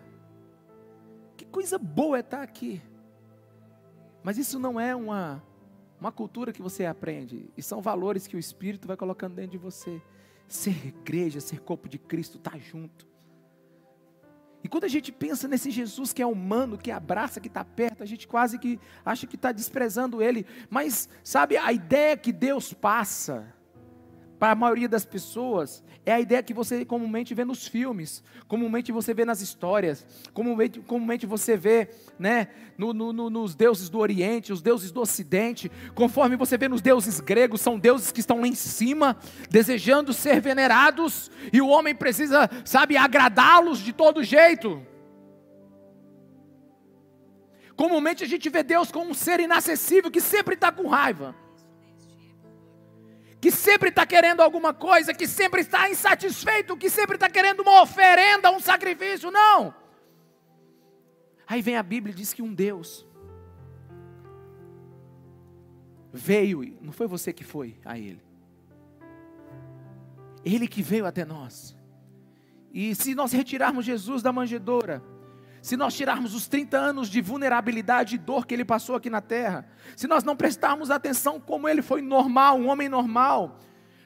Que 1.35 1.45
coisa 1.45 1.77
boa 1.77 2.17
é 2.17 2.19
estar 2.21 2.41
aqui. 2.41 2.81
Mas 4.23 4.37
isso 4.37 4.57
não 4.59 4.79
é 4.79 4.95
uma 4.95 5.43
uma 6.01 6.11
cultura 6.11 6.51
que 6.51 6.63
você 6.63 6.83
aprende, 6.83 7.51
e 7.55 7.61
são 7.61 7.79
valores 7.79 8.25
que 8.25 8.35
o 8.35 8.39
Espírito 8.39 8.87
vai 8.87 8.97
colocando 8.97 9.35
dentro 9.35 9.51
de 9.51 9.57
você. 9.59 10.01
Ser 10.47 10.87
igreja, 10.87 11.39
ser 11.39 11.59
corpo 11.61 11.87
de 11.87 11.99
Cristo, 11.99 12.39
estar 12.39 12.51
tá 12.51 12.57
junto. 12.57 13.07
E 14.63 14.67
quando 14.67 14.83
a 14.83 14.87
gente 14.87 15.11
pensa 15.11 15.47
nesse 15.47 15.71
Jesus 15.71 16.13
que 16.13 16.21
é 16.21 16.25
humano, 16.25 16.77
que 16.77 16.91
abraça, 16.91 17.39
que 17.39 17.47
está 17.47 17.63
perto, 17.63 18.03
a 18.03 18.05
gente 18.05 18.27
quase 18.27 18.59
que 18.59 18.79
acha 19.05 19.25
que 19.25 19.35
está 19.35 19.51
desprezando 19.51 20.21
Ele. 20.21 20.45
Mas, 20.69 21.09
sabe, 21.23 21.57
a 21.57 21.71
ideia 21.71 22.15
que 22.15 22.31
Deus 22.31 22.73
passa 22.73 23.53
para 24.41 24.53
a 24.53 24.55
maioria 24.55 24.89
das 24.89 25.05
pessoas, 25.05 25.83
é 26.03 26.11
a 26.11 26.19
ideia 26.19 26.41
que 26.41 26.51
você 26.51 26.83
comumente 26.83 27.31
vê 27.31 27.45
nos 27.45 27.67
filmes, 27.67 28.23
comumente 28.47 28.91
você 28.91 29.13
vê 29.13 29.23
nas 29.23 29.39
histórias, 29.39 30.03
comumente, 30.33 30.79
comumente 30.79 31.27
você 31.27 31.55
vê 31.55 31.89
né, 32.17 32.47
no, 32.75 32.91
no, 32.91 33.29
nos 33.29 33.53
deuses 33.53 33.87
do 33.87 33.99
Oriente, 33.99 34.51
os 34.51 34.59
deuses 34.59 34.91
do 34.91 34.99
Ocidente, 34.99 35.71
conforme 35.93 36.35
você 36.35 36.57
vê 36.57 36.67
nos 36.67 36.81
deuses 36.81 37.19
gregos, 37.19 37.61
são 37.61 37.77
deuses 37.77 38.11
que 38.11 38.19
estão 38.19 38.41
lá 38.41 38.47
em 38.47 38.55
cima, 38.55 39.15
desejando 39.47 40.11
ser 40.11 40.41
venerados, 40.41 41.29
e 41.53 41.61
o 41.61 41.67
homem 41.67 41.93
precisa, 41.93 42.49
sabe, 42.65 42.97
agradá-los 42.97 43.77
de 43.77 43.93
todo 43.93 44.23
jeito. 44.23 44.83
Comumente 47.75 48.23
a 48.23 48.27
gente 48.27 48.49
vê 48.49 48.63
Deus 48.63 48.91
como 48.91 49.11
um 49.11 49.13
ser 49.13 49.39
inacessível 49.39 50.09
que 50.09 50.19
sempre 50.19 50.55
está 50.55 50.71
com 50.71 50.87
raiva 50.87 51.35
que 53.41 53.49
sempre 53.49 53.89
está 53.89 54.05
querendo 54.05 54.41
alguma 54.41 54.71
coisa, 54.71 55.15
que 55.15 55.27
sempre 55.27 55.61
está 55.61 55.89
insatisfeito, 55.89 56.77
que 56.77 56.91
sempre 56.91 57.15
está 57.15 57.27
querendo 57.27 57.61
uma 57.61 57.81
oferenda, 57.81 58.51
um 58.51 58.59
sacrifício. 58.59 59.31
Não. 59.31 59.73
Aí 61.47 61.59
vem 61.59 61.75
a 61.75 61.81
Bíblia 61.81 62.13
e 62.13 62.15
diz 62.15 62.33
que 62.33 62.43
um 62.43 62.53
Deus 62.53 63.05
veio, 66.13 66.77
não 66.81 66.93
foi 66.93 67.07
você 67.07 67.33
que 67.33 67.43
foi 67.43 67.79
a 67.83 67.97
Ele, 67.97 68.21
Ele 70.45 70.67
que 70.67 70.83
veio 70.83 71.07
até 71.07 71.25
nós. 71.25 71.75
E 72.71 72.93
se 72.93 73.15
nós 73.15 73.31
retirarmos 73.31 73.83
Jesus 73.83 74.21
da 74.21 74.31
manjedoura, 74.31 75.03
se 75.61 75.77
nós 75.77 75.93
tirarmos 75.93 76.33
os 76.33 76.47
30 76.47 76.77
anos 76.77 77.07
de 77.07 77.21
vulnerabilidade 77.21 78.15
e 78.15 78.17
dor 78.17 78.47
que 78.47 78.53
ele 78.53 78.65
passou 78.65 78.95
aqui 78.95 79.09
na 79.09 79.21
terra, 79.21 79.67
se 79.95 80.07
nós 80.07 80.23
não 80.23 80.35
prestarmos 80.35 80.89
atenção 80.89 81.39
como 81.39 81.69
ele 81.69 81.83
foi 81.83 82.01
normal, 82.01 82.57
um 82.57 82.67
homem 82.67 82.89
normal, 82.89 83.59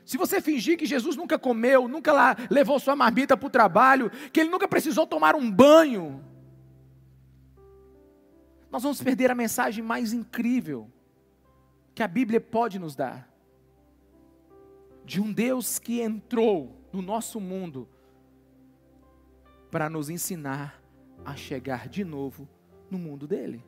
se 0.06 0.18
você 0.18 0.42
fingir 0.42 0.78
que 0.78 0.86
Jesus 0.86 1.16
nunca 1.16 1.40
comeu, 1.40 1.88
nunca 1.88 2.12
lá 2.12 2.36
levou 2.50 2.78
sua 2.78 2.96
marmita 2.96 3.38
para 3.38 3.48
o 3.48 3.50
trabalho, 3.50 4.12
que 4.32 4.42
ele 4.42 4.50
nunca 4.50 4.68
precisou 4.68 5.08
tomar 5.08 5.34
um 5.34 5.50
banho, 5.50 6.24
nós 8.70 8.84
vamos 8.84 9.02
perder 9.02 9.32
a 9.32 9.36
mensagem 9.36 9.82
mais 9.84 10.12
incrível 10.12 10.92
que 11.96 12.04
a 12.04 12.08
Bíblia 12.08 12.42
pode 12.42 12.78
nos 12.78 12.94
dar. 12.94 13.30
De 15.06 15.22
um 15.22 15.32
Deus 15.32 15.80
que 15.80 16.02
entrou 16.02 16.86
no 16.92 17.02
nosso 17.02 17.40
mundo 17.40 17.88
para 19.72 19.90
nos 19.90 20.10
ensinar 20.10 20.85
a 21.26 21.36
chegar 21.36 21.90
de 21.90 22.06
novo 22.06 22.48
no 22.90 23.00
mundo 23.00 23.28
dele. 23.28 23.64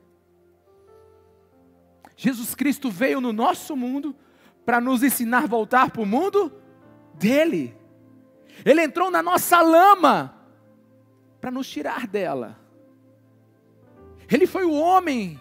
Jesus 2.16 2.54
Cristo 2.54 2.90
veio 2.90 3.20
no 3.20 3.32
nosso 3.32 3.76
mundo 3.76 4.14
para 4.64 4.80
nos 4.80 5.02
ensinar 5.02 5.44
a 5.44 5.46
voltar 5.46 5.90
para 5.90 6.02
o 6.02 6.06
mundo 6.06 6.52
dele. 7.14 7.76
Ele 8.64 8.82
entrou 8.82 9.10
na 9.10 9.22
nossa 9.22 9.60
lama 9.60 10.34
para 11.40 11.50
nos 11.50 11.68
tirar 11.68 12.06
dela. 12.06 12.58
Ele 14.30 14.46
foi 14.46 14.64
o 14.64 14.72
homem 14.72 15.40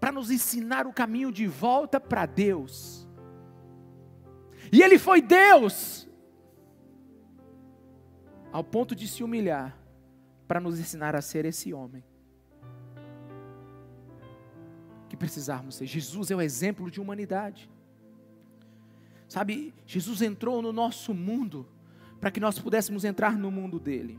para 0.00 0.12
nos 0.12 0.30
ensinar 0.30 0.86
o 0.86 0.92
caminho 0.92 1.32
de 1.32 1.46
volta 1.46 1.98
para 1.98 2.24
Deus. 2.24 3.06
E 4.70 4.82
ele 4.82 4.98
foi 4.98 5.20
Deus 5.20 6.07
ao 8.52 8.64
ponto 8.64 8.94
de 8.94 9.06
se 9.06 9.22
humilhar 9.22 9.76
para 10.46 10.60
nos 10.60 10.78
ensinar 10.78 11.14
a 11.14 11.20
ser 11.20 11.44
esse 11.44 11.72
homem 11.72 12.02
que 15.08 15.16
precisarmos 15.16 15.76
ser. 15.76 15.86
Jesus 15.86 16.30
é 16.30 16.36
o 16.36 16.40
exemplo 16.40 16.90
de 16.90 17.00
humanidade. 17.00 17.70
Sabe, 19.26 19.74
Jesus 19.86 20.22
entrou 20.22 20.62
no 20.62 20.72
nosso 20.72 21.12
mundo 21.12 21.66
para 22.20 22.30
que 22.30 22.40
nós 22.40 22.58
pudéssemos 22.58 23.04
entrar 23.04 23.36
no 23.36 23.50
mundo 23.50 23.78
dele. 23.78 24.18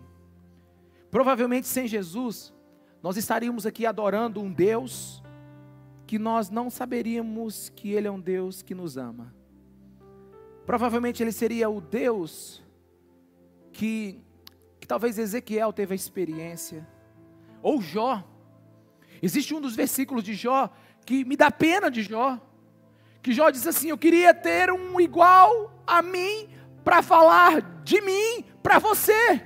Provavelmente 1.10 1.68
sem 1.68 1.88
Jesus, 1.88 2.54
nós 3.02 3.18
estaríamos 3.18 3.66
aqui 3.66 3.86
adorando 3.86 4.42
um 4.42 4.52
Deus 4.52 5.24
que 6.06 6.20
nós 6.20 6.50
não 6.50 6.70
saberíamos 6.70 7.70
que 7.70 7.92
Ele 7.92 8.08
é 8.08 8.12
um 8.12 8.20
Deus 8.20 8.62
que 8.62 8.76
nos 8.76 8.98
ama. 8.98 9.34
Provavelmente 10.66 11.22
Ele 11.24 11.32
seria 11.32 11.70
o 11.70 11.82
Deus 11.82 12.64
que, 13.80 14.20
que 14.78 14.86
talvez 14.86 15.18
Ezequiel 15.18 15.72
teve 15.72 15.94
a 15.94 15.96
experiência, 15.96 16.86
ou 17.62 17.82
Jó. 17.82 18.22
Existe 19.22 19.56
um 19.56 19.62
dos 19.62 19.74
versículos 19.74 20.22
de 20.22 20.34
Jó 20.34 20.70
que 21.06 21.24
me 21.24 21.38
dá 21.38 21.50
pena 21.50 21.90
de 21.90 22.04
Jó. 22.04 22.38
Que 23.22 23.32
Jó 23.32 23.50
diz 23.50 23.66
assim: 23.66 23.90
Eu 23.90 23.98
queria 23.98 24.34
ter 24.34 24.70
um 24.70 25.00
igual 25.00 25.82
a 25.88 26.02
mim 26.02 26.50
para 26.84 27.02
falar 27.02 27.62
de 27.86 28.02
mim 28.02 28.44
para 28.62 28.80
você. 28.80 29.42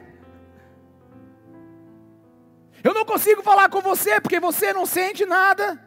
Eu 2.83 2.95
não 2.95 3.05
consigo 3.05 3.43
falar 3.43 3.69
com 3.69 3.81
você 3.81 4.19
porque 4.19 4.39
você 4.39 4.73
não 4.73 4.87
sente 4.87 5.27
nada. 5.27 5.79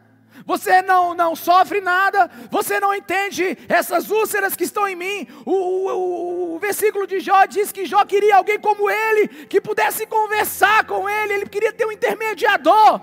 Você 0.47 0.81
não, 0.81 1.13
não 1.13 1.35
sofre 1.35 1.81
nada, 1.81 2.31
você 2.49 2.79
não 2.79 2.95
entende 2.95 3.57
essas 3.67 4.09
úlceras 4.09 4.55
que 4.55 4.63
estão 4.63 4.87
em 4.87 4.95
mim. 4.95 5.27
O, 5.45 5.51
o, 5.51 6.55
o, 6.55 6.59
versículo 6.59 7.05
de 7.05 7.19
Jó 7.19 7.45
diz 7.45 7.69
que 7.69 7.85
Jó 7.85 8.05
queria 8.05 8.37
alguém 8.37 8.57
como 8.57 8.89
ele, 8.89 9.27
que 9.47 9.59
pudesse 9.59 10.07
conversar 10.07 10.87
com 10.87 11.09
ele, 11.09 11.33
ele 11.33 11.49
queria 11.49 11.73
ter 11.73 11.85
um 11.85 11.91
intermediador. 11.91 13.01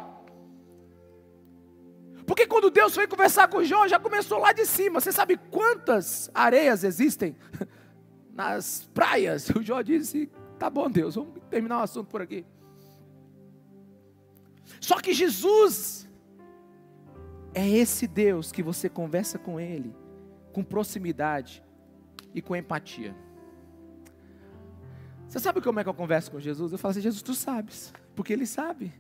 Porque 2.27 2.47
quando 2.47 2.71
Deus 2.71 2.95
foi 2.95 3.07
conversar 3.07 3.47
com 3.49 3.63
Jó, 3.63 3.87
já 3.87 4.01
começou 4.01 4.39
lá 4.39 4.53
de 4.53 4.65
cima. 4.65 4.99
Você 4.99 5.13
sabe 5.13 5.37
quantas 5.51 6.31
areias 6.33 6.83
existem 6.83 7.37
nas 8.33 8.89
praias? 8.95 9.51
O 9.51 9.63
Jó 9.63 9.83
disse: 9.83 10.31
Tá 10.59 10.71
bom, 10.71 10.91
Deus, 10.91 11.15
vamos 11.15 11.35
terminar 11.51 11.81
o 11.81 11.83
assunto 11.83 12.09
por 12.09 12.23
aqui. 12.23 12.47
Só 14.81 14.99
que 14.99 15.13
Jesus 15.13 16.04
é 17.55 17.69
esse 17.69 18.07
Deus 18.07 18.53
que 18.53 18.63
você 18.63 18.89
conversa 18.89 19.39
com 19.39 19.61
Ele 19.61 19.95
com 20.55 20.63
proximidade 20.63 21.63
e 22.33 22.41
com 22.41 22.55
empatia. 22.55 23.15
Você 25.27 25.41
sabe 25.41 25.61
como 25.61 25.81
é 25.81 25.83
que 25.83 25.89
eu 25.89 25.95
converso 25.95 26.31
com 26.31 26.39
Jesus? 26.39 26.73
Eu 26.73 26.79
falo 26.79 26.93
assim: 26.93 27.01
Jesus, 27.01 27.23
tu 27.23 27.35
sabes, 27.35 27.93
porque 28.15 28.33
Ele 28.33 28.47
sabe. 28.47 28.95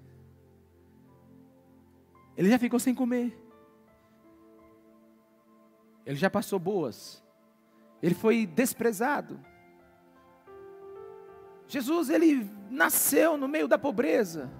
Ele 2.36 2.50
já 2.50 2.58
ficou 2.58 2.80
sem 2.80 2.92
comer. 2.92 3.40
Ele 6.04 6.16
já 6.16 6.28
passou 6.28 6.58
boas. 6.58 7.22
Ele 8.02 8.14
foi 8.14 8.44
desprezado. 8.44 9.40
Jesus, 11.68 12.10
ele 12.10 12.50
nasceu 12.68 13.38
no 13.38 13.48
meio 13.48 13.68
da 13.68 13.78
pobreza. 13.78 14.50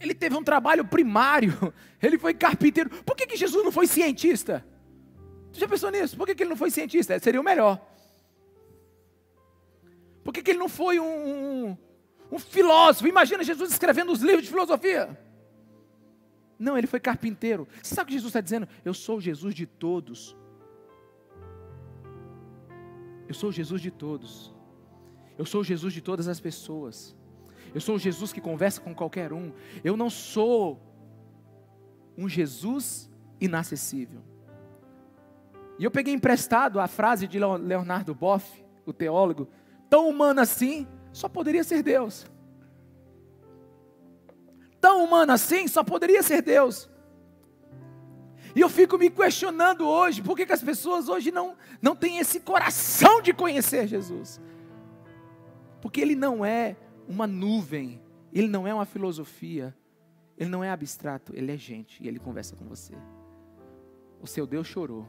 Ele 0.00 0.14
teve 0.14 0.36
um 0.36 0.42
trabalho 0.42 0.84
primário. 0.84 1.72
Ele 2.02 2.18
foi 2.18 2.34
carpinteiro. 2.34 2.90
Por 3.04 3.16
que, 3.16 3.26
que 3.26 3.36
Jesus 3.36 3.64
não 3.64 3.72
foi 3.72 3.86
cientista? 3.86 4.64
Você 5.52 5.60
já 5.60 5.68
pensou 5.68 5.90
nisso? 5.90 6.16
Por 6.16 6.26
que, 6.26 6.34
que 6.34 6.42
ele 6.42 6.50
não 6.50 6.56
foi 6.56 6.70
cientista? 6.70 7.18
Seria 7.18 7.40
o 7.40 7.44
melhor. 7.44 7.80
Por 10.22 10.32
que, 10.32 10.42
que 10.42 10.50
ele 10.50 10.58
não 10.58 10.68
foi 10.68 11.00
um, 11.00 11.04
um, 11.04 11.78
um 12.30 12.38
filósofo? 12.38 13.08
Imagina 13.08 13.42
Jesus 13.42 13.72
escrevendo 13.72 14.12
os 14.12 14.20
livros 14.20 14.44
de 14.44 14.50
filosofia. 14.50 15.18
Não, 16.58 16.76
ele 16.76 16.86
foi 16.86 17.00
carpinteiro. 17.00 17.66
Você 17.82 17.94
sabe 17.94 18.04
o 18.04 18.06
que 18.08 18.12
Jesus 18.12 18.30
está 18.30 18.40
dizendo? 18.40 18.68
Eu 18.84 18.92
sou 18.92 19.18
o 19.18 19.20
Jesus 19.20 19.54
de 19.54 19.64
todos. 19.64 20.36
Eu 23.26 23.34
sou 23.34 23.48
o 23.48 23.52
Jesus 23.52 23.80
de 23.80 23.90
todos. 23.90 24.54
Eu 25.36 25.46
sou 25.46 25.62
o 25.62 25.64
Jesus 25.64 25.92
de 25.92 26.00
todas 26.00 26.28
as 26.28 26.38
pessoas. 26.38 27.16
Eu 27.74 27.80
sou 27.80 27.96
o 27.96 27.98
Jesus 27.98 28.32
que 28.32 28.40
conversa 28.40 28.80
com 28.80 28.94
qualquer 28.94 29.32
um. 29.32 29.52
Eu 29.84 29.96
não 29.96 30.10
sou 30.10 30.80
um 32.16 32.28
Jesus 32.28 33.10
inacessível. 33.40 34.20
E 35.78 35.84
eu 35.84 35.90
peguei 35.90 36.12
emprestado 36.12 36.80
a 36.80 36.88
frase 36.88 37.28
de 37.28 37.38
Leonardo 37.38 38.14
Boff, 38.14 38.64
o 38.84 38.92
teólogo, 38.92 39.48
tão 39.88 40.08
humano 40.08 40.40
assim, 40.40 40.86
só 41.12 41.28
poderia 41.28 41.62
ser 41.62 41.82
Deus. 41.82 42.26
Tão 44.80 45.04
humano 45.04 45.32
assim, 45.32 45.68
só 45.68 45.84
poderia 45.84 46.22
ser 46.22 46.42
Deus. 46.42 46.90
E 48.54 48.60
eu 48.60 48.68
fico 48.68 48.98
me 48.98 49.08
questionando 49.08 49.86
hoje, 49.86 50.22
por 50.22 50.36
que, 50.36 50.44
que 50.44 50.52
as 50.52 50.62
pessoas 50.62 51.08
hoje 51.08 51.30
não, 51.30 51.56
não 51.80 51.94
têm 51.94 52.18
esse 52.18 52.40
coração 52.40 53.22
de 53.22 53.32
conhecer 53.32 53.86
Jesus? 53.86 54.40
Porque 55.80 56.00
Ele 56.00 56.16
não 56.16 56.44
é 56.44 56.76
uma 57.08 57.26
nuvem, 57.26 58.00
ele 58.32 58.46
não 58.46 58.66
é 58.66 58.74
uma 58.74 58.84
filosofia, 58.84 59.74
ele 60.36 60.50
não 60.50 60.62
é 60.62 60.70
abstrato, 60.70 61.34
ele 61.34 61.50
é 61.50 61.56
gente 61.56 62.02
e 62.04 62.06
ele 62.06 62.18
conversa 62.18 62.54
com 62.54 62.66
você. 62.66 62.94
O 64.20 64.26
seu 64.26 64.46
Deus 64.46 64.66
chorou, 64.66 65.06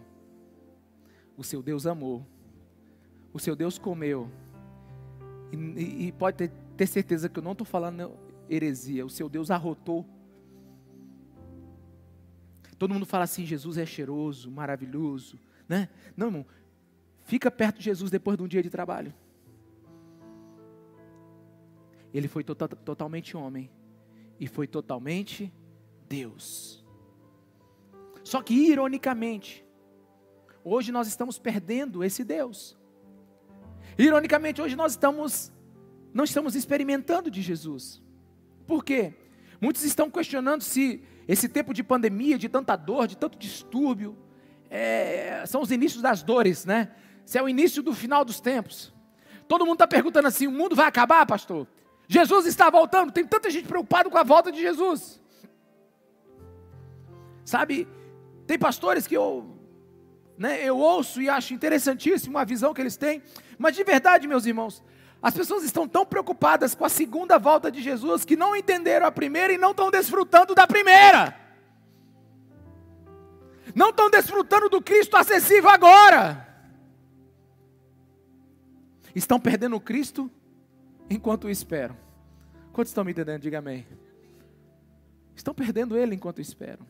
o 1.36 1.44
seu 1.44 1.62
Deus 1.62 1.86
amou, 1.86 2.26
o 3.34 3.40
seu 3.40 3.56
Deus 3.56 3.78
comeu, 3.78 4.32
e, 5.52 6.08
e 6.08 6.12
pode 6.14 6.38
ter, 6.38 6.52
ter 6.78 6.88
certeza 6.88 7.28
que 7.28 7.38
eu 7.38 7.44
não 7.44 7.52
estou 7.52 7.66
falando 7.66 8.18
heresia, 8.50 9.06
o 9.06 9.10
seu 9.10 9.28
Deus 9.28 9.52
arrotou. 9.52 10.06
Todo 12.78 12.94
mundo 12.94 13.06
fala 13.06 13.26
assim: 13.26 13.46
Jesus 13.46 13.78
é 13.78 13.86
cheiroso, 13.86 14.50
maravilhoso, 14.50 15.38
né? 15.68 15.90
Não, 16.16 16.28
irmão, 16.28 16.46
fica 17.24 17.52
perto 17.52 17.78
de 17.78 17.84
Jesus 17.84 18.10
depois 18.10 18.38
de 18.38 18.44
um 18.44 18.48
dia 18.48 18.64
de 18.64 18.70
trabalho. 18.70 19.14
Ele 22.14 22.28
foi 22.28 22.44
to 22.44 22.56
totalmente 22.56 23.38
homem 23.38 23.70
e 24.40 24.48
foi 24.48 24.68
totalmente 24.68 25.54
Deus. 26.08 26.84
Só 28.24 28.42
que, 28.42 28.54
ironicamente, 28.54 29.66
hoje 30.64 30.92
nós 30.92 31.08
estamos 31.08 31.38
perdendo 31.38 32.04
esse 32.04 32.24
Deus. 32.24 32.78
Ironicamente, 33.98 34.62
hoje 34.62 34.76
nós 34.76 34.94
estamos, 34.94 35.52
não 36.14 36.24
estamos 36.24 36.56
experimentando 36.56 37.30
de 37.30 37.42
Jesus. 37.42 38.02
Por 38.66 38.84
quê? 38.84 39.14
Muitos 39.60 39.84
estão 39.84 40.10
questionando 40.10 40.62
se 40.62 41.04
esse 41.28 41.50
tempo 41.50 41.74
de 41.74 41.84
pandemia, 41.84 42.38
de 42.38 42.48
tanta 42.48 42.76
dor, 42.76 43.08
de 43.08 43.18
tanto 43.18 43.38
distúrbio, 43.38 44.18
é, 44.70 45.44
são 45.46 45.62
os 45.62 45.72
inícios 45.72 46.02
das 46.02 46.24
dores, 46.24 46.66
né? 46.66 46.92
Se 47.26 47.38
é 47.38 47.44
o 47.44 47.50
início 47.50 47.84
do 47.84 47.94
final 47.94 48.24
dos 48.24 48.40
tempos. 48.40 48.94
Todo 49.48 49.66
mundo 49.66 49.76
está 49.76 49.88
perguntando 49.88 50.28
assim: 50.28 50.48
o 50.48 50.52
mundo 50.52 50.76
vai 50.76 50.88
acabar, 50.88 51.26
pastor? 51.26 51.68
Jesus 52.12 52.48
está 52.48 52.72
voltando. 52.72 53.12
Tem 53.12 53.24
tanta 53.24 53.52
gente 53.52 53.68
preocupada 53.68 54.10
com 54.10 54.18
a 54.18 54.24
volta 54.24 54.52
de 54.52 54.60
Jesus. 54.60 55.22
Sabe, 57.46 57.88
tem 58.48 58.58
pastores 58.58 59.06
que 59.06 59.16
eu, 59.16 59.56
né, 60.36 60.64
eu 60.68 60.78
ouço 60.78 61.22
e 61.22 61.30
acho 61.30 61.54
interessantíssimo 61.54 62.38
a 62.38 62.44
visão 62.44 62.74
que 62.74 62.82
eles 62.82 62.98
têm, 62.98 63.22
mas 63.60 63.76
de 63.76 63.84
verdade, 63.84 64.28
meus 64.28 64.46
irmãos, 64.46 64.84
as 65.22 65.36
pessoas 65.36 65.64
estão 65.64 65.88
tão 65.88 66.06
preocupadas 66.06 66.74
com 66.74 66.84
a 66.84 66.90
segunda 66.90 67.38
volta 67.38 67.72
de 67.72 67.82
Jesus 67.82 68.26
que 68.26 68.36
não 68.36 68.56
entenderam 68.56 69.06
a 69.06 69.12
primeira 69.12 69.54
e 69.54 69.58
não 69.58 69.72
estão 69.72 69.92
desfrutando 69.92 70.56
da 70.56 70.66
primeira. 70.66 71.36
Não 73.76 73.90
estão 73.90 74.10
desfrutando 74.10 74.68
do 74.68 74.82
Cristo 74.82 75.16
acessível 75.16 75.70
agora. 75.70 76.48
Estão 79.14 79.40
perdendo 79.40 79.76
o 79.76 79.82
Cristo 79.82 80.32
enquanto 81.10 81.50
esperam. 81.50 81.98
Quantos 82.72 82.92
estão 82.92 83.04
me 83.04 83.12
entendendo? 83.12 83.42
Diga 83.42 83.60
amém. 83.60 83.86
Estão 85.36 85.54
perdendo 85.54 85.98
ele 85.98 86.16
enquanto 86.16 86.40
esperam. 86.40 86.86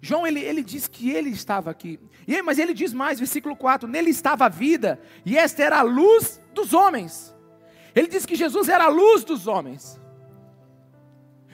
João, 0.00 0.26
ele, 0.26 0.40
ele 0.40 0.64
diz 0.64 0.88
que 0.88 1.10
ele 1.10 1.30
estava 1.30 1.70
aqui. 1.70 2.00
E, 2.26 2.42
mas 2.42 2.58
ele 2.58 2.74
diz 2.74 2.92
mais, 2.92 3.20
versículo 3.20 3.54
4: 3.54 3.88
Nele 3.88 4.10
estava 4.10 4.46
a 4.46 4.48
vida, 4.48 5.00
e 5.24 5.38
esta 5.38 5.62
era 5.62 5.78
a 5.78 5.82
luz 5.82 6.40
dos 6.52 6.74
homens. 6.74 7.32
Ele 7.94 8.08
diz 8.08 8.26
que 8.26 8.34
Jesus 8.34 8.68
era 8.68 8.84
a 8.84 8.88
luz 8.88 9.22
dos 9.22 9.46
homens. 9.46 10.00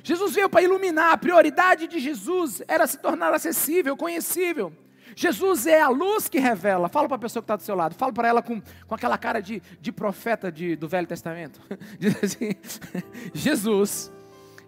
Jesus 0.03 0.35
veio 0.35 0.49
para 0.49 0.63
iluminar, 0.63 1.13
a 1.13 1.19
prioridade 1.19 1.87
de 1.87 1.99
Jesus 1.99 2.63
era 2.67 2.87
se 2.87 2.97
tornar 2.99 3.35
acessível, 3.35 3.95
conhecível. 3.97 4.73
Jesus 5.19 5.67
é 5.67 5.81
a 5.81 5.89
luz 5.89 6.29
que 6.29 6.39
revela. 6.39 6.89
Fala 6.89 7.09
para 7.09 7.17
a 7.17 7.19
pessoa 7.19 7.43
que 7.43 7.45
está 7.45 7.57
do 7.57 7.63
seu 7.65 7.75
lado. 7.75 7.93
Fala 7.97 8.13
para 8.13 8.29
ela 8.29 8.41
com, 8.41 8.63
com 8.87 8.95
aquela 8.95 9.19
cara 9.19 9.43
de, 9.43 9.61
de 9.81 9.91
profeta 9.91 10.53
de, 10.53 10.77
do 10.77 10.87
Velho 10.87 11.09
Testamento. 11.09 11.61
Diz 11.99 12.23
assim: 12.23 12.53
Jesus 13.35 14.13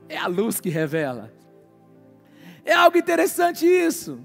é 0.09 0.19
a 0.19 0.27
luz 0.27 0.61
que 0.61 0.69
revela. 0.69 1.33
É 2.65 2.73
algo 2.73 2.99
interessante 2.99 3.65
isso. 3.65 4.19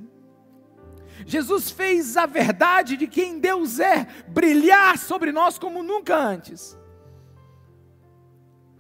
Jesus 1.27 1.69
fez 1.69 2.17
a 2.17 2.25
verdade 2.25 2.97
de 2.97 3.05
quem 3.05 3.37
Deus 3.39 3.79
é 3.79 4.07
brilhar 4.27 4.97
sobre 4.97 5.31
nós 5.31 5.59
como 5.59 5.83
nunca 5.83 6.17
antes. 6.17 6.75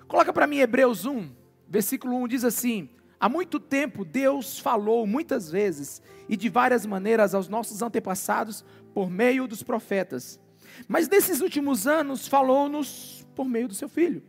Coloca 0.07 0.33
para 0.33 0.47
mim 0.47 0.57
Hebreus 0.57 1.05
1, 1.05 1.31
versículo 1.69 2.15
1 2.23 2.27
diz 2.27 2.43
assim: 2.43 2.89
Há 3.19 3.29
muito 3.29 3.59
tempo 3.59 4.03
Deus 4.03 4.59
falou 4.59 5.07
muitas 5.07 5.49
vezes 5.49 6.01
e 6.27 6.35
de 6.35 6.49
várias 6.49 6.85
maneiras 6.85 7.33
aos 7.33 7.47
nossos 7.47 7.81
antepassados 7.81 8.65
por 8.93 9.09
meio 9.09 9.47
dos 9.47 9.63
profetas. 9.63 10.39
Mas 10.87 11.07
nesses 11.07 11.41
últimos 11.41 11.87
anos 11.87 12.27
falou-nos 12.27 13.25
por 13.35 13.45
meio 13.45 13.67
do 13.67 13.73
seu 13.73 13.87
filho, 13.87 14.23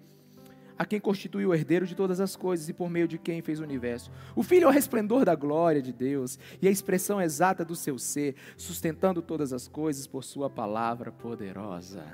a 0.78 0.84
quem 0.84 1.00
constituiu 1.00 1.50
o 1.50 1.54
herdeiro 1.54 1.86
de 1.86 1.94
todas 1.94 2.20
as 2.20 2.36
coisas 2.36 2.68
e 2.68 2.72
por 2.72 2.90
meio 2.90 3.08
de 3.08 3.18
quem 3.18 3.42
fez 3.42 3.58
o 3.58 3.64
universo. 3.64 4.10
O 4.34 4.42
filho 4.42 4.64
é 4.64 4.68
o 4.68 4.72
resplendor 4.72 5.24
da 5.24 5.34
glória 5.34 5.82
de 5.82 5.92
Deus 5.92 6.38
e 6.60 6.68
a 6.68 6.70
expressão 6.70 7.20
exata 7.20 7.64
do 7.64 7.74
seu 7.74 7.98
ser, 7.98 8.36
sustentando 8.56 9.22
todas 9.22 9.52
as 9.52 9.66
coisas 9.66 10.06
por 10.06 10.22
sua 10.22 10.48
palavra 10.48 11.10
poderosa. 11.10 12.04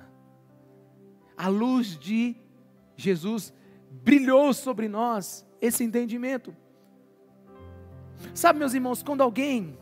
A 1.36 1.48
luz 1.48 1.98
de 1.98 2.36
Jesus 2.96 3.52
brilhou 3.90 4.54
sobre 4.54 4.88
nós 4.88 5.44
esse 5.62 5.84
entendimento. 5.84 6.54
Sabe, 8.34 8.58
meus 8.58 8.74
irmãos, 8.74 9.02
quando 9.02 9.22
alguém. 9.22 9.78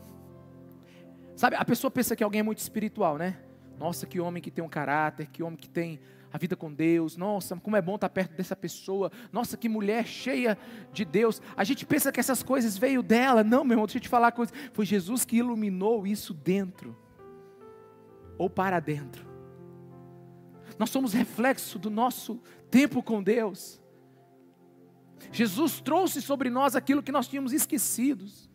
Sabe, 1.35 1.57
a 1.57 1.65
pessoa 1.65 1.91
pensa 1.91 2.15
que 2.15 2.23
alguém 2.23 2.41
é 2.41 2.43
muito 2.43 2.59
espiritual, 2.59 3.17
né? 3.17 3.39
Nossa, 3.79 4.07
que 4.07 4.21
homem 4.21 4.43
que 4.43 4.51
tem 4.51 4.63
um 4.63 4.69
caráter, 4.69 5.27
que 5.29 5.43
homem 5.43 5.57
que 5.57 5.69
tem 5.69 5.99
a 6.31 6.37
vida 6.37 6.55
com 6.55 6.71
Deus. 6.71 7.17
Nossa, 7.17 7.57
como 7.57 7.77
é 7.77 7.83
bom 7.83 7.95
estar 7.95 8.11
perto 8.11 8.37
dessa 8.37 8.55
pessoa. 8.55 9.11
Nossa, 9.33 9.57
que 9.57 9.71
mulher 9.71 10.07
cheia 10.07 10.59
de 10.93 11.03
Deus. 11.03 11.41
A 11.57 11.65
gente 11.65 11.87
pensa 11.87 12.13
que 12.13 12.21
essas 12.21 12.43
coisas 12.43 12.77
veio 12.77 13.03
dela. 13.03 13.43
Não, 13.43 13.65
meu 13.65 13.73
irmão, 13.73 13.87
deixa 13.87 13.97
eu 13.97 14.03
te 14.03 14.09
falar 14.09 14.27
uma 14.27 14.33
coisa. 14.33 14.53
Foi 14.75 14.85
Jesus 14.85 15.25
que 15.25 15.39
iluminou 15.39 16.07
isso 16.07 16.35
dentro. 16.35 16.95
Ou 18.37 18.51
para 18.51 18.79
dentro. 18.81 19.27
Nós 20.79 20.91
somos 20.91 21.15
reflexo 21.15 21.79
do 21.79 21.89
nosso 21.89 22.39
tempo 22.71 23.03
com 23.03 23.23
Deus. 23.23 23.80
Jesus 25.33 25.81
trouxe 25.81 26.21
sobre 26.23 26.51
nós 26.51 26.75
aquilo 26.75 27.03
que 27.03 27.13
nós 27.13 27.29
tínhamos 27.29 27.53
esquecidos. 27.53 28.49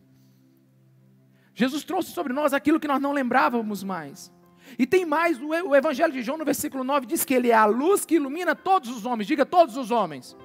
Jesus 1.54 1.84
trouxe 1.84 2.10
sobre 2.10 2.32
nós 2.32 2.52
aquilo 2.52 2.78
que 2.78 2.88
nós 2.88 3.00
não 3.00 3.12
lembrávamos 3.12 3.82
mais. 3.82 4.32
E 4.78 4.86
tem 4.86 5.06
mais, 5.06 5.40
o 5.40 5.74
Evangelho 5.74 6.12
de 6.12 6.22
João, 6.22 6.38
no 6.38 6.44
versículo 6.44 6.82
9, 6.82 7.06
diz 7.06 7.24
que 7.24 7.32
ele 7.32 7.50
é 7.50 7.54
a 7.54 7.64
luz 7.64 8.04
que 8.04 8.16
ilumina 8.16 8.54
todos 8.54 8.90
os 8.90 9.06
homens. 9.06 9.26
Diga 9.26 9.46
todos 9.46 9.76
os 9.76 9.90
homens. 9.90 10.36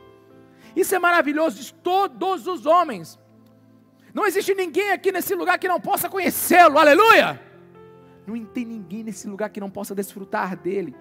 Isso 0.75 0.95
é 0.95 0.99
maravilhoso, 0.99 1.57
diz 1.57 1.71
todos 1.83 2.47
os 2.47 2.65
homens. 2.65 3.19
Não 4.13 4.25
existe 4.25 4.53
ninguém 4.53 4.91
aqui 4.91 5.11
nesse 5.11 5.33
lugar 5.35 5.57
que 5.57 5.67
não 5.67 5.81
possa 5.81 6.09
conhecê-lo, 6.09 6.77
aleluia! 6.77 7.41
Não 8.27 8.45
tem 8.45 8.65
ninguém 8.65 9.03
nesse 9.03 9.27
lugar 9.27 9.49
que 9.49 9.59
não 9.59 9.69
possa 9.69 9.95
desfrutar 9.95 10.55
dele. 10.55 10.95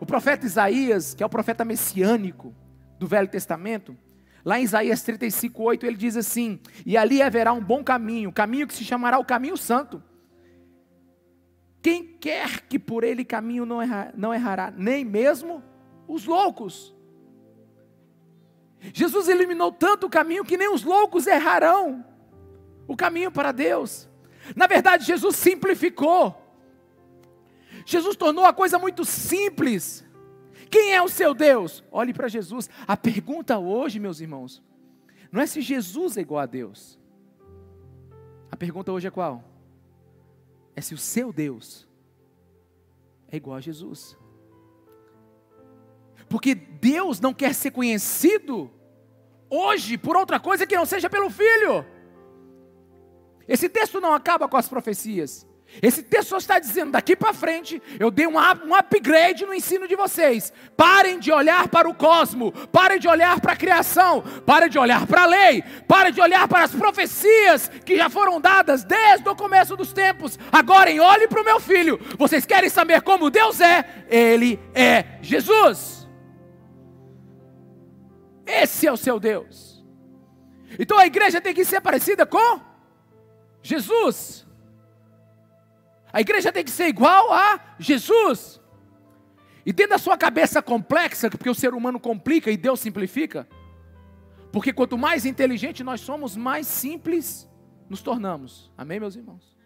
O 0.00 0.06
profeta 0.06 0.46
Isaías, 0.46 1.14
que 1.14 1.22
é 1.22 1.26
o 1.26 1.28
profeta 1.28 1.64
messiânico 1.64 2.54
do 2.98 3.06
Velho 3.06 3.28
Testamento, 3.28 3.96
lá 4.44 4.58
em 4.58 4.64
Isaías 4.64 5.02
35, 5.02 5.62
8, 5.62 5.86
ele 5.86 5.96
diz 5.96 6.16
assim: 6.16 6.60
E 6.84 6.96
ali 6.96 7.22
haverá 7.22 7.52
um 7.52 7.62
bom 7.62 7.82
caminho, 7.82 8.32
caminho 8.32 8.66
que 8.66 8.74
se 8.74 8.84
chamará 8.84 9.18
o 9.18 9.24
caminho 9.24 9.56
santo 9.56 10.02
quem 11.82 12.06
quer 12.06 12.60
que 12.68 12.78
por 12.78 13.02
ele 13.02 13.24
caminho 13.24 13.66
não, 13.66 13.82
errar, 13.82 14.12
não 14.16 14.32
errará, 14.32 14.70
nem 14.70 15.04
mesmo 15.04 15.62
os 16.06 16.24
loucos. 16.24 16.94
Jesus 18.92 19.28
eliminou 19.28 19.72
tanto 19.72 20.06
o 20.06 20.10
caminho 20.10 20.44
que 20.44 20.56
nem 20.56 20.72
os 20.72 20.84
loucos 20.84 21.26
errarão 21.26 22.04
o 22.86 22.96
caminho 22.96 23.32
para 23.32 23.50
Deus. 23.50 24.08
Na 24.54 24.68
verdade, 24.68 25.04
Jesus 25.04 25.34
simplificou. 25.36 26.38
Jesus 27.84 28.16
tornou 28.16 28.44
a 28.44 28.52
coisa 28.52 28.78
muito 28.78 29.04
simples. 29.04 30.04
Quem 30.72 30.92
é 30.92 31.00
o 31.00 31.08
seu 31.08 31.34
Deus? 31.34 31.84
Olhe 31.92 32.12
para 32.12 32.26
Jesus. 32.26 32.68
A 32.88 32.96
pergunta 32.96 33.58
hoje, 33.58 34.00
meus 34.00 34.18
irmãos, 34.18 34.60
não 35.30 35.40
é 35.40 35.46
se 35.46 35.60
Jesus 35.60 36.16
é 36.16 36.22
igual 36.22 36.40
a 36.40 36.46
Deus. 36.46 36.98
A 38.50 38.56
pergunta 38.56 38.90
hoje 38.90 39.06
é 39.06 39.10
qual? 39.10 39.52
é 40.74 40.80
se 40.80 40.94
o 40.94 40.98
seu 40.98 41.32
Deus 41.32 41.88
é 43.28 43.36
igual 43.36 43.56
a 43.56 43.60
Jesus. 43.60 44.16
Porque 46.28 46.54
Deus 46.54 47.20
não 47.20 47.34
quer 47.34 47.54
ser 47.54 47.70
conhecido 47.70 48.70
hoje 49.50 49.98
por 49.98 50.16
outra 50.16 50.40
coisa 50.40 50.66
que 50.66 50.76
não 50.76 50.86
seja 50.86 51.10
pelo 51.10 51.30
Filho. 51.30 51.84
Esse 53.46 53.68
texto 53.68 54.00
não 54.00 54.14
acaba 54.14 54.48
com 54.48 54.56
as 54.56 54.68
profecias. 54.68 55.46
Esse 55.80 56.02
texto 56.02 56.30
só 56.30 56.36
está 56.36 56.58
dizendo, 56.58 56.92
daqui 56.92 57.16
para 57.16 57.32
frente, 57.32 57.80
eu 57.98 58.10
dei 58.10 58.26
um, 58.26 58.36
um 58.36 58.74
upgrade 58.74 59.46
no 59.46 59.54
ensino 59.54 59.88
de 59.88 59.96
vocês. 59.96 60.52
Parem 60.76 61.18
de 61.18 61.32
olhar 61.32 61.68
para 61.68 61.88
o 61.88 61.94
cosmo, 61.94 62.52
parem 62.68 62.98
de 62.98 63.08
olhar 63.08 63.40
para 63.40 63.52
a 63.52 63.56
criação, 63.56 64.22
parem 64.44 64.68
de 64.68 64.78
olhar 64.78 65.06
para 65.06 65.22
a 65.22 65.26
lei, 65.26 65.62
parem 65.88 66.12
de 66.12 66.20
olhar 66.20 66.46
para 66.46 66.64
as 66.64 66.72
profecias 66.72 67.68
que 67.86 67.96
já 67.96 68.10
foram 68.10 68.40
dadas 68.40 68.84
desde 68.84 69.26
o 69.28 69.34
começo 69.34 69.76
dos 69.76 69.92
tempos. 69.92 70.38
Agora, 70.50 70.90
olhem 71.02 71.28
para 71.28 71.40
o 71.40 71.44
meu 71.44 71.58
filho. 71.58 71.98
Vocês 72.18 72.44
querem 72.44 72.68
saber 72.68 73.00
como 73.00 73.30
Deus 73.30 73.60
é? 73.60 74.04
Ele 74.08 74.60
é 74.74 75.18
Jesus. 75.22 76.08
Esse 78.46 78.86
é 78.86 78.92
o 78.92 78.96
seu 78.96 79.18
Deus. 79.18 79.82
Então 80.78 80.98
a 80.98 81.06
igreja 81.06 81.40
tem 81.40 81.54
que 81.54 81.64
ser 81.64 81.80
parecida 81.80 82.26
com 82.26 82.60
Jesus. 83.62 84.46
A 86.12 86.20
igreja 86.20 86.52
tem 86.52 86.64
que 86.64 86.70
ser 86.70 86.88
igual 86.88 87.32
a 87.32 87.74
Jesus. 87.78 88.60
E 89.64 89.72
dentro 89.72 89.92
da 89.92 89.98
sua 89.98 90.16
cabeça 90.16 90.60
complexa, 90.60 91.30
porque 91.30 91.48
o 91.48 91.54
ser 91.54 91.72
humano 91.72 91.98
complica 91.98 92.50
e 92.50 92.56
Deus 92.56 92.80
simplifica, 92.80 93.48
porque 94.50 94.72
quanto 94.72 94.98
mais 94.98 95.24
inteligente 95.24 95.82
nós 95.82 96.00
somos, 96.00 96.36
mais 96.36 96.66
simples 96.66 97.48
nos 97.88 98.02
tornamos. 98.02 98.70
Amém, 98.76 99.00
meus 99.00 99.16
irmãos? 99.16 99.56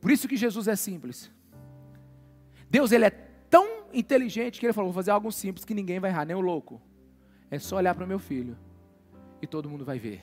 Por 0.00 0.10
isso 0.10 0.28
que 0.28 0.36
Jesus 0.36 0.68
é 0.68 0.76
simples. 0.76 1.30
Deus 2.68 2.92
ele 2.92 3.06
é 3.06 3.10
tão 3.10 3.84
inteligente 3.92 4.60
que 4.60 4.66
ele 4.66 4.72
falou: 4.72 4.90
vou 4.90 5.00
fazer 5.00 5.10
algo 5.10 5.30
simples 5.32 5.64
que 5.64 5.74
ninguém 5.74 5.98
vai 5.98 6.10
errar, 6.10 6.24
nem 6.24 6.36
o 6.36 6.40
louco. 6.40 6.80
É 7.50 7.58
só 7.58 7.76
olhar 7.76 7.94
para 7.94 8.04
o 8.04 8.08
meu 8.08 8.18
filho 8.18 8.56
e 9.40 9.46
todo 9.46 9.68
mundo 9.68 9.84
vai 9.84 9.98
ver 9.98 10.22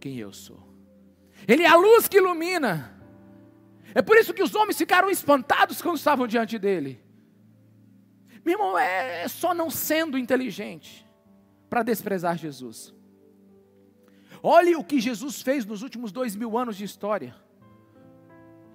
quem 0.00 0.18
eu 0.18 0.32
sou. 0.32 0.60
Ele 1.46 1.62
é 1.62 1.68
a 1.68 1.76
luz 1.76 2.08
que 2.08 2.18
ilumina. 2.18 2.94
É 3.94 4.02
por 4.02 4.16
isso 4.16 4.34
que 4.34 4.42
os 4.42 4.54
homens 4.54 4.76
ficaram 4.76 5.10
espantados 5.10 5.80
quando 5.80 5.96
estavam 5.96 6.26
diante 6.26 6.58
dele. 6.58 7.00
Meu 8.44 8.54
irmão, 8.54 8.78
é 8.78 9.26
só 9.28 9.52
não 9.52 9.70
sendo 9.70 10.16
inteligente 10.16 11.06
para 11.68 11.82
desprezar 11.82 12.36
Jesus. 12.36 12.94
Olhe 14.42 14.76
o 14.76 14.84
que 14.84 15.00
Jesus 15.00 15.42
fez 15.42 15.64
nos 15.64 15.82
últimos 15.82 16.12
dois 16.12 16.36
mil 16.36 16.56
anos 16.56 16.76
de 16.76 16.84
história. 16.84 17.34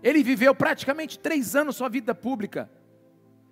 Ele 0.03 0.23
viveu 0.23 0.53
praticamente 0.53 1.19
três 1.19 1.55
anos 1.55 1.75
sua 1.75 1.87
vida 1.87 2.13
pública. 2.13 2.69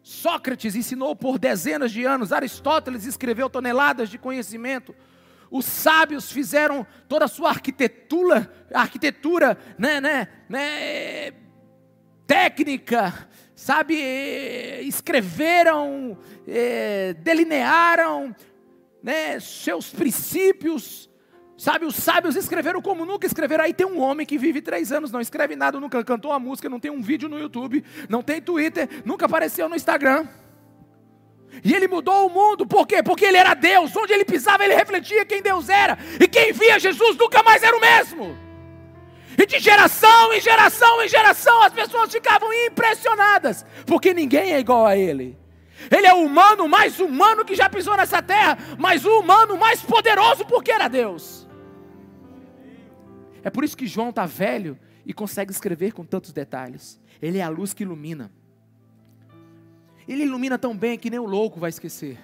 Sócrates 0.02 0.76
ensinou 0.76 1.16
por 1.16 1.38
dezenas 1.38 1.92
de 1.92 2.04
anos, 2.04 2.32
Aristóteles 2.32 3.06
escreveu 3.06 3.50
toneladas 3.50 4.10
de 4.10 4.18
conhecimento. 4.18 4.96
Os 5.52 5.66
sábios 5.66 6.32
fizeram 6.32 6.86
toda 7.08 7.26
a 7.26 7.28
sua 7.28 7.50
arquitetura, 7.50 8.52
arquitetura, 8.74 9.58
né, 9.78 10.00
né, 10.00 10.28
né, 10.48 11.32
técnica, 12.30 13.28
sabe, 13.56 13.96
escreveram, 14.84 16.16
é, 16.48 17.16
delinearam 17.16 18.36
né, 19.02 19.40
seus 19.40 19.90
princípios, 19.90 21.10
sabe, 21.58 21.86
os 21.86 21.96
sábios 21.96 22.36
escreveram 22.36 22.84
como 22.84 23.04
nunca 23.04 23.26
escreveram. 23.26 23.64
Aí 23.64 23.74
tem 23.74 23.88
um 23.88 24.00
homem 24.00 24.28
que 24.28 24.38
vive 24.38 24.62
três 24.62 24.92
anos, 24.92 25.12
não 25.12 25.20
escreve 25.20 25.56
nada, 25.56 25.80
nunca 25.80 26.04
cantou 26.04 26.30
uma 26.30 26.40
música, 26.40 26.70
não 26.70 26.80
tem 26.80 26.92
um 26.92 27.02
vídeo 27.02 27.28
no 27.28 27.40
YouTube, 27.40 27.84
não 28.08 28.22
tem 28.22 28.40
Twitter, 28.40 28.88
nunca 29.04 29.26
apareceu 29.26 29.68
no 29.68 29.76
Instagram. 29.76 30.28
E 31.64 31.74
ele 31.74 31.88
mudou 31.88 32.28
o 32.28 32.30
mundo, 32.30 32.68
por 32.68 32.86
quê? 32.86 33.02
Porque 33.02 33.26
ele 33.26 33.38
era 33.38 33.56
Deus, 33.56 33.96
onde 33.96 34.14
ele 34.14 34.24
pisava 34.24 34.64
ele 34.64 34.76
refletia 34.76 35.26
quem 35.26 35.42
Deus 35.42 35.68
era, 35.68 35.98
e 36.20 36.28
quem 36.28 36.54
via 36.54 36.78
Jesus 36.78 37.18
nunca 37.18 37.42
mais 37.42 37.64
era 37.64 37.76
o 37.76 37.82
mesmo. 37.82 38.49
E 39.40 39.46
de 39.46 39.58
geração 39.58 40.34
em 40.34 40.42
geração 40.42 41.02
em 41.02 41.08
geração 41.08 41.64
as 41.64 41.72
pessoas 41.72 42.12
ficavam 42.12 42.52
impressionadas, 42.66 43.66
porque 43.86 44.14
ninguém 44.14 44.52
é 44.52 44.60
igual 44.60 44.86
a 44.86 44.98
ele. 44.98 45.38
Ele 45.90 46.06
é 46.06 46.14
o 46.14 46.26
humano 46.26 46.68
mais 46.68 47.00
humano 47.00 47.46
que 47.46 47.56
já 47.56 47.70
pisou 47.70 47.96
nessa 47.96 48.22
terra, 48.22 48.58
mas 48.78 49.06
o 49.06 49.20
humano 49.22 49.56
mais 49.56 49.82
poderoso 49.82 50.46
porque 50.46 50.74
era 50.74 50.90
Deus. 50.90 51.48
É 53.42 53.50
por 53.50 53.64
isso 53.64 53.78
que 53.78 53.88
João 53.88 54.10
está 54.10 54.26
velho 54.26 54.78
e 55.06 55.14
consegue 55.14 55.54
escrever 55.54 55.94
com 55.94 56.04
tantos 56.04 56.34
detalhes. 56.34 57.00
Ele 57.22 57.38
é 57.38 57.42
a 57.42 57.48
luz 57.48 57.74
que 57.74 57.84
ilumina. 57.84 58.30
Ele 60.06 60.24
ilumina 60.24 60.58
tão 60.58 60.76
bem 60.76 61.00
que 61.00 61.10
nem 61.10 61.20
o 61.20 61.26
louco 61.26 61.62
vai 61.62 61.70
esquecer. 61.70 62.20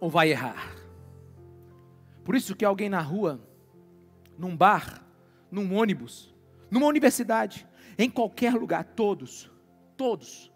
Ou 0.00 0.10
vai 0.10 0.30
errar. 0.32 0.74
Por 2.24 2.34
isso 2.34 2.56
que 2.56 2.64
alguém 2.64 2.88
na 2.88 3.00
rua 3.00 3.40
num 4.38 4.56
bar, 4.56 5.04
num 5.50 5.74
ônibus, 5.74 6.34
numa 6.70 6.86
universidade, 6.86 7.66
em 7.98 8.10
qualquer 8.10 8.54
lugar, 8.54 8.84
todos, 8.84 9.50
todos, 9.96 10.50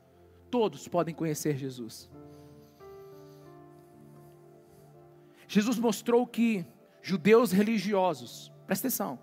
todos 0.51 0.89
podem 0.89 1.15
conhecer 1.15 1.57
Jesus. 1.57 2.11
Jesus 5.49 5.79
mostrou 5.79 6.27
que 6.27 6.67
judeus 7.03 7.53
religiosos, 7.53 8.53
presta 8.67 8.89
atenção, 8.89 9.19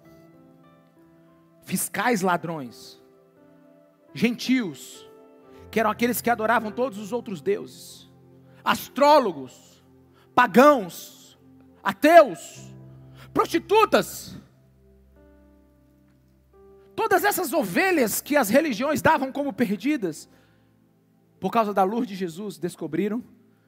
fiscais 1.63 2.21
ladrões, 2.21 3.01
gentios, 4.13 5.09
que 5.69 5.79
eram 5.79 5.89
aqueles 5.89 6.21
que 6.21 6.29
adoravam 6.29 6.71
todos 6.71 6.97
os 6.97 7.11
outros 7.11 7.41
deuses, 7.41 8.09
astrólogos, 8.63 9.83
pagãos, 10.35 11.37
ateus, 11.83 12.73
prostitutas, 13.33 14.37
Todas 16.95 17.23
essas 17.23 17.53
ovelhas 17.53 18.21
que 18.21 18.35
as 18.35 18.49
religiões 18.49 19.01
davam 19.01 19.31
como 19.31 19.51
perdidas, 19.51 20.29
por 21.39 21.51
causa 21.51 21.73
da 21.73 21.83
luz 21.83 22.07
de 22.07 22.15
Jesus, 22.15 22.57
descobriram 22.57 23.23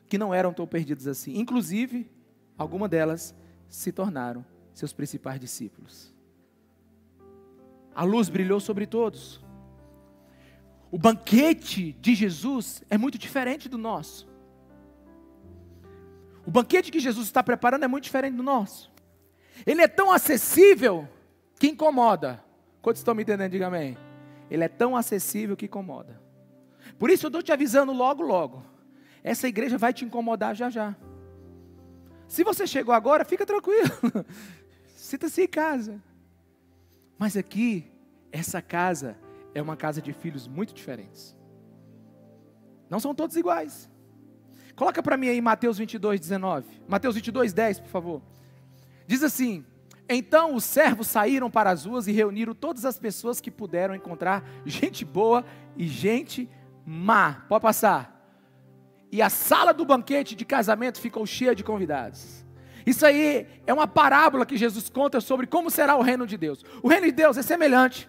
que 0.07 0.17
não 0.17 0.34
eram 0.34 0.53
tão 0.53 0.67
perdidas 0.67 1.07
assim. 1.07 1.38
Inclusive, 1.38 2.09
algumas 2.57 2.89
delas 2.89 3.36
se 3.67 3.91
tornaram 3.91 4.45
seus 4.73 4.93
principais 4.93 5.39
discípulos. 5.39 6.13
A 7.93 8.03
luz 8.03 8.30
brilhou 8.30 8.59
sobre 8.59 8.86
todos. 8.86 9.43
O 10.91 10.97
banquete 10.97 11.93
de 11.99 12.13
Jesus 12.13 12.84
é 12.89 12.97
muito 12.97 13.17
diferente 13.17 13.67
do 13.67 13.78
nosso. 13.78 14.28
O 16.45 16.51
banquete 16.51 16.91
que 16.91 16.99
Jesus 16.99 17.26
está 17.26 17.41
preparando 17.41 17.84
é 17.84 17.88
muito 17.88 18.03
diferente 18.03 18.36
do 18.36 18.43
nosso. 18.43 18.91
Ele 19.65 19.82
é 19.82 19.88
tão 19.88 20.11
acessível 20.11 21.07
que 21.59 21.67
incomoda. 21.67 22.45
Quantos 22.86 23.00
estão 23.00 23.16
me 23.16 23.24
entendendo? 23.24 23.50
Diga 23.50 23.66
amém. 23.66 23.98
Ele 24.48 24.64
é 24.64 24.68
tão 24.68 24.96
acessível 24.96 25.58
que 25.58 25.66
incomoda. 25.66 26.22
Por 27.00 27.10
isso 27.10 27.26
eu 27.26 27.30
estou 27.30 27.42
te 27.42 27.52
avisando 27.52 27.92
logo, 27.92 28.22
logo. 28.22 28.64
Essa 29.24 29.48
igreja 29.48 29.76
vai 29.76 29.92
te 29.92 30.06
incomodar 30.06 30.54
já 30.54 30.70
já. 30.70 30.96
Se 32.28 32.44
você 32.44 32.68
chegou 32.68 32.94
agora, 32.94 33.26
fica 33.26 33.44
tranquilo. 33.44 33.90
Sinta-se 34.96 35.42
em 35.42 35.48
casa. 35.48 36.00
Mas 37.18 37.36
aqui, 37.36 37.92
essa 38.32 38.62
casa 38.62 39.18
é 39.56 39.62
uma 39.64 39.76
casa 39.76 40.00
de 40.00 40.14
filhos 40.14 40.48
muito 40.48 40.72
diferentes. 40.72 41.36
Não 42.88 43.00
são 43.00 43.16
todos 43.16 43.36
iguais. 43.36 43.90
Coloca 44.76 45.02
para 45.02 45.18
mim 45.18 45.30
aí 45.30 45.42
Mateus 45.42 45.80
22, 45.80 46.20
19. 46.20 46.68
Mateus 46.88 47.16
22, 47.16 47.52
10, 47.52 47.80
por 47.80 47.90
favor. 47.90 48.22
Diz 49.08 49.24
assim: 49.24 49.66
Então 50.08 50.56
os 50.56 50.64
servos 50.64 51.08
saíram 51.08 51.49
para 51.49 51.72
as 51.72 51.86
ruas 51.86 52.08
e 52.08 52.12
reuniram 52.12 52.53
todas 52.53 52.86
as 52.86 52.99
pessoas 52.99 53.41
que 53.41 53.49
puderam 53.49 53.95
encontrar, 53.95 54.43
gente 54.66 55.03
boa 55.03 55.43
e 55.76 55.88
gente 55.88 56.49
má. 56.86 57.45
Pode 57.49 57.62
passar. 57.62 58.14
E 59.12 59.22
a 59.22 59.30
sala 59.30 59.74
do 59.74 59.86
banquete 59.86 60.36
de 60.36 60.45
casamento 60.45 60.99
ficou 60.99 61.26
cheia 61.26 61.56
de 61.56 61.64
convidados. 61.64 62.45
Isso 62.86 63.06
aí 63.06 63.47
é 63.66 63.74
uma 63.74 63.88
parábola 63.88 64.45
que 64.45 64.58
Jesus 64.58 64.89
conta 64.89 65.20
sobre 65.20 65.47
como 65.47 65.72
será 65.72 65.95
o 65.95 66.01
reino 66.01 66.28
de 66.28 66.38
Deus. 66.38 66.64
O 66.84 66.88
reino 66.88 67.08
de 67.08 67.12
Deus 67.12 67.38
é 67.38 67.41
semelhante 67.41 68.08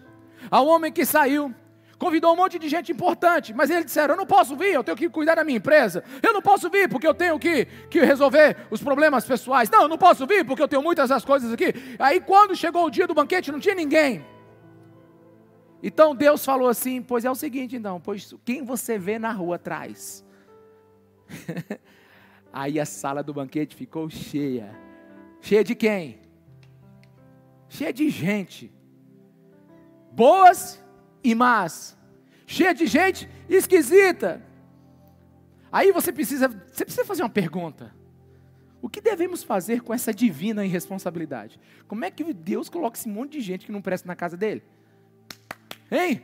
ao 0.51 0.67
homem 0.67 0.93
que 0.93 1.07
saiu, 1.07 1.55
convidou 1.99 2.33
um 2.33 2.37
monte 2.37 2.59
de 2.59 2.69
gente 2.69 2.93
importante, 2.93 3.55
mas 3.55 3.71
eles 3.71 3.87
disseram: 3.87 4.15
Eu 4.15 4.19
não 4.19 4.27
posso 4.27 4.57
vir, 4.57 4.73
eu 4.75 4.85
tenho 4.85 4.97
que 4.97 5.09
cuidar 5.09 5.37
da 5.37 5.45
minha 5.45 5.59
empresa. 5.59 6.05
Eu 6.23 6.33
não 6.33 6.43
posso 6.43 6.69
vir 6.71 6.89
porque 6.89 7.07
eu 7.07 7.15
tenho 7.15 7.39
que, 7.39 7.67
que 7.91 8.01
resolver 8.01 8.57
os 8.71 8.83
problemas 8.83 9.25
pessoais. 9.25 9.71
Não, 9.71 9.83
eu 9.83 9.89
não 9.89 9.99
posso 9.99 10.27
vir 10.27 10.45
porque 10.45 10.63
eu 10.63 10.69
tenho 10.69 10.83
muitas 10.83 11.09
das 11.09 11.25
coisas 11.25 11.53
aqui. 11.53 11.73
Aí, 11.99 12.21
quando 12.21 12.55
chegou 12.55 12.87
o 12.87 12.91
dia 12.91 13.07
do 13.07 13.15
banquete, 13.15 13.53
não 13.53 13.61
tinha 13.61 13.75
ninguém. 13.75 14.25
Então 15.83 16.15
Deus 16.15 16.45
falou 16.45 16.69
assim: 16.69 17.03
Pois 17.03 17.25
é 17.25 17.31
o 17.31 17.35
seguinte, 17.35 17.77
então, 17.77 18.01
pois 18.01 18.35
quem 18.45 18.65
você 18.65 18.99
vê 18.99 19.19
na 19.19 19.33
rua 19.33 19.59
traz. 19.59 20.25
Aí 22.53 22.81
a 22.81 22.87
sala 22.87 23.23
do 23.23 23.35
banquete 23.35 23.77
ficou 23.77 24.09
cheia. 24.09 24.75
Cheia 25.41 25.63
de 25.63 25.75
quem? 25.75 26.19
Cheia 27.69 27.93
de 27.93 28.09
gente. 28.09 28.73
Boas 30.13 30.83
e 31.23 31.35
más. 31.35 31.97
Cheia 32.47 32.73
de 32.73 32.87
gente 32.87 33.29
esquisita. 33.49 34.43
Aí 35.71 35.93
você 35.93 36.13
precisa, 36.13 36.49
você 36.49 36.85
precisa 36.85 37.05
fazer 37.05 37.23
uma 37.23 37.29
pergunta. 37.29 37.95
O 38.81 38.89
que 38.89 39.01
devemos 39.01 39.43
fazer 39.43 39.83
com 39.83 39.93
essa 39.93 40.15
divina 40.15 40.65
irresponsabilidade? 40.65 41.59
Como 41.89 42.05
é 42.05 42.11
que 42.11 42.33
Deus 42.33 42.69
coloca 42.69 42.97
esse 42.97 43.09
monte 43.09 43.33
de 43.33 43.41
gente 43.41 43.67
que 43.67 43.73
não 43.73 43.83
presta 43.83 44.07
na 44.07 44.15
casa 44.15 44.37
dele? 44.37 44.63
Hein? 45.91 46.23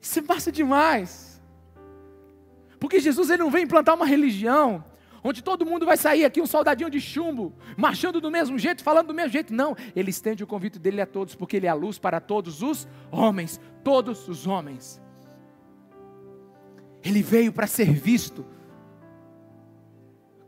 Isso 0.00 0.22
passa 0.22 0.52
demais. 0.52 1.40
Porque 2.78 3.00
Jesus 3.00 3.30
ele 3.30 3.42
não 3.42 3.50
vem 3.50 3.64
implantar 3.64 3.94
uma 3.94 4.04
religião 4.04 4.84
onde 5.22 5.42
todo 5.42 5.64
mundo 5.64 5.86
vai 5.86 5.96
sair 5.96 6.24
aqui 6.24 6.40
um 6.40 6.46
soldadinho 6.46 6.90
de 6.90 7.00
chumbo, 7.00 7.54
marchando 7.76 8.20
do 8.20 8.30
mesmo 8.30 8.58
jeito, 8.58 8.82
falando 8.82 9.08
do 9.08 9.14
mesmo 9.14 9.32
jeito. 9.32 9.54
Não, 9.54 9.76
ele 9.94 10.10
estende 10.10 10.42
o 10.42 10.46
convite 10.46 10.78
dele 10.78 11.00
a 11.00 11.06
todos, 11.06 11.34
porque 11.34 11.56
ele 11.56 11.66
é 11.66 11.70
a 11.70 11.74
luz 11.74 11.98
para 11.98 12.20
todos 12.20 12.62
os 12.62 12.88
homens, 13.10 13.60
todos 13.84 14.28
os 14.28 14.46
homens. 14.46 15.00
Ele 17.04 17.22
veio 17.22 17.52
para 17.52 17.66
ser 17.66 17.92
visto. 17.92 18.44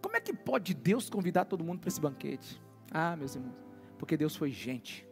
Como 0.01 0.17
é 0.17 0.21
que 0.21 0.33
pode 0.33 0.75
Deus 0.75 1.11
convidar 1.11 1.45
todo 1.45 1.65
mundo 1.65 1.81
para 1.81 1.89
esse 1.89 2.01
banquete? 2.01 2.61
Ah, 2.91 3.17
meus 3.17 3.35
irmãos, 3.35 3.57
porque 3.99 4.17
Deus 4.17 4.37
foi 4.37 4.51
gente. 4.51 5.07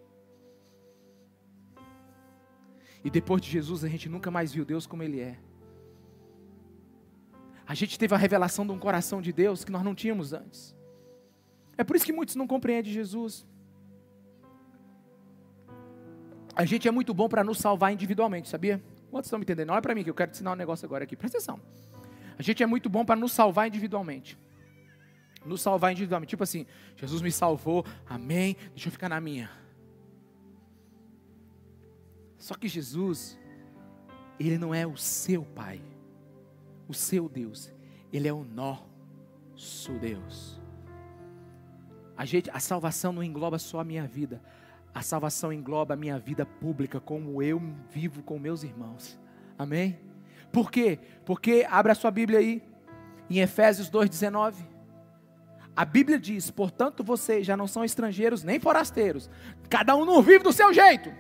E 3.05 3.11
depois 3.11 3.43
de 3.43 3.51
Jesus 3.51 3.83
a 3.83 3.89
gente 3.89 4.09
nunca 4.09 4.31
mais 4.31 4.53
viu 4.53 4.65
Deus 4.65 4.87
como 4.87 5.03
Ele 5.03 5.21
é. 5.21 5.39
A 7.73 7.75
gente 7.75 7.99
teve 7.99 8.15
a 8.15 8.19
revelação 8.19 8.67
de 8.67 8.73
um 8.73 8.79
coração 8.79 9.23
de 9.23 9.33
Deus 9.33 9.65
que 9.65 9.73
nós 9.73 9.83
não 9.83 9.95
tínhamos 9.95 10.35
antes. 10.35 10.77
É 11.79 11.83
por 11.83 11.97
isso 11.97 12.05
que 12.05 12.13
muitos 12.13 12.37
não 12.37 12.47
compreendem 12.47 12.93
Jesus. 12.93 13.47
A 16.55 16.67
gente 16.67 16.87
é 16.87 16.91
muito 16.91 17.15
bom 17.15 17.31
para 17.31 17.43
nos 17.43 17.57
salvar 17.57 17.91
individualmente, 17.91 18.51
sabia? 18.51 18.85
Quantos 19.11 19.29
estão 19.29 19.39
me 19.39 19.45
entendendo? 19.45 19.71
Olha 19.71 19.81
para 19.81 19.95
mim 19.95 20.05
que 20.05 20.11
eu 20.11 20.15
quero 20.15 20.31
te 20.31 20.35
ensinar 20.35 20.53
um 20.53 20.55
negócio 20.55 20.85
agora 20.85 21.05
aqui. 21.05 21.17
Presta 21.17 21.39
atenção. 21.39 21.59
A 22.39 22.43
gente 22.43 22.63
é 22.63 22.67
muito 22.67 22.91
bom 22.91 23.07
para 23.07 23.19
nos 23.19 23.33
salvar 23.33 23.69
individualmente. 23.69 24.39
Nos 25.43 25.63
salvar 25.63 25.93
individualmente. 25.93 26.29
Tipo 26.29 26.43
assim, 26.43 26.67
Jesus 26.95 27.23
me 27.23 27.33
salvou, 27.33 27.87
amém, 28.07 28.55
deixa 28.75 28.89
eu 28.89 28.93
ficar 28.93 29.09
na 29.09 29.19
minha. 29.19 29.51
Só 32.37 32.55
que 32.55 32.69
Jesus, 32.69 33.39
Ele 34.39 34.59
não 34.59 34.75
é 34.75 34.87
o 34.87 34.95
seu 34.95 35.43
Pai 35.43 35.81
o 36.89 36.95
seu 36.95 37.29
Deus, 37.29 37.73
Ele 38.13 38.29
é 38.29 38.33
o 38.33 38.45
nosso 38.45 39.93
Deus. 40.01 40.61
A, 42.17 42.25
gente, 42.25 42.51
a 42.51 42.61
salvação 42.61 43.13
não 43.13 43.23
engloba 43.23 43.59
só 43.59 43.81
a 43.81 43.85
minha 43.85 44.07
vida, 44.07 44.41
a 44.95 45.03
salvação 45.03 45.53
engloba 45.53 45.95
a 45.95 45.97
minha 45.97 46.19
vida 46.19 46.45
pública, 46.45 47.01
como 47.01 47.43
eu 47.43 47.61
vivo 47.91 48.23
com 48.23 48.39
meus 48.39 48.63
irmãos. 48.63 49.19
Amém? 49.59 49.99
Por 50.53 50.71
quê? 50.71 50.99
Porque, 51.25 51.67
abra 51.69 51.95
sua 51.95 52.11
Bíblia 52.11 52.39
aí, 52.39 52.63
em 53.31 53.41
Efésios 53.41 53.91
2,19. 53.91 54.55
A 55.75 55.85
Bíblia 55.85 56.19
diz: 56.19 56.51
portanto, 56.51 57.03
vocês 57.03 57.47
já 57.47 57.57
não 57.57 57.67
são 57.67 57.83
estrangeiros 57.83 58.45
nem 58.45 58.61
forasteiros, 58.61 59.31
cada 59.71 59.97
um 59.97 60.05
não 60.05 60.21
vive 60.23 60.45
do 60.45 60.53
seu 60.53 60.73
jeito, 60.73 61.11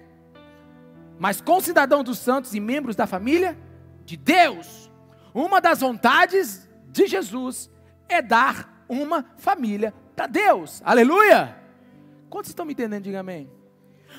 mas 1.19 1.41
concidadão 1.41 2.05
dos 2.05 2.19
santos 2.19 2.55
e 2.55 2.61
membros 2.61 2.95
da 2.95 3.07
família 3.07 3.57
de 4.05 4.17
Deus. 4.17 4.92
Uma 5.35 5.61
das 5.61 5.81
vontades 5.81 6.69
de 6.91 7.07
Jesus 7.07 7.71
é 8.09 8.21
dar 8.21 8.85
uma 8.89 9.25
família 9.37 9.95
para 10.15 10.27
Deus. 10.27 10.83
Aleluia! 10.85 11.57
Quantos 12.29 12.51
estão 12.51 12.67
me 12.67 12.73
entendendo? 12.73 13.05
Diga 13.05 13.21
amém. 13.21 13.51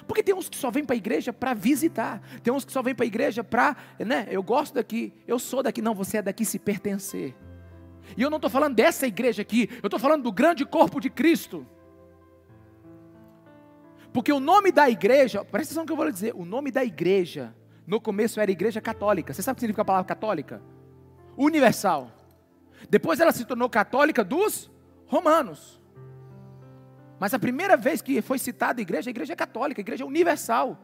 Porque 0.07 0.23
tem 0.23 0.33
uns 0.33 0.49
que 0.49 0.57
só 0.57 0.71
vêm 0.71 0.83
para 0.83 0.95
a 0.95 0.97
igreja 0.97 1.31
para 1.31 1.53
visitar, 1.53 2.21
tem 2.41 2.51
uns 2.51 2.65
que 2.65 2.71
só 2.71 2.81
vêm 2.81 2.95
para 2.95 3.05
a 3.05 3.07
igreja 3.07 3.43
para, 3.43 3.75
né? 3.99 4.27
Eu 4.29 4.41
gosto 4.41 4.73
daqui, 4.73 5.13
eu 5.27 5.37
sou 5.37 5.61
daqui, 5.61 5.81
não, 5.81 5.93
você 5.93 6.17
é 6.17 6.21
daqui 6.21 6.43
se 6.43 6.57
pertencer. 6.57 7.35
E 8.17 8.21
eu 8.21 8.29
não 8.29 8.37
estou 8.37 8.49
falando 8.49 8.75
dessa 8.75 9.07
igreja 9.07 9.41
aqui, 9.41 9.69
eu 9.81 9.87
estou 9.87 9.99
falando 9.99 10.23
do 10.23 10.31
grande 10.31 10.65
corpo 10.65 10.99
de 10.99 11.09
Cristo. 11.09 11.65
Porque 14.11 14.31
o 14.31 14.39
nome 14.39 14.71
da 14.71 14.89
igreja, 14.89 15.43
presta 15.45 15.73
atenção 15.73 15.83
no 15.83 15.87
que 15.87 15.91
eu 15.91 15.97
vou 15.97 16.05
lhe 16.05 16.11
dizer, 16.11 16.33
o 16.35 16.45
nome 16.45 16.71
da 16.71 16.83
igreja, 16.83 17.55
no 17.85 17.99
começo 17.99 18.39
era 18.39 18.51
igreja 18.51 18.81
católica. 18.81 19.33
Você 19.33 19.41
sabe 19.41 19.53
o 19.53 19.55
que 19.55 19.61
significa 19.61 19.81
a 19.81 19.85
palavra 19.85 20.07
católica? 20.07 20.61
Universal. 21.37 22.11
Depois 22.89 23.19
ela 23.19 23.31
se 23.31 23.45
tornou 23.45 23.69
católica 23.69 24.23
dos 24.23 24.69
romanos. 25.07 25.81
Mas 27.19 27.33
a 27.33 27.39
primeira 27.39 27.77
vez 27.77 28.01
que 28.01 28.21
foi 28.21 28.37
citada 28.37 28.81
a 28.81 28.83
igreja, 28.83 29.09
a 29.09 29.11
igreja 29.11 29.33
é 29.33 29.35
católica, 29.35 29.79
a 29.79 29.83
igreja 29.83 30.03
é 30.03 30.07
universal. 30.07 30.77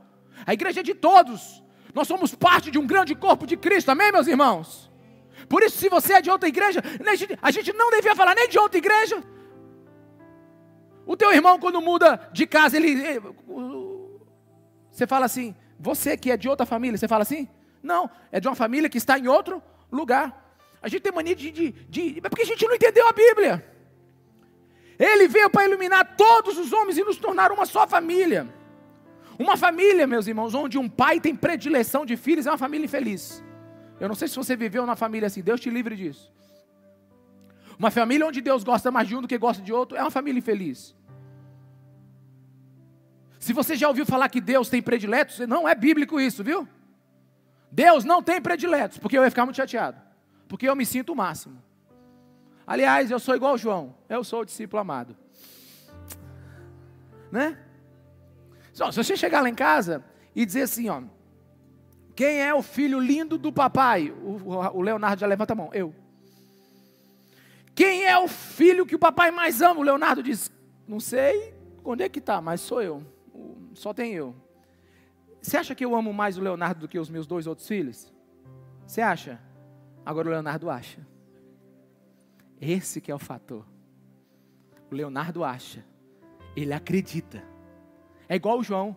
A 0.46 0.54
igreja 0.54 0.80
é 0.80 0.84
de 0.84 0.94
todos. 0.94 1.64
Nós 1.94 2.08
somos 2.08 2.34
parte 2.36 2.72
de 2.72 2.78
um 2.78 2.88
grande 2.88 3.16
corpo 3.16 3.46
de 3.46 3.58
Cristo, 3.58 3.90
amém, 3.90 4.12
meus 4.12 4.28
irmãos? 4.28 4.90
Por 5.48 5.64
isso, 5.64 5.78
se 5.78 5.90
você 5.90 6.14
é 6.14 6.22
de 6.22 6.30
outra 6.30 6.48
igreja, 6.48 6.82
a 7.42 7.52
gente 7.52 7.74
não 7.74 7.90
devia 7.90 8.16
falar 8.16 8.36
nem 8.36 8.48
de 8.48 8.60
outra 8.60 8.78
igreja. 8.78 9.24
O 11.06 11.18
teu 11.18 11.34
irmão, 11.34 11.60
quando 11.60 11.82
muda 11.82 12.30
de 12.32 12.46
casa, 12.46 12.78
ele. 12.78 13.20
Você 14.92 15.08
fala 15.08 15.26
assim, 15.26 15.56
você 15.80 16.16
que 16.16 16.30
é 16.30 16.38
de 16.38 16.48
outra 16.48 16.66
família, 16.66 16.98
você 16.98 17.08
fala 17.08 17.24
assim? 17.24 17.50
Não, 17.82 18.10
é 18.32 18.40
de 18.40 18.48
uma 18.48 18.56
família 18.56 18.90
que 18.90 18.98
está 18.98 19.18
em 19.18 19.28
outro 19.28 19.64
lugar. 19.92 20.56
A 20.82 20.88
gente 20.88 21.02
tem 21.02 21.12
mania 21.12 21.36
de, 21.36 21.52
de, 21.52 21.72
de. 21.72 22.18
É 22.24 22.30
porque 22.30 22.44
a 22.44 22.46
gente 22.46 22.66
não 22.66 22.76
entendeu 22.76 23.08
a 23.08 23.12
Bíblia. 23.12 23.66
Ele 24.98 25.28
veio 25.28 25.50
para 25.50 25.66
iluminar 25.66 26.16
todos 26.18 26.58
os 26.58 26.74
homens 26.74 26.98
e 26.98 27.04
nos 27.04 27.18
tornar 27.18 27.52
uma 27.52 27.66
só 27.66 27.88
família. 27.88 28.48
Uma 29.38 29.56
família, 29.56 30.06
meus 30.06 30.28
irmãos, 30.28 30.54
onde 30.54 30.78
um 30.78 30.90
pai 30.90 31.22
tem 31.22 31.34
predileção 31.34 32.06
de 32.06 32.18
filhos, 32.18 32.46
é 32.46 32.52
uma 32.52 32.58
família 32.58 32.84
infeliz. 32.84 33.42
Eu 34.00 34.10
não 34.10 34.16
sei 34.16 34.28
se 34.28 34.36
você 34.36 34.56
viveu 34.56 34.86
numa 34.86 34.98
família 34.98 35.28
assim, 35.28 35.42
Deus 35.42 35.62
te 35.62 35.70
livre 35.70 35.96
disso. 35.96 36.32
Uma 37.78 37.90
família 37.90 38.26
onde 38.28 38.42
Deus 38.42 38.62
gosta 38.66 38.92
mais 38.92 39.08
de 39.08 39.16
um 39.16 39.22
do 39.22 39.28
que 39.28 39.38
gosta 39.38 39.64
de 39.64 39.72
outro, 39.72 39.98
é 39.98 40.02
uma 40.02 40.12
família 40.12 40.40
infeliz. 40.40 40.94
Se 43.40 43.54
você 43.54 43.78
já 43.78 43.88
ouviu 43.88 44.06
falar 44.06 44.28
que 44.28 44.42
Deus 44.42 44.68
tem 44.68 44.82
prediletos, 44.82 45.40
não 45.48 45.68
é 45.68 45.74
bíblico 45.74 46.20
isso, 46.20 46.44
viu? 46.44 46.68
Deus 47.72 48.04
não 48.04 48.22
tem 48.22 48.42
prediletos, 48.42 48.98
porque 48.98 49.18
eu 49.18 49.24
ia 49.24 49.30
ficar 49.30 49.46
muito 49.46 49.58
chateado. 49.58 50.02
Porque 50.48 50.68
eu 50.68 50.76
me 50.76 50.86
sinto 50.86 51.14
o 51.14 51.16
máximo. 51.16 51.62
Aliás, 52.66 53.10
eu 53.12 53.20
sou 53.20 53.36
igual 53.36 53.58
João, 53.58 53.96
eu 54.08 54.24
sou 54.24 54.42
o 54.42 54.46
discípulo 54.46 54.82
amado. 54.82 55.16
Né? 57.32 57.58
Se 58.74 58.84
você 58.84 59.16
chegar 59.16 59.42
lá 59.42 59.50
em 59.50 59.56
casa 59.56 60.04
e 60.36 60.46
dizer 60.46 60.64
assim, 60.64 60.90
ó, 60.90 61.02
quem 62.16 62.42
é 62.42 62.54
o 62.54 62.62
filho 62.62 63.00
lindo 63.00 63.38
do 63.38 63.52
papai? 63.52 64.12
O, 64.12 64.78
o 64.78 64.82
Leonardo 64.82 65.22
já 65.22 65.28
levanta 65.28 65.54
a 65.54 65.56
mão, 65.56 65.70
eu. 65.74 65.94
Quem 67.76 68.06
é 68.06 68.18
o 68.18 68.28
filho 68.28 68.86
que 68.86 68.96
o 68.96 69.00
papai 69.00 69.32
mais 69.32 69.62
ama? 69.62 69.80
O 69.80 69.84
Leonardo 69.84 70.22
diz, 70.22 70.52
não 70.88 71.00
sei 71.00 71.54
onde 71.84 72.04
é 72.04 72.10
que 72.10 72.20
está, 72.20 72.42
mas 72.42 72.62
sou 72.62 72.82
eu. 72.82 73.04
Só 73.74 73.94
tem 73.94 74.14
eu. 74.14 74.36
Você 75.42 75.58
acha 75.58 75.74
que 75.74 75.84
eu 75.84 75.96
amo 75.96 76.14
mais 76.14 76.38
o 76.38 76.42
Leonardo 76.42 76.82
do 76.82 76.88
que 76.88 77.00
os 77.00 77.10
meus 77.10 77.26
dois 77.26 77.48
outros 77.48 77.68
filhos? 77.68 78.12
Você 78.86 79.02
acha? 79.02 79.40
Agora 80.06 80.28
o 80.28 80.32
Leonardo 80.32 80.70
acha. 80.70 81.00
Esse 82.60 83.00
que 83.00 83.12
é 83.12 83.16
o 83.16 83.20
fator. 83.20 83.66
O 84.92 84.96
Leonardo 84.96 85.44
acha. 85.44 85.86
Ele 86.56 86.74
acredita. 86.74 87.44
É 88.28 88.36
igual 88.36 88.60
o 88.60 88.64
João. 88.64 88.96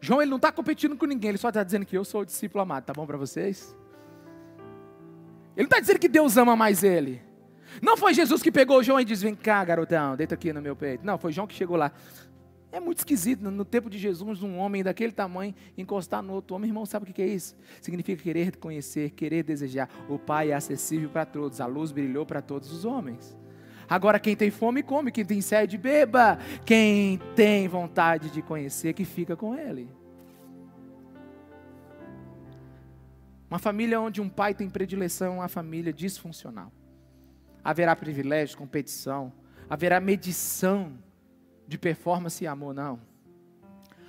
João 0.00 0.20
ele 0.20 0.30
não 0.30 0.36
está 0.36 0.52
competindo 0.52 0.96
com 0.96 1.06
ninguém, 1.06 1.30
ele 1.30 1.38
só 1.38 1.48
está 1.48 1.62
dizendo 1.62 1.86
que 1.86 1.96
eu 1.96 2.04
sou 2.04 2.22
o 2.22 2.26
discípulo 2.26 2.62
amado, 2.62 2.84
tá 2.84 2.92
bom 2.92 3.06
para 3.06 3.16
vocês? 3.16 3.76
Ele 5.56 5.64
não 5.64 5.64
está 5.64 5.80
dizendo 5.80 5.98
que 5.98 6.08
Deus 6.08 6.36
ama 6.36 6.56
mais 6.56 6.82
ele. 6.82 7.22
Não 7.80 7.96
foi 7.96 8.12
Jesus 8.12 8.42
que 8.42 8.50
pegou 8.50 8.78
o 8.78 8.82
João 8.82 9.00
e 9.00 9.04
disse: 9.04 9.22
Vem 9.22 9.34
cá, 9.34 9.64
garotão, 9.64 10.16
deita 10.16 10.34
aqui 10.34 10.52
no 10.52 10.60
meu 10.60 10.74
peito. 10.74 11.06
Não, 11.06 11.16
foi 11.18 11.32
João 11.32 11.46
que 11.46 11.54
chegou 11.54 11.76
lá. 11.76 11.92
É 12.72 12.80
muito 12.80 13.00
esquisito, 13.00 13.42
no 13.42 13.64
tempo 13.66 13.90
de 13.90 13.98
Jesus, 13.98 14.42
um 14.42 14.56
homem 14.56 14.82
daquele 14.82 15.12
tamanho 15.12 15.54
encostar 15.76 16.22
no 16.22 16.32
outro 16.32 16.56
homem. 16.56 16.70
Irmão, 16.70 16.86
sabe 16.86 17.10
o 17.10 17.12
que 17.12 17.20
é 17.20 17.26
isso? 17.26 17.54
Significa 17.82 18.22
querer 18.22 18.56
conhecer, 18.56 19.10
querer 19.10 19.42
desejar. 19.42 19.90
O 20.08 20.18
Pai 20.18 20.52
é 20.52 20.54
acessível 20.54 21.10
para 21.10 21.26
todos, 21.26 21.60
a 21.60 21.66
luz 21.66 21.92
brilhou 21.92 22.24
para 22.24 22.40
todos 22.40 22.72
os 22.72 22.86
homens. 22.86 23.36
Agora, 23.86 24.18
quem 24.18 24.34
tem 24.34 24.50
fome, 24.50 24.82
come, 24.82 25.12
quem 25.12 25.22
tem 25.22 25.42
sede, 25.42 25.76
beba. 25.76 26.38
Quem 26.64 27.20
tem 27.36 27.68
vontade 27.68 28.30
de 28.30 28.40
conhecer, 28.40 28.94
que 28.94 29.04
fica 29.04 29.36
com 29.36 29.54
ele. 29.54 29.86
Uma 33.50 33.58
família 33.58 34.00
onde 34.00 34.18
um 34.18 34.30
pai 34.30 34.54
tem 34.54 34.70
predileção 34.70 35.34
é 35.34 35.38
uma 35.40 35.48
família 35.48 35.92
disfuncional. 35.92 36.72
Haverá 37.62 37.94
privilégio, 37.94 38.56
competição, 38.56 39.30
haverá 39.68 40.00
medição 40.00 40.96
de 41.72 41.78
performance 41.78 42.44
e 42.44 42.46
amor, 42.46 42.74
não. 42.74 43.00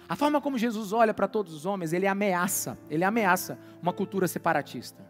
A 0.08 0.16
forma 0.16 0.42
como 0.42 0.58
Jesus 0.58 0.92
olha 0.92 1.14
para 1.14 1.28
todos 1.28 1.54
os 1.54 1.66
homens, 1.66 1.94
ele 1.94 2.06
ameaça, 2.06 2.78
ele 2.90 3.06
ameaça 3.06 3.58
uma 3.82 3.94
cultura 3.94 4.28
separatista. 4.28 5.04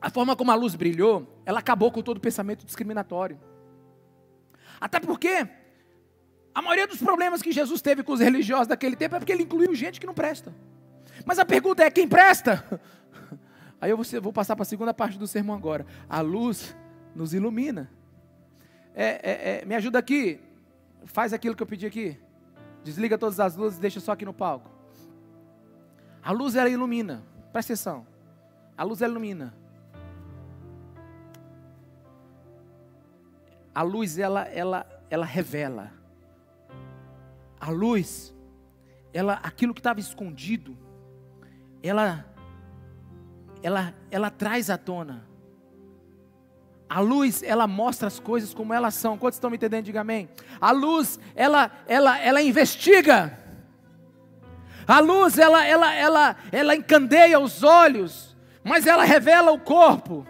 A 0.00 0.08
forma 0.08 0.36
como 0.36 0.52
a 0.52 0.54
luz 0.54 0.76
brilhou, 0.76 1.40
ela 1.44 1.58
acabou 1.58 1.90
com 1.90 2.00
todo 2.00 2.20
pensamento 2.20 2.64
discriminatório. 2.64 3.38
Até 4.80 5.00
porque 5.00 5.48
a 6.54 6.62
maioria 6.62 6.86
dos 6.86 6.98
problemas 6.98 7.42
que 7.42 7.50
Jesus 7.50 7.82
teve 7.82 8.04
com 8.04 8.12
os 8.12 8.20
religiosos 8.20 8.68
daquele 8.68 8.94
tempo 8.94 9.16
é 9.16 9.18
porque 9.18 9.32
ele 9.32 9.42
incluiu 9.42 9.74
gente 9.74 9.98
que 9.98 10.06
não 10.06 10.14
presta. 10.14 10.54
Mas 11.24 11.40
a 11.40 11.44
pergunta 11.44 11.82
é: 11.82 11.90
quem 11.90 12.06
presta? 12.06 12.80
Aí 13.80 13.90
eu 13.90 13.98
vou 14.22 14.32
passar 14.32 14.54
para 14.54 14.62
a 14.62 14.66
segunda 14.66 14.94
parte 14.94 15.18
do 15.18 15.26
sermão 15.26 15.56
agora. 15.56 15.84
A 16.08 16.20
luz 16.20 16.76
nos 17.14 17.34
ilumina 17.34 17.90
é, 18.96 19.04
é, 19.04 19.60
é, 19.60 19.64
me 19.66 19.74
ajuda 19.74 19.98
aqui, 19.98 20.40
faz 21.04 21.34
aquilo 21.34 21.54
que 21.54 21.62
eu 21.62 21.66
pedi 21.66 21.84
aqui. 21.84 22.18
Desliga 22.82 23.18
todas 23.18 23.38
as 23.38 23.54
luzes 23.54 23.78
deixa 23.78 24.00
só 24.00 24.12
aqui 24.12 24.24
no 24.24 24.32
palco. 24.32 24.70
A 26.22 26.32
luz 26.32 26.56
ela 26.56 26.70
ilumina, 26.70 27.22
presta 27.52 27.74
atenção. 27.74 28.06
A 28.76 28.82
luz 28.82 29.02
ela 29.02 29.12
ilumina. 29.12 29.54
A 33.74 33.82
luz 33.82 34.18
ela, 34.18 34.44
ela, 34.44 34.86
ela 35.10 35.26
revela. 35.26 35.92
A 37.60 37.70
luz, 37.70 38.34
ela, 39.12 39.34
aquilo 39.42 39.74
que 39.74 39.80
estava 39.80 40.00
escondido, 40.00 40.76
ela, 41.82 42.24
ela, 43.62 43.94
ela 44.10 44.30
traz 44.30 44.70
à 44.70 44.78
tona. 44.78 45.26
A 46.88 47.00
luz, 47.00 47.42
ela 47.42 47.66
mostra 47.66 48.06
as 48.06 48.20
coisas 48.20 48.54
como 48.54 48.72
elas 48.72 48.94
são. 48.94 49.18
Quantos 49.18 49.36
estão 49.36 49.50
me 49.50 49.56
entendendo? 49.56 49.84
Diga 49.84 50.02
amém. 50.02 50.28
A 50.60 50.70
luz, 50.70 51.18
ela, 51.34 51.70
ela, 51.86 52.18
ela 52.20 52.40
investiga. 52.40 53.36
A 54.86 55.00
luz, 55.00 55.36
ela, 55.36 55.64
ela, 55.64 55.92
ela, 55.92 56.36
ela 56.52 56.76
encandeia 56.76 57.40
os 57.40 57.64
olhos, 57.64 58.36
mas 58.62 58.86
ela 58.86 59.02
revela 59.02 59.50
o 59.50 59.58
corpo. 59.58 60.26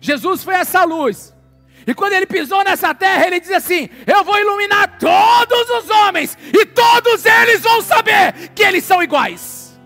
Jesus 0.00 0.44
foi 0.44 0.54
essa 0.54 0.84
luz. 0.84 1.34
E 1.86 1.92
quando 1.92 2.12
ele 2.12 2.26
pisou 2.26 2.62
nessa 2.62 2.94
terra, 2.94 3.26
ele 3.26 3.40
diz 3.40 3.50
assim: 3.50 3.90
Eu 4.06 4.22
vou 4.22 4.38
iluminar 4.38 4.96
todos 4.98 5.70
os 5.70 5.90
homens, 5.90 6.38
e 6.52 6.64
todos 6.66 7.26
eles 7.26 7.60
vão 7.62 7.82
saber 7.82 8.50
que 8.54 8.62
eles 8.62 8.84
são 8.84 9.02
iguais. 9.02 9.78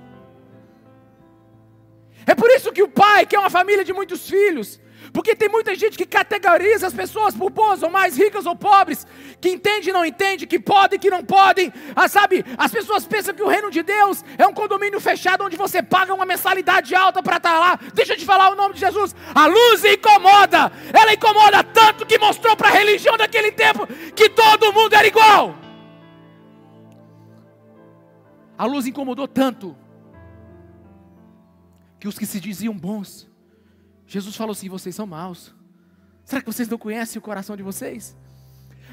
É 2.27 2.35
por 2.35 2.51
isso 2.51 2.71
que 2.73 2.83
o 2.83 2.89
pai, 2.89 3.25
que 3.25 3.35
é 3.35 3.39
uma 3.39 3.49
família 3.49 3.83
de 3.85 3.93
muitos 3.93 4.29
filhos, 4.29 4.79
porque 5.13 5.35
tem 5.35 5.49
muita 5.49 5.75
gente 5.75 5.97
que 5.97 6.07
categoriza 6.07 6.87
as 6.87 6.93
pessoas 6.93 7.35
por 7.35 7.51
boas 7.51 7.83
ou 7.83 7.91
mais 7.91 8.17
ricas 8.17 8.47
ou 8.47 8.55
pobres, 8.55 9.07
que 9.41 9.51
entende 9.51 9.91
e 9.91 9.93
não 9.93 10.05
entende, 10.05 10.47
que 10.47 10.59
podem 10.59 10.97
e 10.97 11.01
que 11.01 11.11
não 11.11 11.25
podem. 11.25 11.73
Ah, 11.95 12.09
sabe, 12.09 12.45
as 12.57 12.71
pessoas 12.71 13.07
pensam 13.07 13.35
que 13.35 13.43
o 13.43 13.49
reino 13.49 13.71
de 13.71 13.83
Deus 13.83 14.25
é 14.37 14.47
um 14.47 14.53
condomínio 14.53 15.01
fechado 15.01 15.45
onde 15.45 15.57
você 15.57 15.83
paga 15.83 16.15
uma 16.15 16.27
mensalidade 16.27 16.95
alta 16.95 17.23
para 17.23 17.37
estar 17.37 17.59
lá. 17.59 17.79
Deixa 17.95 18.15
eu 18.15 18.17
te 18.17 18.25
falar 18.25 18.51
o 18.51 18.57
nome 18.57 18.75
de 18.75 18.81
Jesus. 18.81 19.15
A 19.35 19.47
luz 19.47 19.85
incomoda. 19.85 20.73
Ela 20.93 21.13
incomoda 21.13 21.63
tanto 21.63 22.07
que 22.07 22.19
mostrou 22.19 22.57
para 22.57 22.69
a 22.69 22.73
religião 22.73 23.17
daquele 23.17 23.53
tempo 23.53 23.87
que 24.15 24.29
todo 24.29 24.73
mundo 24.73 24.95
era 24.95 25.07
igual. 25.07 25.55
A 28.57 28.65
luz 28.65 28.87
incomodou 28.87 29.29
tanto 29.29 29.77
que 32.01 32.09
os 32.09 32.19
que 32.19 32.27
se 32.27 32.41
diziam 32.41 32.77
bons 32.77 33.28
Jesus 34.09 34.35
falou 34.35 34.53
assim: 34.53 34.69
vocês 34.69 34.97
são 34.97 35.07
maus. 35.07 35.55
Será 36.25 36.41
que 36.41 36.47
vocês 36.51 36.69
não 36.69 36.79
conhecem 36.79 37.19
o 37.19 37.23
coração 37.23 37.57
de 37.57 37.63
vocês? 37.63 38.17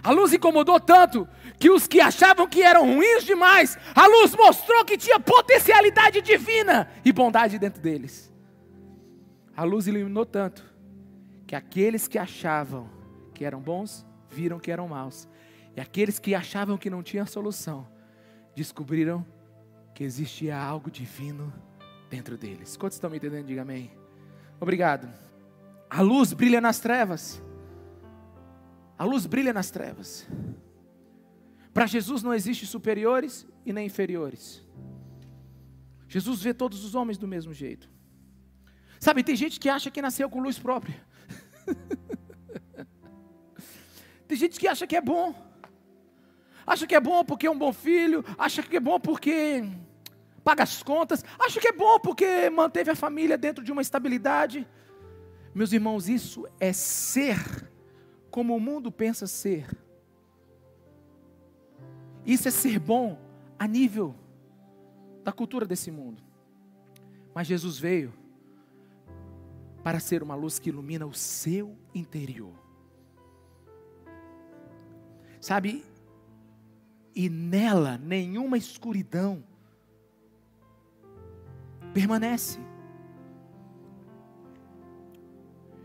A 0.04 0.12
luz 0.12 0.34
incomodou 0.34 0.80
tanto 0.80 1.28
que 1.58 1.70
os 1.70 1.88
que 1.88 2.00
achavam 2.00 2.48
que 2.48 2.62
eram 2.62 2.86
ruins 2.94 3.24
demais, 3.24 3.78
a 3.96 4.06
luz 4.06 4.36
mostrou 4.36 4.86
que 4.86 4.98
tinha 4.98 5.20
potencialidade 5.20 6.22
divina 6.22 6.88
e 7.04 7.12
bondade 7.12 7.58
dentro 7.58 7.82
deles. 7.82 8.32
A 9.56 9.64
luz 9.64 9.88
iluminou 9.88 10.26
tanto 10.26 10.64
que 11.48 11.56
aqueles 11.56 12.08
que 12.08 12.20
achavam 12.20 12.90
que 13.34 13.44
eram 13.44 13.62
bons 13.62 14.06
viram 14.30 14.60
que 14.60 14.72
eram 14.72 14.88
maus, 14.88 15.28
e 15.76 15.82
aqueles 15.82 16.20
que 16.20 16.36
achavam 16.36 16.78
que 16.78 16.90
não 16.90 17.02
tinha 17.02 17.26
solução 17.26 17.88
descobriram 18.54 19.26
que 19.94 20.04
existia 20.04 20.58
algo 20.58 20.92
divino 20.92 21.54
dentro 22.10 22.38
deles. 22.38 22.78
Quantos 22.78 22.98
estão 22.98 23.10
me 23.10 23.18
entendendo? 23.18 23.48
Diga 23.48 23.62
amém. 23.62 24.05
Obrigado. 24.60 25.12
A 25.90 26.02
luz 26.02 26.34
brilha 26.34 26.60
nas 26.60 26.80
trevas. 26.80 27.42
A 28.98 29.04
luz 29.04 29.26
brilha 29.26 29.54
nas 29.54 29.70
trevas. 29.70 30.28
Para 31.74 31.86
Jesus 31.86 32.24
não 32.24 32.34
existe 32.34 32.66
superiores 32.66 33.46
e 33.66 33.74
nem 33.74 33.88
inferiores. 33.88 34.64
Jesus 36.08 36.42
vê 36.42 36.54
todos 36.54 36.86
os 36.86 36.96
homens 36.96 37.18
do 37.18 37.28
mesmo 37.28 37.54
jeito. 37.54 37.90
Sabe, 39.00 39.24
tem 39.24 39.36
gente 39.36 39.60
que 39.60 39.70
acha 39.70 39.92
que 39.92 40.02
nasceu 40.02 40.30
com 40.30 40.42
luz 40.42 40.58
própria. 40.58 41.06
tem 44.28 44.38
gente 44.38 44.60
que 44.60 44.68
acha 44.68 44.88
que 44.88 44.96
é 44.96 45.02
bom. 45.02 45.36
Acha 46.66 46.88
que 46.88 46.96
é 46.96 47.02
bom 47.02 47.24
porque 47.24 47.46
é 47.46 47.52
um 47.52 47.58
bom 47.58 47.72
filho, 47.72 48.26
acha 48.38 48.64
que 48.64 48.78
é 48.78 48.80
bom 48.80 49.00
porque 49.00 49.64
paga 50.46 50.62
as 50.62 50.84
contas, 50.84 51.26
acho 51.40 51.60
que 51.60 51.70
é 51.70 51.72
bom 51.72 52.00
porque 52.00 52.52
manteve 52.52 52.92
a 52.92 52.96
família 52.96 53.36
dentro 53.36 53.64
de 53.64 53.72
uma 53.72 53.82
estabilidade. 53.82 54.68
Meus 55.56 55.74
irmãos, 55.74 56.08
isso 56.08 56.48
é 56.60 56.72
ser 56.72 57.68
como 58.30 58.56
o 58.56 58.60
mundo 58.60 58.92
pensa 58.92 59.26
ser. 59.26 59.76
Isso 62.24 62.48
é 62.48 62.52
ser 62.52 62.78
bom 62.78 63.20
a 63.58 63.68
nível 63.68 64.16
da 65.24 65.32
cultura 65.32 65.66
desse 65.66 65.90
mundo. 65.90 66.22
Mas 67.34 67.48
Jesus 67.48 67.80
veio 67.80 68.14
para 69.84 70.00
ser 70.00 70.22
uma 70.22 70.36
luz 70.36 70.60
que 70.60 70.70
ilumina 70.70 71.08
o 71.08 71.14
seu 71.14 71.76
interior. 71.94 72.54
Sabe? 75.42 75.84
E 77.16 77.30
nela 77.30 77.98
nenhuma 77.98 78.58
escuridão 78.58 79.44
permanece. 81.96 82.60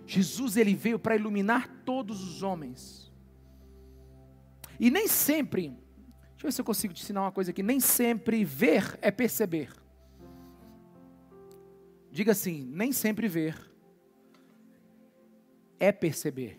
Jesus 0.05 0.57
ele 0.57 0.75
veio 0.75 0.99
para 0.99 1.15
iluminar 1.15 1.69
todos 1.85 2.21
os 2.21 2.43
homens. 2.43 3.13
E 4.81 4.91
nem 4.91 5.07
sempre, 5.07 5.69
deixa 6.31 6.41
eu 6.41 6.43
ver 6.49 6.53
se 6.53 6.61
eu 6.61 6.65
consigo 6.65 6.93
te 6.93 7.01
ensinar 7.01 7.21
uma 7.21 7.31
coisa 7.31 7.53
aqui, 7.53 7.63
nem 7.63 7.79
sempre 7.79 8.45
ver 8.45 8.99
é 9.01 9.13
perceber. 9.13 9.71
Diga 12.11 12.33
assim, 12.33 12.65
nem 12.65 12.91
sempre 12.91 13.29
ver 13.29 13.57
é 15.79 15.93
perceber. 15.93 16.59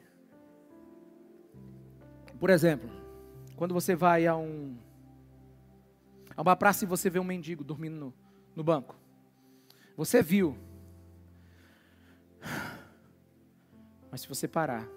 Por 2.40 2.50
exemplo, 2.50 2.90
Quando 3.58 3.76
você 3.76 3.96
vai 3.96 4.26
a 4.26 4.36
um 4.36 4.76
a 6.36 6.42
uma 6.42 6.56
praça 6.56 6.84
e 6.84 6.88
você 6.88 7.12
vê 7.12 7.20
um 7.20 7.24
mendigo 7.24 7.64
dormindo 7.64 7.96
no, 7.96 8.14
no 8.56 8.64
banco. 8.64 8.96
Você 10.02 10.24
viu. 10.24 10.58
Mas 14.10 14.22
se 14.22 14.28
você 14.28 14.48
parar, 14.48 14.90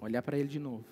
olhar 0.00 0.22
para 0.22 0.36
ele 0.36 0.48
de 0.48 0.58
novo 0.58 0.84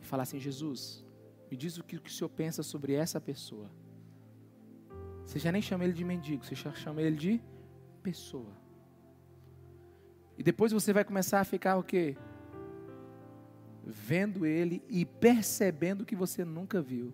e 0.00 0.04
falar 0.04 0.22
assim: 0.22 0.38
Jesus, 0.38 1.04
me 1.50 1.56
diz 1.56 1.78
o 1.78 1.82
que, 1.82 1.96
o 1.96 2.00
o 2.06 2.08
Senhor 2.08 2.28
pensa 2.28 2.62
sobre 2.62 2.92
essa 2.92 3.20
pessoa. 3.20 3.68
Você 5.26 5.40
já 5.40 5.50
nem 5.50 5.60
chama 5.60 5.82
ele 5.82 5.92
de 5.92 6.04
mendigo, 6.04 6.44
você 6.44 6.54
já 6.54 6.72
chama 6.74 7.02
ele 7.02 7.16
de 7.16 7.42
pessoa. 8.00 8.52
E 10.38 10.44
depois 10.44 10.70
você 10.70 10.92
vai 10.92 11.02
começar 11.02 11.40
a 11.40 11.44
ficar 11.44 11.76
o 11.76 11.82
quê? 11.82 12.16
Vendo 13.84 14.46
ele 14.46 14.80
e 14.88 15.04
percebendo 15.04 16.06
que 16.06 16.14
você 16.14 16.44
nunca 16.44 16.80
viu. 16.80 17.12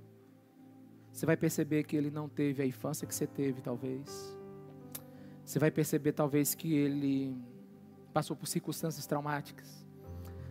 Você 1.16 1.24
vai 1.24 1.34
perceber 1.34 1.82
que 1.84 1.96
ele 1.96 2.10
não 2.10 2.28
teve 2.28 2.62
a 2.62 2.66
infância 2.66 3.06
que 3.06 3.14
você 3.14 3.26
teve, 3.26 3.62
talvez. 3.62 4.36
Você 5.42 5.58
vai 5.58 5.70
perceber, 5.70 6.12
talvez, 6.12 6.54
que 6.54 6.74
ele 6.74 7.34
passou 8.12 8.36
por 8.36 8.46
circunstâncias 8.46 9.06
traumáticas. 9.06 9.82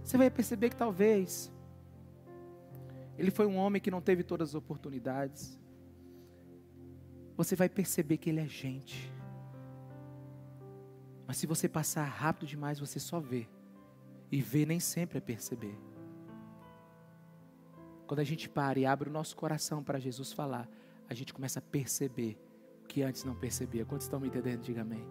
Você 0.03 0.17
vai 0.17 0.27
perceber 0.27 0.71
que 0.71 0.75
talvez 0.75 1.53
ele 3.15 3.29
foi 3.29 3.45
um 3.45 3.57
homem 3.57 3.79
que 3.79 3.91
não 3.91 4.01
teve 4.01 4.23
todas 4.23 4.49
as 4.49 4.55
oportunidades. 4.55 5.55
Você 7.37 7.55
vai 7.55 7.69
perceber 7.69 8.17
que 8.17 8.31
ele 8.31 8.39
é 8.39 8.47
gente. 8.47 9.13
Mas 11.27 11.37
se 11.37 11.45
você 11.45 11.69
passar 11.69 12.05
rápido 12.05 12.49
demais, 12.49 12.79
você 12.79 12.99
só 12.99 13.19
vê. 13.19 13.47
E 14.31 14.41
ver 14.41 14.65
nem 14.65 14.79
sempre 14.79 15.19
é 15.19 15.21
perceber. 15.21 15.77
Quando 18.07 18.19
a 18.19 18.23
gente 18.23 18.47
para 18.47 18.79
e 18.79 18.85
abre 18.85 19.09
o 19.09 19.11
nosso 19.11 19.35
coração 19.35 19.83
para 19.83 19.99
Jesus 19.99 20.31
falar, 20.31 20.69
a 21.09 21.13
gente 21.13 21.33
começa 21.33 21.59
a 21.59 21.61
perceber 21.61 22.37
o 22.83 22.87
que 22.87 23.01
antes 23.01 23.23
não 23.23 23.35
percebia. 23.35 23.85
Quantos 23.85 24.05
estão 24.05 24.19
me 24.19 24.27
entendendo? 24.27 24.61
Diga 24.61 24.81
amém. 24.81 25.05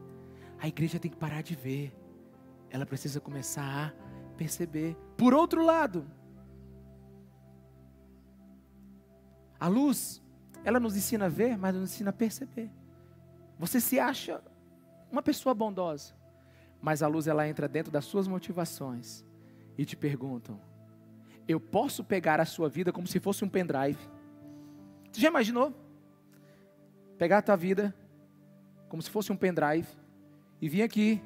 A 0.59 0.69
igreja 0.69 0.99
tem 0.99 1.11
que 1.11 1.17
parar 1.17 1.43
de 1.43 1.55
ver. 1.55 1.93
Ela 2.71 2.87
precisa 2.87 3.21
começar 3.21 3.93
a 3.93 4.37
perceber. 4.37 4.97
Por 5.17 5.35
outro 5.35 5.65
lado, 5.65 6.07
A 9.65 9.67
luz, 9.67 10.23
ela 10.63 10.79
nos 10.79 10.95
ensina 10.95 11.25
a 11.25 11.29
ver, 11.31 11.57
mas 11.57 11.75
nos 11.75 11.91
ensina 11.91 12.11
a 12.11 12.13
perceber. 12.13 12.71
Você 13.59 13.81
se 13.81 13.99
acha 13.99 14.43
uma 15.11 15.23
pessoa 15.23 15.55
bondosa, 15.55 16.13
mas 16.83 17.03
a 17.03 17.07
luz 17.07 17.27
ela 17.27 17.49
entra 17.49 17.67
dentro 17.67 17.91
das 17.91 18.05
suas 18.05 18.29
motivações 18.29 19.25
e 19.79 19.87
te 19.87 19.97
perguntam: 19.97 20.61
eu 21.47 21.61
posso 21.61 22.03
pegar 22.03 22.41
a 22.41 22.45
sua 22.45 22.69
vida 22.69 22.93
como 22.93 23.07
se 23.07 23.21
fosse 23.21 23.45
um 23.45 23.49
pendrive? 23.49 23.99
Você 25.13 25.21
já 25.21 25.29
imaginou? 25.29 25.75
Pegar 27.19 27.39
a 27.39 27.43
tua 27.43 27.57
vida 27.57 27.95
como 28.89 29.03
se 29.03 29.11
fosse 29.11 29.33
um 29.33 29.37
pendrive 29.37 29.89
e 30.61 30.69
vir 30.69 30.83
aqui 30.83 31.23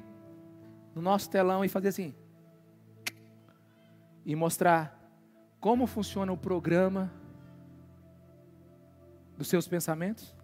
no 0.93 1.01
nosso 1.01 1.29
telão 1.29 1.63
e 1.63 1.69
fazer 1.69 1.89
assim 1.89 2.13
e 4.25 4.35
mostrar 4.35 4.97
como 5.59 5.87
funciona 5.87 6.31
o 6.31 6.37
programa 6.37 7.11
dos 9.37 9.47
seus 9.47 9.67
pensamentos? 9.67 10.35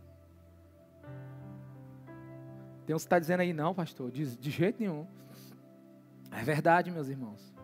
Tem 2.86 2.96
uns 2.96 3.04
que 3.04 3.08
está 3.08 3.20
dizendo 3.20 3.40
aí, 3.40 3.54
não, 3.54 3.74
pastor, 3.74 4.12
de, 4.12 4.36
de 4.38 4.52
jeito 4.52 4.80
nenhum. 4.80 5.08
É 6.32 6.44
verdade, 6.44 6.92
meus 6.92 7.08
irmãos. 7.08 7.55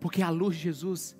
Porque 0.00 0.22
a 0.22 0.30
luz 0.30 0.56
de 0.56 0.62
Jesus, 0.62 1.16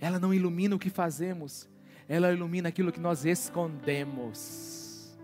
ela 0.00 0.18
não 0.18 0.32
ilumina 0.32 0.74
o 0.74 0.78
que 0.78 0.90
fazemos, 0.90 1.68
ela 2.08 2.32
ilumina 2.32 2.68
aquilo 2.68 2.90
que 2.90 3.00
nós 3.00 3.24
escondemos. 3.24 5.16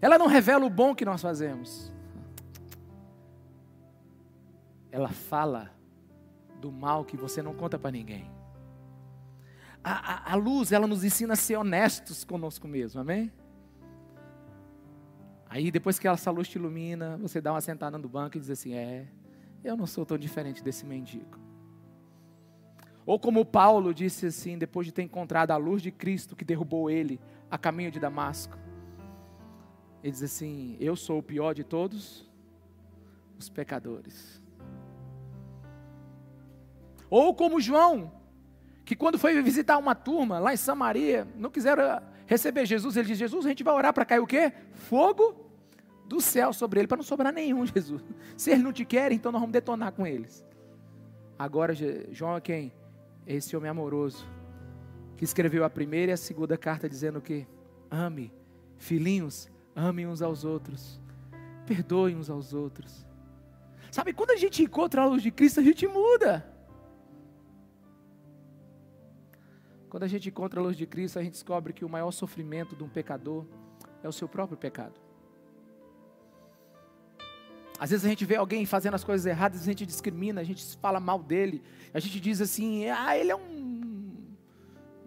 Ela 0.00 0.18
não 0.18 0.26
revela 0.26 0.64
o 0.66 0.70
bom 0.70 0.94
que 0.94 1.04
nós 1.04 1.22
fazemos. 1.22 1.92
Ela 4.92 5.08
fala 5.08 5.72
do 6.60 6.70
mal 6.70 7.04
que 7.04 7.16
você 7.16 7.42
não 7.42 7.54
conta 7.54 7.78
para 7.78 7.90
ninguém 7.90 8.30
a, 9.84 10.30
a, 10.30 10.32
a 10.32 10.34
luz, 10.34 10.72
ela 10.72 10.86
nos 10.86 11.04
ensina 11.04 11.34
a 11.34 11.36
ser 11.36 11.56
honestos 11.56 12.24
conosco 12.24 12.66
mesmo, 12.66 13.02
amém? 13.02 13.30
Aí 15.54 15.70
depois 15.70 16.00
que 16.00 16.08
essa 16.08 16.32
luz 16.32 16.48
te 16.48 16.56
ilumina, 16.56 17.16
você 17.16 17.40
dá 17.40 17.52
uma 17.52 17.60
sentada 17.60 17.96
no 17.96 18.08
banco 18.08 18.36
e 18.36 18.40
diz 18.40 18.50
assim: 18.50 18.74
É, 18.74 19.06
eu 19.62 19.76
não 19.76 19.86
sou 19.86 20.04
tão 20.04 20.18
diferente 20.18 20.64
desse 20.64 20.84
mendigo. 20.84 21.38
Ou 23.06 23.20
como 23.20 23.44
Paulo 23.44 23.94
disse 23.94 24.26
assim, 24.26 24.58
depois 24.58 24.84
de 24.84 24.92
ter 24.92 25.02
encontrado 25.02 25.52
a 25.52 25.56
luz 25.56 25.80
de 25.80 25.92
Cristo 25.92 26.34
que 26.34 26.44
derrubou 26.44 26.90
ele 26.90 27.20
a 27.48 27.56
caminho 27.56 27.92
de 27.92 28.00
Damasco. 28.00 28.58
Ele 30.02 30.10
diz 30.10 30.24
assim: 30.24 30.76
Eu 30.80 30.96
sou 30.96 31.20
o 31.20 31.22
pior 31.22 31.54
de 31.54 31.62
todos 31.62 32.28
os 33.38 33.48
pecadores. 33.48 34.42
Ou 37.08 37.32
como 37.32 37.60
João, 37.60 38.10
que 38.84 38.96
quando 38.96 39.20
foi 39.20 39.40
visitar 39.40 39.78
uma 39.78 39.94
turma 39.94 40.40
lá 40.40 40.52
em 40.52 40.56
Samaria, 40.56 41.28
não 41.36 41.48
quiseram 41.48 42.02
receber 42.26 42.66
Jesus, 42.66 42.96
ele 42.96 43.06
diz: 43.06 43.18
Jesus, 43.18 43.46
a 43.46 43.50
gente 43.50 43.62
vai 43.62 43.72
orar 43.72 43.94
para 43.94 44.04
cair 44.04 44.18
o 44.18 44.26
quê? 44.26 44.52
Fogo 44.72 45.43
do 46.06 46.20
céu 46.20 46.52
sobre 46.52 46.80
ele, 46.80 46.88
para 46.88 46.98
não 46.98 47.04
sobrar 47.04 47.32
nenhum, 47.32 47.64
Jesus. 47.66 48.02
Se 48.36 48.50
eles 48.50 48.62
não 48.62 48.72
te 48.72 48.84
querem, 48.84 49.16
então 49.16 49.32
nós 49.32 49.40
vamos 49.40 49.52
detonar 49.52 49.92
com 49.92 50.06
eles. 50.06 50.44
Agora, 51.38 51.74
João 52.10 52.36
é 52.36 52.40
quem? 52.40 52.72
Esse 53.26 53.56
homem 53.56 53.70
amoroso, 53.70 54.26
que 55.16 55.24
escreveu 55.24 55.64
a 55.64 55.70
primeira 55.70 56.12
e 56.12 56.14
a 56.14 56.16
segunda 56.16 56.56
carta 56.56 56.88
dizendo 56.88 57.18
o 57.18 57.22
quê? 57.22 57.46
Ame, 57.90 58.32
filhinhos, 58.76 59.50
amem 59.74 60.06
uns 60.06 60.20
aos 60.20 60.44
outros, 60.44 61.00
perdoem 61.66 62.16
uns 62.16 62.28
aos 62.28 62.52
outros. 62.52 63.06
Sabe, 63.90 64.12
quando 64.12 64.30
a 64.30 64.36
gente 64.36 64.62
encontra 64.62 65.02
a 65.02 65.06
luz 65.06 65.22
de 65.22 65.30
Cristo, 65.30 65.60
a 65.60 65.62
gente 65.62 65.86
muda. 65.86 66.44
Quando 69.88 70.02
a 70.02 70.08
gente 70.08 70.28
encontra 70.28 70.58
a 70.58 70.62
luz 70.62 70.76
de 70.76 70.86
Cristo, 70.86 71.18
a 71.18 71.22
gente 71.22 71.34
descobre 71.34 71.72
que 71.72 71.84
o 71.84 71.88
maior 71.88 72.10
sofrimento 72.10 72.74
de 72.74 72.82
um 72.82 72.88
pecador 72.88 73.46
é 74.02 74.08
o 74.08 74.12
seu 74.12 74.28
próprio 74.28 74.58
pecado. 74.58 75.03
Às 77.78 77.90
vezes 77.90 78.06
a 78.06 78.08
gente 78.08 78.24
vê 78.24 78.36
alguém 78.36 78.64
fazendo 78.64 78.94
as 78.94 79.02
coisas 79.02 79.26
erradas, 79.26 79.62
a 79.62 79.64
gente 79.64 79.84
discrimina, 79.84 80.40
a 80.40 80.44
gente 80.44 80.76
fala 80.76 81.00
mal 81.00 81.22
dele, 81.22 81.62
a 81.92 81.98
gente 81.98 82.20
diz 82.20 82.40
assim, 82.40 82.88
ah, 82.88 83.16
ele 83.16 83.30
é 83.30 83.36
um. 83.36 84.14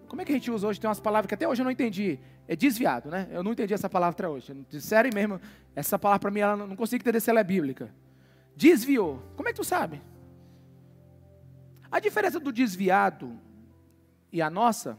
Como 0.08 0.22
é 0.22 0.26
que 0.26 0.32
a 0.32 0.36
gente 0.36 0.52
usa 0.52 0.68
hoje? 0.68 0.80
Tem 0.80 0.88
umas 0.88 1.00
palavras 1.00 1.28
que 1.28 1.34
até 1.34 1.48
hoje 1.48 1.62
eu 1.62 1.66
não 1.66 1.72
entendi. 1.72 2.20
É 2.48 2.56
desviado, 2.56 3.10
né? 3.10 3.28
Eu 3.32 3.44
não 3.44 3.52
entendi 3.52 3.74
essa 3.74 3.90
palavra 3.90 4.14
até 4.14 4.28
hoje. 4.28 4.54
Sério 4.80 5.14
mesmo, 5.14 5.40
essa 5.76 6.00
palavra 6.00 6.20
para 6.20 6.32
mim, 6.32 6.40
ela 6.40 6.56
não 6.56 6.76
consigo 6.76 7.02
entender 7.02 7.20
se 7.20 7.30
ela 7.30 7.40
é 7.40 7.44
bíblica. 7.44 7.94
Desviou. 8.56 9.22
Como 9.36 9.50
é 9.50 9.52
que 9.52 9.58
tu 9.58 9.66
sabe? 9.66 10.02
A 11.92 12.00
diferença 12.00 12.40
do 12.40 12.52
desviado 12.52 13.40
e 14.32 14.42
a 14.42 14.50
nossa 14.50 14.98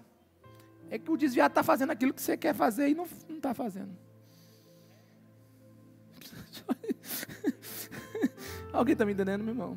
é 0.91 0.99
que 0.99 1.11
o 1.11 1.17
desviado 1.17 1.53
está 1.53 1.63
fazendo 1.63 1.91
aquilo 1.91 2.15
que 2.15 2.23
você 2.23 2.37
quer 2.37 2.55
fazer 2.55 2.89
e 2.89 2.95
não 2.95 3.07
está 3.31 3.53
fazendo. 3.53 3.97
Alguém 8.79 8.93
está 8.93 9.05
me 9.05 9.13
entendendo, 9.13 9.43
meu 9.43 9.53
irmão? 9.55 9.77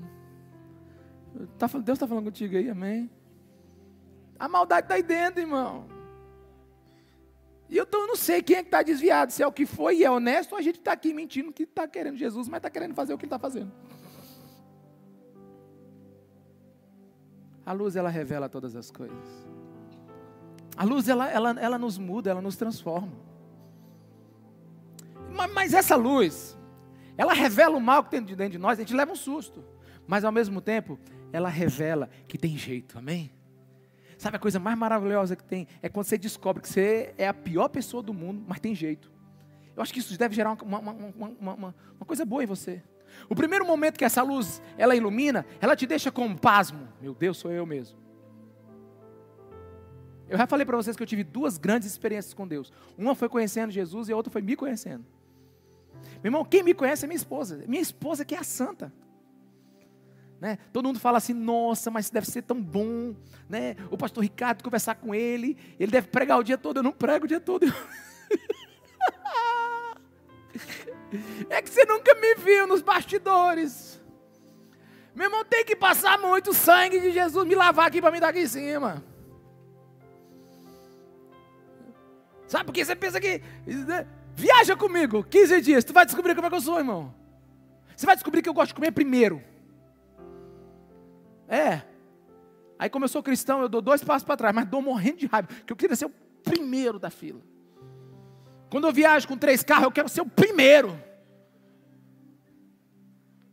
Tá, 1.58 1.66
Deus 1.66 1.96
está 1.96 2.08
falando 2.08 2.26
contigo 2.26 2.56
aí, 2.56 2.70
amém? 2.70 3.10
A 4.38 4.48
maldade 4.48 4.86
está 4.86 4.94
aí 4.94 5.02
dentro, 5.02 5.42
irmão. 5.42 5.88
E 7.68 7.76
eu, 7.76 7.84
tô, 7.84 7.98
eu 7.98 8.08
não 8.08 8.16
sei 8.16 8.44
quem 8.44 8.58
é 8.58 8.62
que 8.62 8.68
está 8.68 8.84
desviado, 8.84 9.32
se 9.32 9.42
é 9.42 9.48
o 9.48 9.52
que 9.52 9.66
foi 9.66 9.98
e 9.98 10.04
é 10.04 10.12
honesto, 10.12 10.52
ou 10.52 10.60
a 10.60 10.62
gente 10.62 10.78
está 10.78 10.92
aqui 10.92 11.16
mentindo 11.16 11.52
que 11.52 11.64
está 11.64 11.88
querendo 11.88 12.16
Jesus, 12.16 12.48
mas 12.48 12.60
está 12.60 12.70
querendo 12.70 12.94
fazer 12.94 13.12
o 13.12 13.18
que 13.18 13.26
ele 13.26 13.30
está 13.30 13.40
fazendo. 13.40 13.72
A 17.66 17.74
luz, 17.74 17.96
ela 17.96 18.10
revela 18.10 18.48
todas 18.48 18.76
as 18.76 18.92
coisas. 18.92 19.48
A 20.78 20.84
luz, 20.84 21.10
ela, 21.10 21.28
ela, 21.28 21.60
ela 21.60 21.78
nos 21.80 21.98
muda, 21.98 22.30
ela 22.30 22.42
nos 22.42 22.56
transforma. 22.56 23.14
Mas, 25.34 25.54
mas 25.54 25.74
essa 25.74 25.96
luz, 25.96 26.56
ela 27.18 27.34
revela 27.34 27.76
o 27.76 27.82
mal 27.82 28.04
que 28.04 28.12
tem 28.12 28.22
dentro 28.22 28.50
de 28.50 28.58
nós, 28.58 28.80
a 28.80 28.82
gente 28.82 28.94
leva 28.94 29.12
um 29.12 29.16
susto. 29.16 29.64
Mas 30.08 30.24
ao 30.24 30.32
mesmo 30.32 30.62
tempo, 30.62 31.00
ela 31.32 31.50
revela 31.50 32.10
que 32.28 32.38
tem 32.38 32.58
jeito, 32.58 32.98
amém? 32.98 33.32
Sabe 34.18 34.38
a 34.38 34.40
coisa 34.40 34.60
mais 34.60 34.78
maravilhosa 34.78 35.36
que 35.36 35.44
tem? 35.44 35.68
É 35.82 35.90
quando 35.90 36.06
você 36.06 36.18
descobre 36.18 36.62
que 36.62 36.70
você 36.70 37.14
é 37.18 37.28
a 37.28 37.34
pior 37.34 37.70
pessoa 37.70 38.04
do 38.04 38.14
mundo, 38.14 38.44
mas 38.48 38.60
tem 38.60 38.76
jeito. 38.76 39.12
Eu 39.76 39.82
acho 39.82 39.92
que 39.94 40.00
isso 40.00 40.18
deve 40.18 40.36
gerar 40.36 40.52
uma, 40.62 40.80
uma, 40.80 40.94
uma, 40.94 41.54
uma, 41.56 42.06
coisa 42.06 42.26
boa 42.26 42.44
em 42.44 42.46
você. 42.46 42.84
O 43.30 43.36
primeiro 43.36 43.66
momento 43.66 43.98
que 43.98 44.06
essa 44.06 44.22
luz 44.22 44.62
ela 44.78 44.96
ilumina, 44.96 45.46
ela 45.60 45.76
te 45.76 45.88
deixa 45.88 46.12
com 46.12 46.26
um 46.26 46.36
pasmo. 46.36 46.88
Meu 47.02 47.16
Deus, 47.16 47.38
sou 47.38 47.52
eu 47.52 47.66
mesmo. 47.66 47.98
Eu 50.30 50.38
já 50.38 50.46
falei 50.46 50.66
para 50.66 50.78
vocês 50.78 50.96
que 50.96 51.04
eu 51.04 51.08
tive 51.08 51.24
duas 51.24 51.58
grandes 51.58 51.88
experiências 51.88 52.34
com 52.34 52.48
Deus. 52.48 52.72
Uma 52.98 53.16
foi 53.16 53.28
conhecendo 53.28 53.72
Jesus 53.72 54.08
e 54.08 54.14
a 54.14 54.16
outra 54.16 54.32
foi 54.32 54.42
me 54.42 54.56
conhecendo. 54.56 55.06
Meu 56.24 56.30
irmão, 56.30 56.46
quem 56.46 56.64
me 56.64 56.74
conhece 56.74 57.06
é 57.06 57.08
minha 57.08 57.18
esposa. 57.18 57.64
Minha 57.68 57.82
esposa 57.82 58.26
que 58.26 58.36
é 58.36 58.40
a 58.40 58.44
santa. 58.44 58.94
Né? 60.40 60.58
Todo 60.74 60.86
mundo 60.86 61.00
fala 61.00 61.20
assim, 61.20 61.34
nossa, 61.34 61.92
mas 61.92 62.10
deve 62.10 62.26
ser 62.26 62.42
tão 62.42 62.60
bom, 62.60 63.16
né? 63.48 63.76
O 63.92 63.98
pastor 63.98 64.24
Ricardo 64.24 64.64
conversar 64.64 64.96
com 64.96 65.14
ele, 65.14 65.56
ele 65.80 65.92
deve 65.92 66.08
pregar 66.08 66.40
o 66.40 66.44
dia 66.44 66.58
todo, 66.58 66.78
eu 66.78 66.84
não 66.84 66.92
prego 66.92 67.26
o 67.26 67.28
dia 67.28 67.40
todo. 67.40 67.68
é 71.48 71.62
que 71.62 71.70
você 71.70 71.86
nunca 71.86 72.16
me 72.16 72.34
viu 72.36 72.66
nos 72.66 72.82
bastidores. 72.82 74.02
Meu 75.14 75.28
irmão, 75.28 75.46
tem 75.46 75.64
que 75.64 75.76
passar 75.76 76.18
muito 76.18 76.54
sangue 76.54 77.00
de 77.00 77.12
Jesus 77.12 77.48
me 77.48 77.54
lavar 77.54 77.88
aqui 77.88 78.02
para 78.02 78.10
me 78.10 78.20
dar 78.20 78.30
aqui 78.30 78.40
em 78.40 78.48
cima. 78.48 79.04
Sabe 82.48 82.66
por 82.66 82.74
que 82.74 82.84
você 82.84 82.96
pensa 82.96 83.20
que. 83.20 83.44
Né? 83.66 84.08
Viaja 84.42 84.76
comigo, 84.76 85.24
15 85.24 85.62
dias, 85.62 85.84
tu 85.84 85.94
vai 85.94 86.04
descobrir 86.04 86.34
como 86.34 86.48
é 86.48 86.50
que 86.50 86.56
eu 86.56 86.62
sou, 86.62 86.80
irmão. 86.80 87.14
Você 87.96 88.08
vai 88.08 88.16
descobrir 88.16 88.42
que 88.42 88.50
eu 88.50 88.54
gosto 88.56 88.70
de 88.70 88.74
comer 88.74 88.92
primeiro. 88.92 89.40
É. 91.48 91.84
Aí, 92.80 92.90
como 92.90 93.06
eu 93.06 93.10
sou 93.10 93.22
cristão, 93.22 93.62
eu 93.62 93.70
dou 93.70 93.84
dois 93.84 94.04
passos 94.04 94.26
para 94.26 94.36
trás, 94.36 94.56
mas 94.56 94.68
dou 94.68 94.82
morrendo 94.82 95.20
de 95.20 95.28
raiva, 95.28 95.48
porque 95.48 95.72
eu 95.72 95.78
queria 95.78 95.96
ser 95.96 96.06
o 96.06 96.14
primeiro 96.44 96.98
da 96.98 97.12
fila. 97.12 97.40
Quando 98.72 98.88
eu 98.88 98.92
viajo 98.92 99.28
com 99.28 99.38
três 99.38 99.62
carros, 99.62 99.84
eu 99.84 99.92
quero 99.92 100.10
ser 100.10 100.22
o 100.22 100.26
primeiro. 100.26 101.00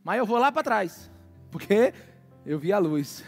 Mas 0.03 0.17
eu 0.17 0.25
vou 0.25 0.39
lá 0.39 0.51
para 0.51 0.63
trás, 0.63 1.11
porque 1.51 1.93
eu 2.47 2.57
vi 2.57 2.73
a 2.73 2.79
luz. 2.79 3.23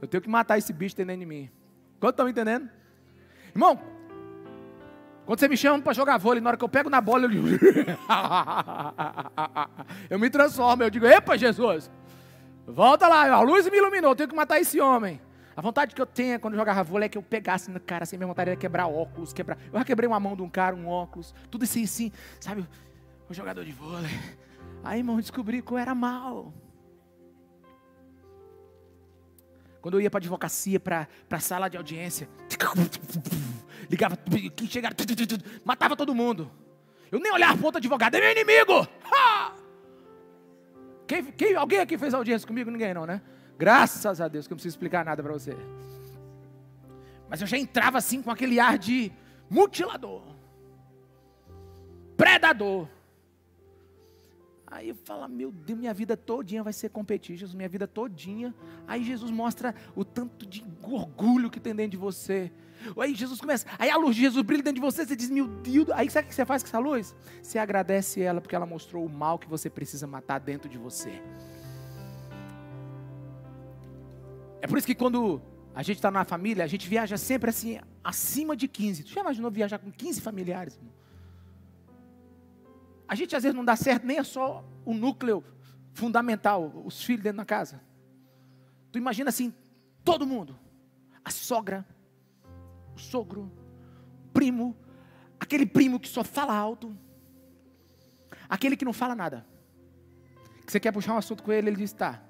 Eu 0.00 0.06
tenho 0.06 0.22
que 0.22 0.28
matar 0.28 0.58
esse 0.58 0.72
bicho 0.72 0.94
dentro 0.94 1.16
de 1.16 1.26
mim. 1.26 1.50
Quanto 1.98 2.12
estão 2.12 2.28
entendendo? 2.28 2.70
Irmão, 3.48 3.80
quando 5.28 5.40
você 5.40 5.48
me 5.48 5.58
chama 5.58 5.82
para 5.82 5.92
jogar 5.92 6.16
vôlei, 6.16 6.40
na 6.40 6.48
hora 6.48 6.56
que 6.56 6.64
eu 6.64 6.68
pego 6.70 6.88
na 6.88 7.02
bola, 7.02 7.26
eu, 7.26 7.30
eu 10.08 10.18
me 10.18 10.30
transformo. 10.30 10.82
Eu 10.82 10.88
digo: 10.88 11.04
Epa, 11.04 11.36
Jesus, 11.36 11.90
volta 12.66 13.06
lá, 13.06 13.30
a 13.30 13.40
luz 13.42 13.70
me 13.70 13.76
iluminou, 13.76 14.12
eu 14.12 14.16
tenho 14.16 14.30
que 14.30 14.34
matar 14.34 14.58
esse 14.58 14.80
homem. 14.80 15.20
A 15.54 15.60
vontade 15.60 15.94
que 15.94 16.00
eu 16.00 16.06
tenho 16.06 16.40
quando 16.40 16.54
eu 16.54 16.58
jogava 16.58 16.82
vôlei 16.82 17.04
é 17.04 17.08
que 17.10 17.18
eu 17.18 17.22
pegasse 17.22 17.70
no 17.70 17.78
cara, 17.78 18.04
assim, 18.04 18.16
minha 18.16 18.26
vontade 18.26 18.48
era 18.48 18.58
quebrar 18.58 18.86
óculos, 18.86 19.34
quebrar. 19.34 19.58
Eu 19.70 19.78
já 19.78 19.84
quebrei 19.84 20.08
uma 20.08 20.18
mão 20.18 20.34
de 20.34 20.40
um 20.40 20.48
cara, 20.48 20.74
um 20.74 20.88
óculos, 20.88 21.34
tudo 21.50 21.64
assim, 21.64 21.84
assim, 21.84 22.10
sabe? 22.40 22.66
O 23.28 23.34
jogador 23.34 23.66
de 23.66 23.72
vôlei. 23.72 24.18
Aí, 24.82 25.00
irmão, 25.00 25.18
descobri 25.18 25.60
que 25.60 25.70
eu 25.70 25.76
era 25.76 25.94
mal. 25.94 26.54
Quando 29.88 29.94
eu 29.94 30.00
ia 30.02 30.10
para 30.10 30.18
advocacia, 30.18 30.78
para 30.78 31.08
a 31.30 31.40
sala 31.40 31.66
de 31.66 31.78
audiência, 31.78 32.28
ligava, 33.88 34.18
quem 34.54 34.68
chegava, 34.68 34.94
matava 35.64 35.96
todo 35.96 36.14
mundo. 36.14 36.50
Eu 37.10 37.18
nem 37.18 37.32
olhava 37.32 37.56
para 37.56 37.64
outro 37.64 37.78
advogado, 37.78 38.14
é 38.16 38.20
meu 38.20 38.30
inimigo! 38.32 38.86
Quem, 41.06 41.24
quem, 41.32 41.54
alguém 41.54 41.78
aqui 41.78 41.96
fez 41.96 42.12
audiência 42.12 42.46
comigo? 42.46 42.70
Ninguém 42.70 42.92
não, 42.92 43.06
né? 43.06 43.22
Graças 43.56 44.20
a 44.20 44.28
Deus 44.28 44.46
que 44.46 44.52
eu 44.52 44.56
não 44.56 44.58
preciso 44.58 44.74
explicar 44.74 45.06
nada 45.06 45.22
para 45.22 45.32
você. 45.32 45.56
Mas 47.26 47.40
eu 47.40 47.46
já 47.46 47.56
entrava 47.56 47.96
assim 47.96 48.20
com 48.20 48.30
aquele 48.30 48.60
ar 48.60 48.76
de 48.76 49.10
mutilador, 49.48 50.22
predador. 52.14 52.86
Aí 54.70 54.92
fala, 55.04 55.26
meu 55.26 55.50
Deus, 55.50 55.78
minha 55.78 55.94
vida 55.94 56.14
todinha 56.14 56.62
vai 56.62 56.74
ser 56.74 56.90
competir, 56.90 57.36
Jesus, 57.36 57.54
minha 57.54 57.68
vida 57.68 57.86
todinha. 57.86 58.54
Aí 58.86 59.02
Jesus 59.02 59.30
mostra 59.30 59.74
o 59.96 60.04
tanto 60.04 60.46
de 60.46 60.62
orgulho 60.82 61.50
que 61.50 61.58
tem 61.58 61.74
dentro 61.74 61.92
de 61.92 61.96
você. 61.96 62.52
Aí 62.98 63.14
Jesus 63.14 63.40
começa, 63.40 63.66
aí 63.78 63.90
a 63.90 63.96
luz 63.96 64.14
de 64.14 64.22
Jesus 64.22 64.44
brilha 64.44 64.62
dentro 64.62 64.80
de 64.80 64.86
você, 64.86 65.06
você 65.06 65.16
diz, 65.16 65.30
meu 65.30 65.48
Deus, 65.48 65.88
aí 65.90 66.10
sabe 66.10 66.26
o 66.26 66.28
que 66.28 66.34
você 66.34 66.44
faz 66.44 66.62
com 66.62 66.68
essa 66.68 66.78
luz? 66.78 67.16
Você 67.42 67.58
agradece 67.58 68.20
ela 68.20 68.40
porque 68.40 68.54
ela 68.54 68.66
mostrou 68.66 69.04
o 69.04 69.08
mal 69.08 69.38
que 69.38 69.48
você 69.48 69.70
precisa 69.70 70.06
matar 70.06 70.38
dentro 70.38 70.68
de 70.68 70.76
você. 70.76 71.22
É 74.60 74.66
por 74.66 74.76
isso 74.76 74.86
que 74.86 74.94
quando 74.94 75.40
a 75.74 75.82
gente 75.82 75.96
está 75.96 76.10
na 76.10 76.24
família, 76.24 76.62
a 76.62 76.66
gente 76.66 76.86
viaja 76.88 77.16
sempre 77.16 77.48
assim, 77.48 77.80
acima 78.04 78.54
de 78.54 78.68
15. 78.68 79.04
Tu 79.04 79.12
já 79.14 79.22
imaginou 79.22 79.50
viajar 79.50 79.78
com 79.78 79.90
15 79.90 80.20
familiares? 80.20 80.76
Irmão? 80.76 80.92
A 83.08 83.14
gente 83.14 83.34
às 83.34 83.42
vezes 83.42 83.56
não 83.56 83.64
dá 83.64 83.74
certo, 83.74 84.06
nem 84.06 84.18
é 84.18 84.22
só 84.22 84.62
o 84.84 84.92
núcleo 84.92 85.42
fundamental, 85.94 86.70
os 86.84 87.02
filhos 87.02 87.22
dentro 87.22 87.38
da 87.38 87.44
casa. 87.44 87.80
Tu 88.92 88.98
imagina 88.98 89.30
assim, 89.30 89.52
todo 90.04 90.26
mundo. 90.26 90.58
A 91.24 91.30
sogra, 91.30 91.86
o 92.94 92.98
sogro, 92.98 93.50
o 94.24 94.28
primo, 94.28 94.76
aquele 95.40 95.64
primo 95.64 95.98
que 95.98 96.08
só 96.08 96.22
fala 96.22 96.54
alto, 96.54 96.96
aquele 98.46 98.76
que 98.76 98.84
não 98.84 98.92
fala 98.92 99.14
nada. 99.14 99.46
Que 100.66 100.70
você 100.70 100.78
quer 100.78 100.92
puxar 100.92 101.14
um 101.14 101.18
assunto 101.18 101.42
com 101.42 101.50
ele, 101.50 101.70
ele 101.70 101.76
diz, 101.76 101.92
tá. 101.92 102.22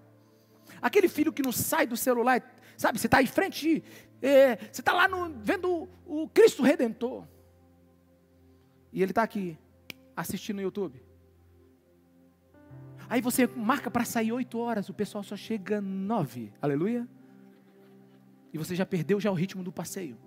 Aquele 0.81 1.09
filho 1.09 1.33
que 1.33 1.43
não 1.43 1.51
sai 1.51 1.89
do 1.89 1.97
celular, 1.97 2.41
sabe, 2.77 3.01
você 3.01 3.09
está 3.09 3.21
em 3.21 3.27
frente, 3.27 3.83
é, 4.23 4.57
você 4.57 4.81
está 4.81 4.93
lá 4.93 5.09
no, 5.09 5.35
vendo 5.41 5.89
o, 6.07 6.23
o 6.23 6.29
Cristo 6.29 6.63
Redentor. 6.63 7.27
E 8.93 9.03
ele 9.03 9.11
está 9.11 9.25
aqui 9.25 9.59
assistir 10.21 10.53
no 10.53 10.61
YouTube. 10.61 11.01
Aí 13.09 13.21
você 13.21 13.47
marca 13.47 13.91
para 13.91 14.05
sair 14.05 14.33
oito 14.33 14.59
horas, 14.59 14.89
o 14.89 14.95
pessoal 14.95 15.23
só 15.23 15.37
chega 15.37 15.81
nove. 15.81 16.53
Aleluia. 16.61 17.09
E 18.53 18.59
você 18.59 18.75
já 18.75 18.85
perdeu 18.85 19.21
já 19.21 19.31
o 19.31 19.35
ritmo 19.35 19.63
do 19.63 19.73
passeio. 19.73 20.19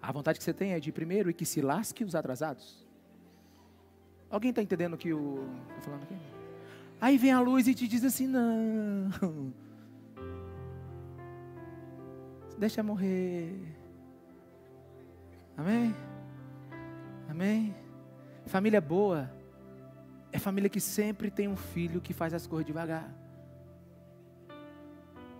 A 0.00 0.10
vontade 0.10 0.38
que 0.38 0.44
você 0.44 0.54
tem 0.54 0.72
é 0.72 0.80
de 0.80 0.90
primeiro 0.90 1.28
e 1.28 1.34
que 1.34 1.44
se 1.44 1.60
lasque 1.60 2.02
os 2.04 2.14
atrasados. 2.14 2.86
Alguém 4.30 4.50
está 4.50 4.62
entendendo 4.62 4.94
o 4.94 4.98
que 4.98 5.08
eu 5.08 5.46
estou 5.68 5.84
falando 5.84 6.02
aqui? 6.04 6.16
Aí 7.00 7.18
vem 7.18 7.32
a 7.32 7.40
luz 7.40 7.68
e 7.68 7.74
te 7.74 7.86
diz 7.86 8.02
assim: 8.02 8.26
não. 8.26 9.52
Deixa 12.58 12.82
morrer. 12.82 13.54
Amém? 15.56 15.94
Amém? 17.28 17.85
Família 18.46 18.80
boa 18.80 19.30
é 20.32 20.38
família 20.38 20.70
que 20.70 20.80
sempre 20.80 21.30
tem 21.30 21.48
um 21.48 21.56
filho 21.56 22.00
que 22.00 22.12
faz 22.12 22.32
as 22.32 22.46
coisas 22.46 22.66
devagar. 22.66 23.12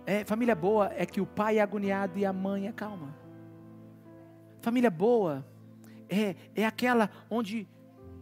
É, 0.05 0.23
família 0.25 0.55
boa 0.55 0.91
é 0.95 1.05
que 1.05 1.21
o 1.21 1.25
pai 1.25 1.59
é 1.59 1.61
agoniado 1.61 2.17
e 2.19 2.25
a 2.25 2.33
mãe 2.33 2.67
é 2.67 2.71
calma. 2.71 3.15
Família 4.61 4.89
boa 4.89 5.45
é, 6.09 6.35
é 6.55 6.65
aquela 6.65 7.09
onde 7.29 7.67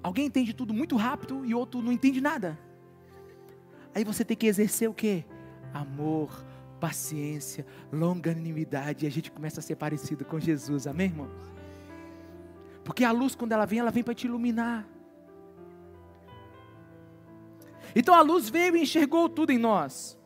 alguém 0.03 0.25
entende 0.25 0.53
tudo 0.53 0.73
muito 0.73 0.95
rápido 0.95 1.45
e 1.45 1.53
outro 1.53 1.81
não 1.81 1.91
entende 1.91 2.21
nada. 2.21 2.57
Aí 3.93 4.03
você 4.03 4.25
tem 4.25 4.35
que 4.37 4.45
exercer 4.45 4.89
o 4.89 4.93
que? 4.93 5.25
Amor, 5.73 6.45
paciência, 6.79 7.65
longanimidade. 7.91 9.05
E 9.05 9.07
a 9.07 9.11
gente 9.11 9.31
começa 9.31 9.59
a 9.59 9.63
ser 9.63 9.75
parecido 9.75 10.25
com 10.25 10.39
Jesus, 10.39 10.85
amém, 10.85 11.07
irmãos? 11.07 11.54
Porque 12.85 13.03
a 13.03 13.11
luz, 13.11 13.33
quando 13.33 13.51
ela 13.51 13.65
vem, 13.65 13.79
ela 13.79 13.89
vem 13.89 14.03
para 14.03 14.13
te 14.13 14.27
iluminar. 14.27 14.87
Então 17.95 18.13
a 18.13 18.21
luz 18.21 18.47
veio 18.47 18.77
e 18.77 18.83
enxergou 18.83 19.27
tudo 19.27 19.51
em 19.51 19.57
nós. 19.57 20.17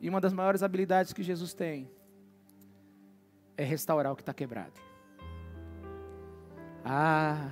E 0.00 0.08
uma 0.08 0.20
das 0.20 0.32
maiores 0.32 0.64
habilidades 0.64 1.12
que 1.12 1.22
Jesus 1.22 1.54
tem 1.54 1.88
é 3.56 3.62
restaurar 3.62 4.12
o 4.12 4.16
que 4.16 4.22
está 4.22 4.34
quebrado. 4.34 4.72
Ah, 6.84 7.50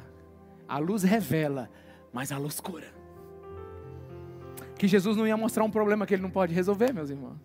a 0.67 0.79
luz 0.79 1.05
revela, 1.05 1.71
mas 2.13 2.33
a 2.33 2.39
luz 2.39 2.59
cura. 2.59 2.93
Que 4.77 4.89
Jesus 4.89 5.17
não 5.17 5.29
ia 5.29 5.37
mostrar 5.37 5.63
um 5.63 5.71
problema 5.71 6.07
que 6.07 6.15
ele 6.15 6.23
não 6.23 6.31
pode 6.31 6.53
resolver, 6.53 6.93
meus 6.93 7.11
irmãos. 7.11 7.39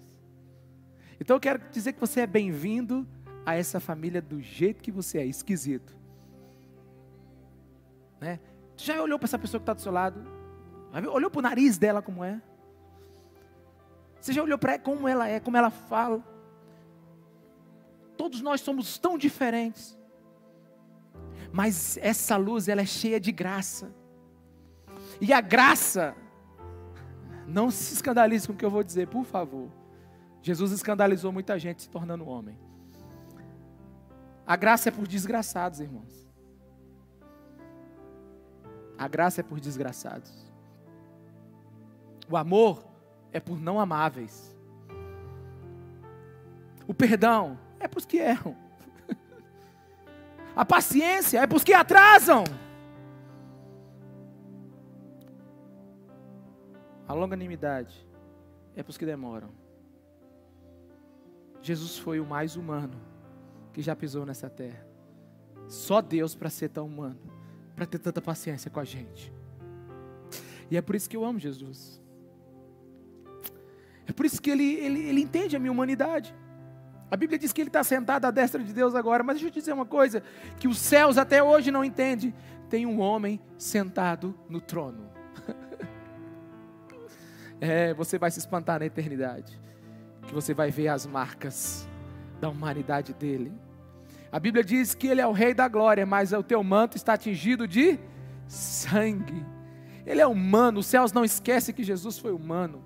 Então 1.19 1.35
eu 1.35 1.39
quero 1.39 1.61
dizer 1.69 1.93
que 1.93 1.99
você 1.99 2.21
é 2.21 2.27
bem-vindo 2.27 3.07
a 3.45 3.55
essa 3.55 3.79
família 3.79 4.21
do 4.21 4.41
jeito 4.41 4.83
que 4.83 4.91
você 4.91 5.19
é, 5.19 5.25
esquisito. 5.25 5.95
Né? 8.19 8.39
Já 8.75 9.01
olhou 9.01 9.19
para 9.19 9.27
essa 9.27 9.39
pessoa 9.39 9.59
que 9.59 9.63
está 9.63 9.73
do 9.73 9.81
seu 9.81 9.91
lado? 9.91 10.25
Olhou 11.11 11.29
para 11.29 11.39
o 11.39 11.41
nariz 11.41 11.77
dela 11.77 12.01
como 12.01 12.23
é? 12.23 12.41
Você 14.19 14.33
já 14.33 14.41
olhou 14.41 14.57
para 14.57 14.79
como 14.79 15.07
ela 15.07 15.27
é, 15.27 15.39
como 15.39 15.55
ela 15.55 15.69
fala? 15.69 16.23
Todos 18.17 18.41
nós 18.41 18.61
somos 18.61 18.97
tão 18.97 19.17
diferentes. 19.17 19.97
Mas 21.51 21.97
essa 21.97 22.35
luz, 22.35 22.67
ela 22.67 22.81
é 22.81 22.85
cheia 22.85 23.19
de 23.19 23.31
graça. 23.31 23.93
E 25.21 25.31
a 25.31 25.41
graça, 25.41 26.15
não 27.47 27.69
se 27.69 27.93
escandalize 27.93 28.47
com 28.47 28.53
o 28.53 28.55
que 28.55 28.65
eu 28.65 28.69
vou 28.69 28.83
dizer, 28.83 29.07
por 29.07 29.25
favor. 29.25 29.69
Jesus 30.41 30.71
escandalizou 30.71 31.31
muita 31.31 31.57
gente 31.59 31.83
se 31.83 31.89
tornando 31.89 32.27
homem. 32.27 32.57
A 34.47 34.55
graça 34.55 34.89
é 34.89 34.91
por 34.91 35.07
desgraçados, 35.07 35.79
irmãos. 35.79 36.25
A 38.97 39.07
graça 39.07 39.41
é 39.41 39.43
por 39.43 39.59
desgraçados. 39.59 40.31
O 42.29 42.37
amor 42.37 42.85
é 43.31 43.39
por 43.39 43.59
não 43.59 43.79
amáveis. 43.79 44.55
O 46.87 46.93
perdão 46.93 47.57
é 47.79 47.87
para 47.87 47.97
os 47.97 48.05
que 48.05 48.17
erram. 48.17 48.55
A 50.55 50.63
paciência 50.63 51.39
é 51.39 51.47
para 51.47 51.57
os 51.57 51.63
que 51.63 51.73
atrasam. 51.73 52.43
A 57.07 57.13
longanimidade 57.13 58.07
é 58.75 58.83
para 58.83 58.91
os 58.91 58.97
que 58.97 59.05
demoram. 59.05 59.49
Jesus 61.61 61.97
foi 61.97 62.19
o 62.19 62.25
mais 62.25 62.55
humano 62.55 63.14
que 63.75 63.81
já 63.81 63.93
pisou 63.93 64.25
nessa 64.25 64.49
terra. 64.49 64.87
Só 65.67 66.01
Deus 66.01 66.33
para 66.33 66.49
ser 66.49 66.69
tão 66.69 66.85
humano, 66.85 67.19
para 67.75 67.85
ter 67.85 67.99
tanta 67.99 68.21
paciência 68.21 68.71
com 68.71 68.79
a 68.79 68.85
gente. 68.85 69.33
E 70.71 70.77
é 70.77 70.81
por 70.81 70.95
isso 70.95 71.09
que 71.09 71.17
eu 71.17 71.25
amo 71.25 71.37
Jesus. 71.37 72.01
É 74.07 74.13
por 74.13 74.25
isso 74.25 74.41
que 74.41 74.49
ele, 74.49 74.75
ele, 74.75 75.01
ele 75.09 75.19
entende 75.19 75.57
a 75.57 75.59
minha 75.59 75.73
humanidade. 75.73 76.33
A 77.11 77.17
Bíblia 77.17 77.37
diz 77.37 77.51
que 77.51 77.59
ele 77.59 77.67
está 77.67 77.83
sentado 77.83 78.23
à 78.23 78.31
destra 78.31 78.63
de 78.63 78.71
Deus 78.71 78.95
agora, 78.95 79.23
mas 79.23 79.35
deixa 79.35 79.47
eu 79.47 79.51
te 79.51 79.59
dizer 79.59 79.73
uma 79.73 79.85
coisa: 79.85 80.23
que 80.57 80.69
os 80.69 80.77
céus 80.77 81.17
até 81.17 81.43
hoje 81.43 81.69
não 81.69 81.83
entendem. 81.83 82.33
Tem 82.69 82.85
um 82.85 83.01
homem 83.01 83.41
sentado 83.57 84.33
no 84.47 84.61
trono. 84.61 85.09
é, 87.59 87.93
você 87.93 88.17
vai 88.17 88.31
se 88.31 88.39
espantar 88.39 88.79
na 88.79 88.85
eternidade, 88.85 89.59
que 90.25 90.33
você 90.33 90.53
vai 90.53 90.71
ver 90.71 90.87
as 90.87 91.05
marcas 91.05 91.85
da 92.39 92.49
humanidade 92.49 93.13
dele. 93.13 93.51
A 94.31 94.39
Bíblia 94.39 94.63
diz 94.63 94.93
que 94.93 95.07
ele 95.07 95.21
é 95.21 95.27
o 95.27 95.31
rei 95.31 95.53
da 95.53 95.67
glória, 95.67 96.05
mas 96.05 96.33
o 96.33 96.43
teu 96.43 96.63
manto 96.63 96.97
está 96.97 97.13
atingido 97.13 97.67
de 97.67 97.99
sangue. 98.47 99.45
Ele 100.05 100.21
é 100.21 100.27
humano, 100.27 100.79
os 100.79 100.85
céus 100.85 101.11
não 101.11 101.23
esquecem 101.23 101.73
que 101.73 101.83
Jesus 101.83 102.19
foi 102.19 102.31
humano. 102.31 102.83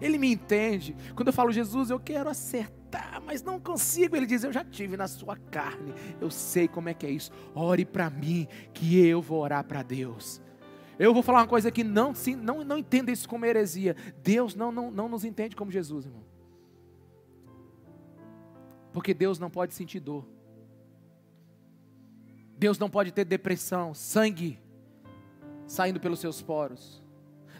Ele 0.00 0.18
me 0.18 0.32
entende. 0.32 0.96
Quando 1.14 1.28
eu 1.28 1.32
falo, 1.32 1.52
Jesus, 1.52 1.90
eu 1.90 1.98
quero 1.98 2.28
acertar, 2.28 3.22
mas 3.24 3.42
não 3.42 3.58
consigo. 3.60 4.16
Ele 4.16 4.26
diz, 4.26 4.44
eu 4.44 4.52
já 4.52 4.64
tive 4.64 4.96
na 4.96 5.08
sua 5.08 5.36
carne. 5.36 5.94
Eu 6.20 6.30
sei 6.30 6.68
como 6.68 6.88
é 6.88 6.94
que 6.94 7.06
é 7.06 7.10
isso. 7.10 7.30
Ore 7.54 7.84
para 7.84 8.10
mim, 8.10 8.46
que 8.72 9.06
eu 9.06 9.20
vou 9.20 9.40
orar 9.40 9.64
para 9.64 9.82
Deus. 9.82 10.40
Eu 10.98 11.12
vou 11.12 11.22
falar 11.22 11.40
uma 11.40 11.48
coisa 11.48 11.70
que 11.70 11.82
não, 11.82 12.14
sim, 12.14 12.36
não, 12.36 12.64
não 12.64 12.78
entenda 12.78 13.10
isso 13.10 13.28
como 13.28 13.44
heresia. 13.44 13.96
Deus 14.22 14.54
não, 14.54 14.70
não, 14.70 14.90
não 14.90 15.08
nos 15.08 15.24
entende 15.24 15.56
como 15.56 15.70
Jesus, 15.70 16.06
irmão. 16.06 16.22
Porque 18.94 19.12
Deus 19.12 19.40
não 19.40 19.50
pode 19.50 19.74
sentir 19.74 19.98
dor. 19.98 20.24
Deus 22.56 22.78
não 22.78 22.88
pode 22.88 23.10
ter 23.10 23.24
depressão, 23.24 23.92
sangue 23.92 24.56
saindo 25.66 25.98
pelos 25.98 26.20
seus 26.20 26.40
poros. 26.40 27.02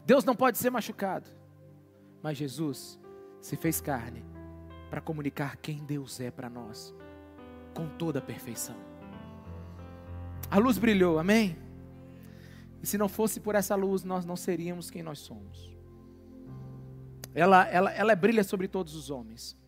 Deus 0.06 0.24
não 0.24 0.36
pode 0.36 0.56
ser 0.58 0.70
machucado. 0.70 1.28
Mas 2.22 2.38
Jesus 2.38 3.00
se 3.40 3.56
fez 3.56 3.80
carne 3.80 4.24
para 4.88 5.00
comunicar 5.00 5.56
quem 5.56 5.84
Deus 5.84 6.20
é 6.20 6.30
para 6.30 6.48
nós, 6.48 6.94
com 7.74 7.88
toda 7.98 8.20
a 8.20 8.22
perfeição. 8.22 8.76
A 10.48 10.56
luz 10.58 10.78
brilhou, 10.78 11.18
amém? 11.18 11.58
E 12.80 12.86
se 12.86 12.96
não 12.96 13.08
fosse 13.08 13.40
por 13.40 13.56
essa 13.56 13.74
luz, 13.74 14.04
nós 14.04 14.24
não 14.24 14.36
seríamos 14.36 14.88
quem 14.88 15.02
nós 15.02 15.18
somos. 15.18 15.76
Ela, 17.34 17.66
ela, 17.66 17.92
ela 17.92 18.14
brilha 18.14 18.44
sobre 18.44 18.68
todos 18.68 18.94
os 18.94 19.10
homens. 19.10 19.58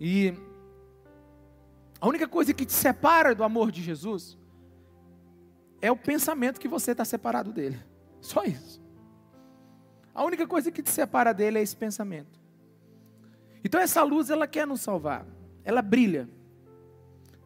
E 0.00 0.32
a 2.02 2.08
única 2.08 2.26
coisa 2.26 2.52
que 2.52 2.66
te 2.66 2.72
separa 2.72 3.32
do 3.32 3.44
amor 3.44 3.70
de 3.70 3.80
Jesus 3.80 4.36
é 5.80 5.88
o 5.88 5.96
pensamento 5.96 6.58
que 6.58 6.66
você 6.66 6.90
está 6.90 7.04
separado 7.04 7.52
dele. 7.52 7.80
Só 8.20 8.42
isso. 8.42 8.82
A 10.12 10.24
única 10.24 10.44
coisa 10.44 10.72
que 10.72 10.82
te 10.82 10.90
separa 10.90 11.32
dele 11.32 11.60
é 11.60 11.62
esse 11.62 11.76
pensamento. 11.76 12.40
Então 13.64 13.80
essa 13.80 14.02
luz 14.02 14.30
ela 14.30 14.48
quer 14.48 14.66
nos 14.66 14.80
salvar. 14.80 15.24
Ela 15.64 15.80
brilha, 15.80 16.28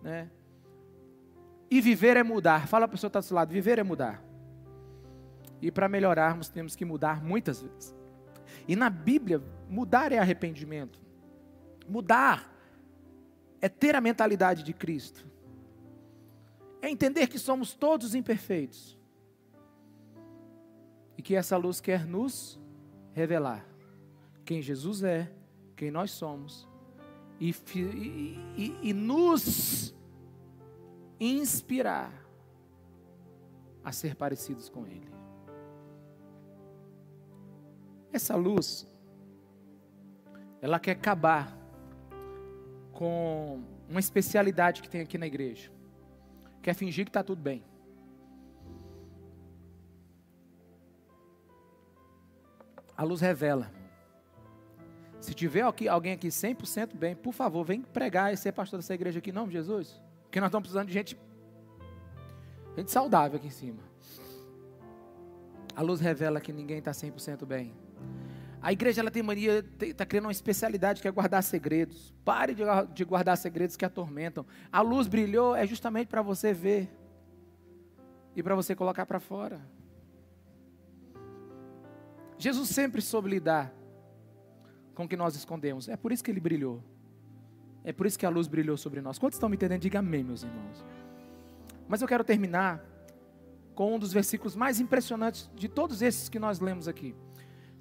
né? 0.03 0.31
E 1.71 1.79
viver 1.79 2.17
é 2.17 2.23
mudar. 2.23 2.67
Fala 2.67 2.89
para 2.89 2.95
a 2.95 2.97
pessoa 2.97 3.11
que 3.11 3.19
está 3.19 3.21
do 3.21 3.27
seu 3.27 3.35
lado, 3.35 3.53
viver 3.53 3.79
é 3.79 3.83
mudar. 3.83 4.25
E 5.61 5.71
para 5.71 5.87
melhorarmos 5.87 6.49
temos 6.49 6.75
que 6.75 6.87
mudar 6.87 7.23
muitas 7.23 7.61
vezes. 7.61 7.95
E 8.67 8.75
na 8.75 8.89
Bíblia, 8.89 9.43
mudar 9.69 10.13
é 10.13 10.19
arrependimento. 10.19 10.99
Mudar 11.87 12.56
é 13.61 13.69
ter 13.69 13.95
a 13.95 14.01
mentalidade 14.01 14.63
de 14.63 14.73
Cristo. 14.73 15.27
É 16.81 16.91
entender 16.91 17.27
que 17.27 17.39
somos 17.39 17.75
todos 17.75 18.15
imperfeitos 18.15 18.99
e 21.17 21.23
que 21.23 21.35
essa 21.35 21.57
luz 21.57 21.81
quer 21.81 22.07
nos 22.07 22.61
revelar 23.13 23.67
quem 24.45 24.63
Jesus 24.63 25.03
é, 25.03 25.31
quem 25.75 25.91
nós 25.91 26.13
somos, 26.13 26.69
e, 27.41 27.51
e, 27.75 28.39
e, 28.57 28.79
e 28.83 28.93
nos 28.93 29.95
inspirar 31.19 32.13
a 33.85 33.93
ser 33.93 34.15
parecidos 34.15 34.69
com 34.69 34.87
Ele. 34.87 35.09
Essa 38.13 38.37
luz, 38.37 38.87
ela 40.63 40.79
quer 40.79 40.93
acabar 40.93 41.57
com 42.97 43.63
uma 43.91 44.01
especialidade 44.01 44.81
que 44.81 44.89
tem 44.89 45.03
aqui 45.03 45.19
na 45.19 45.27
igreja. 45.27 45.71
Quer 46.63 46.75
fingir 46.75 47.05
que 47.05 47.11
está 47.11 47.23
tudo 47.23 47.43
bem. 47.43 47.63
A 52.97 53.05
luz 53.05 53.21
revela. 53.21 53.71
Se 55.21 55.35
tiver 55.35 55.61
alguém 55.61 56.13
aqui 56.13 56.29
100% 56.29 56.97
bem, 56.97 57.15
por 57.15 57.35
favor, 57.35 57.65
vem 57.65 57.83
pregar 57.83 58.33
e 58.33 58.37
ser 58.37 58.53
pastor 58.53 58.79
dessa 58.79 58.95
igreja 58.95 59.19
aqui, 59.19 59.29
em 59.29 59.35
nome 59.35 59.49
de 59.49 59.59
Jesus. 59.59 60.01
Porque 60.23 60.41
nós 60.41 60.49
estamos 60.49 60.67
precisando 60.67 60.87
de 60.87 60.95
gente, 60.95 61.19
gente 62.79 62.91
saudável 62.91 63.37
aqui 63.37 63.49
em 63.49 63.51
cima. 63.51 63.83
A 65.75 65.83
luz 65.83 66.01
revela 66.01 66.41
que 66.41 66.51
ninguém 66.51 66.79
está 66.79 66.93
100% 66.93 67.45
bem. 67.45 67.75
A 68.67 68.73
igreja 68.73 69.01
ela 69.01 69.13
tem 69.13 69.23
mania, 69.23 69.65
está 69.81 70.05
criando 70.05 70.25
uma 70.25 70.33
especialidade 70.33 71.01
que 71.01 71.07
é 71.07 71.11
guardar 71.13 71.41
segredos. 71.41 72.13
Pare 72.25 72.53
de, 72.53 72.65
de 72.93 73.05
guardar 73.05 73.37
segredos 73.37 73.77
que 73.77 73.85
atormentam. 73.85 74.45
A 74.73 74.81
luz 74.81 75.07
brilhou 75.07 75.55
é 75.55 75.65
justamente 75.65 76.09
para 76.09 76.21
você 76.21 76.53
ver 76.53 76.91
e 78.35 78.43
para 78.43 78.57
você 78.57 78.75
colocar 78.75 79.07
para 79.07 79.21
fora. 79.21 79.61
Jesus 82.37 82.71
sempre 82.71 83.01
soube 83.01 83.31
lidar 83.31 83.73
com 84.97 85.05
o 85.05 85.09
que 85.09 85.17
nós 85.17 85.37
escondemos. 85.37 85.89
É 85.89 85.97
por 85.97 86.11
isso 86.11 86.25
que 86.25 86.33
ele 86.33 86.41
brilhou. 86.41 86.83
É 87.85 87.93
por 87.93 88.05
isso 88.05 88.19
que 88.19 88.27
a 88.27 88.29
luz 88.29 88.49
brilhou 88.49 88.77
sobre 88.77 89.01
nós. 89.01 89.17
Quantos 89.17 89.37
estão 89.37 89.49
me 89.49 89.55
entendendo? 89.55 89.83
Diga 89.83 90.01
amém, 90.01 90.25
meus 90.25 90.43
irmãos. 90.43 90.85
Mas 91.87 92.03
eu 92.03 92.09
quero 92.09 92.25
terminar 92.25 92.85
com 93.77 93.95
um 93.95 93.99
dos 94.01 94.13
versículos 94.13 94.57
mais 94.57 94.81
impressionantes 94.81 95.49
de 95.55 95.69
todos 95.69 96.03
esses 96.03 96.29
que 96.29 96.41
nós 96.41 96.59
lemos 96.59 96.89
aqui. 96.89 97.15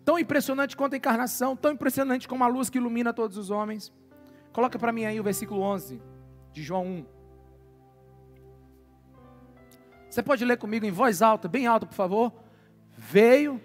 Tão 0.05 0.19
impressionante 0.19 0.77
quanto 0.77 0.93
a 0.93 0.97
encarnação, 0.97 1.57
tão 1.57 1.71
impressionante 1.71 2.27
como 2.27 2.43
a 2.43 2.47
luz 2.47 2.69
que 2.69 2.77
ilumina 2.77 3.11
todos 3.11 3.37
os 3.37 3.49
homens. 3.49 3.91
Coloca 4.53 4.77
para 4.77 4.91
mim 4.91 5.03
aí 5.03 5.19
o 5.19 5.23
versículo 5.23 5.61
11 5.61 5.99
de 6.53 6.61
João 6.61 6.85
1. 6.85 7.05
Você 10.09 10.21
pode 10.23 10.45
ler 10.45 10.57
comigo 10.57 10.85
em 10.85 10.91
voz 10.91 11.23
alta, 11.23 11.47
bem 11.47 11.65
alta, 11.65 11.87
por 11.87 11.95
favor? 11.95 12.31
Veio 12.95 13.59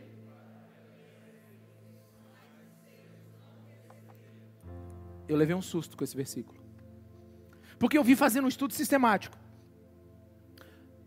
eu 5.28 5.36
levei 5.36 5.54
um 5.54 5.62
susto 5.62 5.96
com 5.96 6.02
esse 6.02 6.16
versículo. 6.16 6.58
Porque 7.78 7.96
eu 7.96 8.02
vi 8.02 8.16
fazendo 8.16 8.46
um 8.46 8.48
estudo 8.48 8.74
sistemático. 8.74 9.38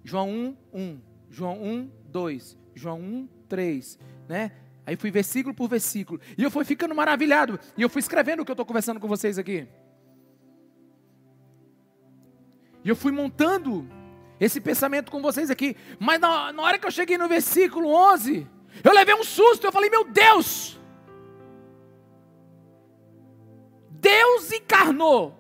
João 0.04 0.30
1, 0.30 0.58
1, 0.74 1.02
João 1.30 1.62
1, 1.62 1.92
2, 2.06 2.58
João 2.74 3.02
1, 3.02 3.28
3, 3.50 4.00
né? 4.30 4.52
Aí 4.86 4.96
fui 4.96 5.12
versículo 5.12 5.56
por 5.56 5.70
versículo. 5.70 6.20
E 6.38 6.44
eu 6.44 6.52
fui 6.52 6.66
ficando 6.66 6.94
maravilhado. 6.94 7.60
E 7.78 7.82
eu 7.82 7.90
fui 7.90 8.00
escrevendo 8.00 8.42
o 8.42 8.46
que 8.46 8.52
eu 8.52 8.54
estou 8.54 8.66
conversando 8.66 9.00
com 9.00 9.08
vocês 9.08 9.38
aqui. 9.38 9.68
E 12.84 12.90
eu 12.90 12.96
fui 12.96 13.12
montando 13.12 13.88
esse 14.40 14.60
pensamento 14.60 15.10
com 15.10 15.22
vocês 15.22 15.50
aqui. 15.50 15.78
Mas 16.00 16.20
na, 16.20 16.52
na 16.52 16.64
hora 16.64 16.78
que 16.78 16.86
eu 16.86 16.92
cheguei 16.92 17.18
no 17.18 17.30
versículo 17.30 17.88
11, 18.14 18.46
eu 18.84 18.94
levei 18.94 19.16
um 19.16 19.24
susto. 19.24 19.66
Eu 19.66 19.72
falei, 19.72 19.90
meu 19.90 20.04
Deus, 20.04 20.78
Deus 23.90 24.52
encarnou, 24.52 25.40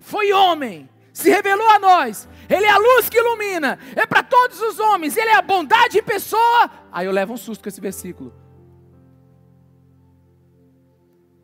foi 0.00 0.32
homem, 0.32 0.90
se 1.12 1.30
revelou 1.30 1.70
a 1.70 1.78
nós. 1.78 2.28
Ele 2.48 2.66
é 2.66 2.70
a 2.70 2.78
luz 2.78 3.08
que 3.08 3.16
ilumina, 3.16 3.78
é 3.94 4.04
para 4.04 4.24
todos 4.24 4.60
os 4.60 4.80
homens, 4.80 5.16
ele 5.16 5.30
é 5.30 5.36
a 5.36 5.42
bondade 5.42 5.98
em 5.98 6.02
pessoa. 6.02 6.68
Aí 6.90 7.06
eu 7.06 7.12
levo 7.12 7.32
um 7.32 7.36
susto 7.36 7.62
com 7.62 7.68
esse 7.68 7.80
versículo. 7.80 8.41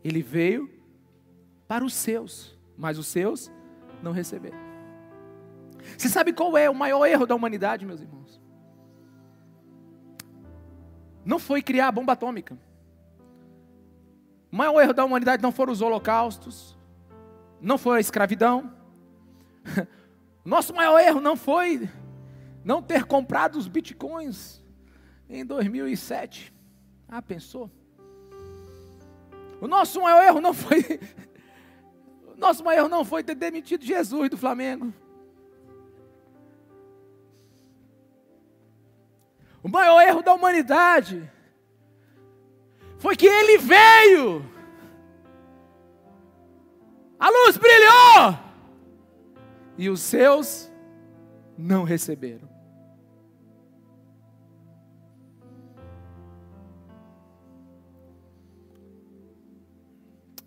Ele 0.08 0.22
veio 0.22 0.70
para 1.66 1.84
os 1.84 1.92
seus, 1.92 2.58
mas 2.78 2.96
os 2.96 3.06
seus 3.06 3.52
não 4.02 4.10
receberam. 4.10 4.56
Você 5.98 6.08
sabe 6.08 6.32
qual 6.32 6.56
é 6.56 6.70
o 6.70 6.74
maior 6.74 7.04
erro 7.04 7.26
da 7.26 7.34
humanidade, 7.34 7.84
meus 7.84 8.00
irmãos? 8.00 8.40
Não 11.26 11.38
foi 11.38 11.60
criar 11.60 11.88
a 11.88 11.92
bomba 11.92 12.14
atômica. 12.14 12.58
O 14.50 14.56
maior 14.56 14.80
erro 14.80 14.94
da 14.94 15.04
humanidade 15.04 15.42
não 15.42 15.52
foram 15.52 15.74
os 15.74 15.82
holocaustos, 15.82 16.74
não 17.60 17.76
foi 17.76 17.98
a 17.98 18.00
escravidão. 18.00 18.72
Nosso 20.42 20.72
maior 20.72 20.98
erro 20.98 21.20
não 21.20 21.36
foi 21.36 21.86
não 22.64 22.82
ter 22.82 23.04
comprado 23.04 23.56
os 23.56 23.68
bitcoins 23.68 24.64
em 25.28 25.44
2007. 25.44 26.50
Ah, 27.06 27.20
pensou? 27.20 27.70
O 29.60 29.66
nosso 29.66 30.00
maior 30.00 30.22
erro 30.22 30.40
não 30.40 30.54
foi. 30.54 30.82
O 32.36 32.40
nosso 32.40 32.62
maior 32.62 32.82
erro 32.82 32.88
não 32.88 33.04
foi 33.04 33.24
ter 33.24 33.34
demitido 33.34 33.84
Jesus 33.84 34.30
do 34.30 34.36
Flamengo. 34.36 34.94
O 39.60 39.68
maior 39.68 40.00
erro 40.00 40.22
da 40.22 40.32
humanidade 40.32 41.28
foi 42.98 43.16
que 43.16 43.26
ele 43.26 43.58
veio. 43.58 44.44
A 47.18 47.28
luz 47.28 47.56
brilhou. 47.56 48.38
E 49.76 49.90
os 49.90 50.00
seus 50.00 50.70
não 51.56 51.82
receberam. 51.82 52.47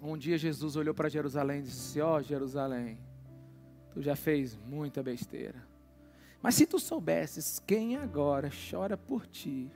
Um 0.01 0.17
dia 0.17 0.35
Jesus 0.35 0.75
olhou 0.75 0.95
para 0.95 1.07
Jerusalém 1.07 1.59
e 1.59 1.63
disse: 1.63 2.01
Ó 2.01 2.17
oh, 2.17 2.21
Jerusalém, 2.23 2.97
tu 3.91 4.01
já 4.01 4.15
fez 4.15 4.57
muita 4.57 5.03
besteira. 5.03 5.63
Mas 6.41 6.55
se 6.55 6.65
tu 6.65 6.79
soubesses 6.79 7.59
quem 7.59 7.95
agora 7.97 8.49
chora 8.71 8.97
por 8.97 9.27
ti, 9.27 9.69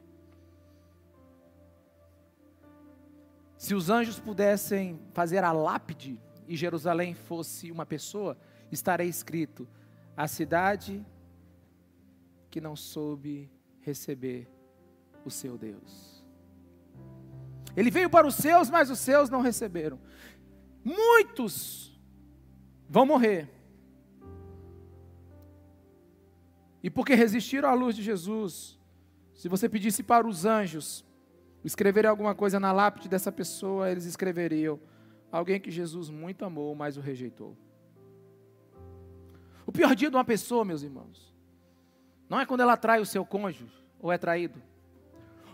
se 3.56 3.76
os 3.76 3.92
anjos 3.92 4.20
pudessem 4.20 5.00
fazer 5.14 5.44
a 5.44 5.52
lápide 5.52 6.20
e 6.48 6.58
Jerusalém 6.58 7.14
fosse 7.14 7.72
uma 7.72 7.86
pessoa, 7.86 8.36
estaria 8.72 9.06
escrito: 9.06 9.68
a 10.18 10.28
cidade 10.28 11.06
que 12.50 12.60
não 12.60 12.76
soube 12.76 13.48
receber 13.82 14.50
o 15.24 15.30
seu 15.30 15.56
Deus. 15.56 16.16
Ele 17.76 17.92
veio 17.92 18.10
para 18.10 18.26
os 18.26 18.36
seus, 18.36 18.70
mas 18.70 18.90
os 18.90 19.00
seus 19.00 19.30
não 19.30 19.42
receberam. 19.42 20.00
Muitos 20.86 22.00
vão 22.88 23.08
morrer. 23.08 23.50
E 26.84 26.92
porque 26.92 27.16
resistiram 27.16 27.68
à 27.68 27.74
luz 27.74 27.96
de 27.96 28.04
Jesus, 28.04 28.78
se 29.34 29.50
você 29.50 29.68
pedisse 29.68 30.04
para 30.04 30.28
os 30.28 30.46
anjos 30.46 31.04
escreverem 31.64 32.08
alguma 32.08 32.36
coisa 32.36 32.60
na 32.60 32.72
lápide 32.72 33.10
dessa 33.10 33.32
pessoa, 33.32 33.90
eles 33.90 34.06
escreveriam: 34.06 34.80
alguém 35.32 35.60
que 35.60 35.72
Jesus 35.72 36.12
muito 36.12 36.46
amou, 36.46 36.76
mas 36.76 36.98
o 36.98 37.02
rejeitou. 37.02 37.58
O 39.66 39.72
pior 39.72 39.96
dia 39.96 40.12
de 40.12 40.16
uma 40.16 40.24
pessoa, 40.24 40.64
meus 40.64 40.84
irmãos, 40.84 41.34
não 42.30 42.40
é 42.40 42.46
quando 42.46 42.62
ela 42.62 42.78
trai 42.78 43.02
o 43.02 43.06
seu 43.06 43.26
cônjuge 43.26 43.74
ou 44.00 44.12
é 44.12 44.20
traído. 44.20 44.62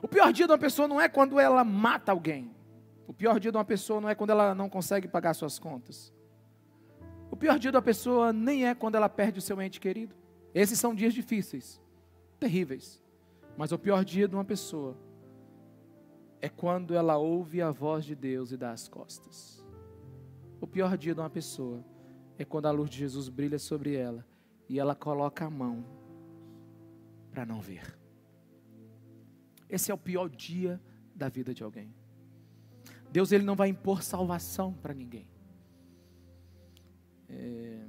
O 0.01 0.07
pior 0.09 0.33
dia 0.33 0.45
de 0.45 0.51
uma 0.51 0.57
pessoa 0.57 0.89
não 0.89 0.99
é 0.99 1.07
quando 1.07 1.39
ela 1.39 1.63
mata 1.63 2.11
alguém. 2.11 2.53
O 3.07 3.13
pior 3.13 3.39
dia 3.39 3.51
de 3.51 3.57
uma 3.57 3.65
pessoa 3.65 3.99
não 3.99 4.09
é 4.09 4.15
quando 4.15 4.29
ela 4.29 4.55
não 4.55 4.69
consegue 4.69 5.07
pagar 5.07 5.33
suas 5.33 5.59
contas. 5.59 6.13
O 7.29 7.35
pior 7.35 7.57
dia 7.57 7.71
da 7.71 7.81
pessoa 7.81 8.33
nem 8.33 8.67
é 8.67 8.75
quando 8.75 8.95
ela 8.95 9.09
perde 9.09 9.39
o 9.39 9.41
seu 9.41 9.61
ente 9.61 9.79
querido. 9.79 10.15
Esses 10.53 10.79
são 10.79 10.93
dias 10.93 11.13
difíceis, 11.13 11.81
terríveis. 12.39 13.01
Mas 13.57 13.71
o 13.71 13.79
pior 13.79 14.03
dia 14.03 14.27
de 14.27 14.35
uma 14.35 14.45
pessoa 14.45 14.97
é 16.41 16.49
quando 16.49 16.93
ela 16.93 17.17
ouve 17.17 17.61
a 17.61 17.71
voz 17.71 18.03
de 18.03 18.15
Deus 18.15 18.51
e 18.51 18.57
dá 18.57 18.71
as 18.71 18.87
costas. 18.87 19.63
O 20.59 20.67
pior 20.67 20.97
dia 20.97 21.13
de 21.13 21.19
uma 21.19 21.29
pessoa 21.29 21.83
é 22.37 22.43
quando 22.43 22.65
a 22.65 22.71
luz 22.71 22.89
de 22.89 22.97
Jesus 22.97 23.29
brilha 23.29 23.59
sobre 23.59 23.95
ela 23.95 24.25
e 24.67 24.79
ela 24.79 24.95
coloca 24.95 25.45
a 25.45 25.49
mão 25.49 25.85
para 27.31 27.45
não 27.45 27.61
ver. 27.61 27.97
Esse 29.69 29.91
é 29.91 29.93
o 29.93 29.97
pior 29.97 30.29
dia 30.29 30.81
da 31.15 31.29
vida 31.29 31.53
de 31.53 31.63
alguém. 31.63 31.93
Deus 33.11 33.31
ele 33.31 33.43
não 33.43 33.55
vai 33.55 33.69
impor 33.69 34.01
salvação 34.01 34.73
para 34.73 34.93
ninguém. 34.93 35.27
É, 37.27 37.79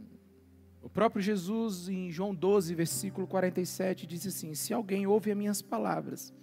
o 0.82 0.88
próprio 0.88 1.22
Jesus, 1.22 1.88
em 1.88 2.10
João 2.10 2.34
12, 2.34 2.74
versículo 2.74 3.26
47, 3.26 4.06
diz 4.06 4.26
assim: 4.26 4.54
Se 4.54 4.74
alguém 4.74 5.06
ouve 5.06 5.30
as 5.30 5.36
minhas 5.36 5.62
palavras 5.62 6.34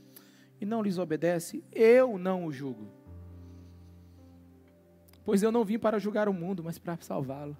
e 0.61 0.65
não 0.65 0.81
lhes 0.81 0.97
obedece, 0.97 1.63
eu 1.71 2.17
não 2.17 2.45
o 2.45 2.51
julgo. 2.51 2.87
Pois 5.25 5.43
eu 5.43 5.51
não 5.51 5.65
vim 5.65 5.77
para 5.77 5.99
julgar 5.99 6.29
o 6.29 6.33
mundo, 6.33 6.63
mas 6.63 6.77
para 6.77 6.97
salvá-lo. 6.97 7.57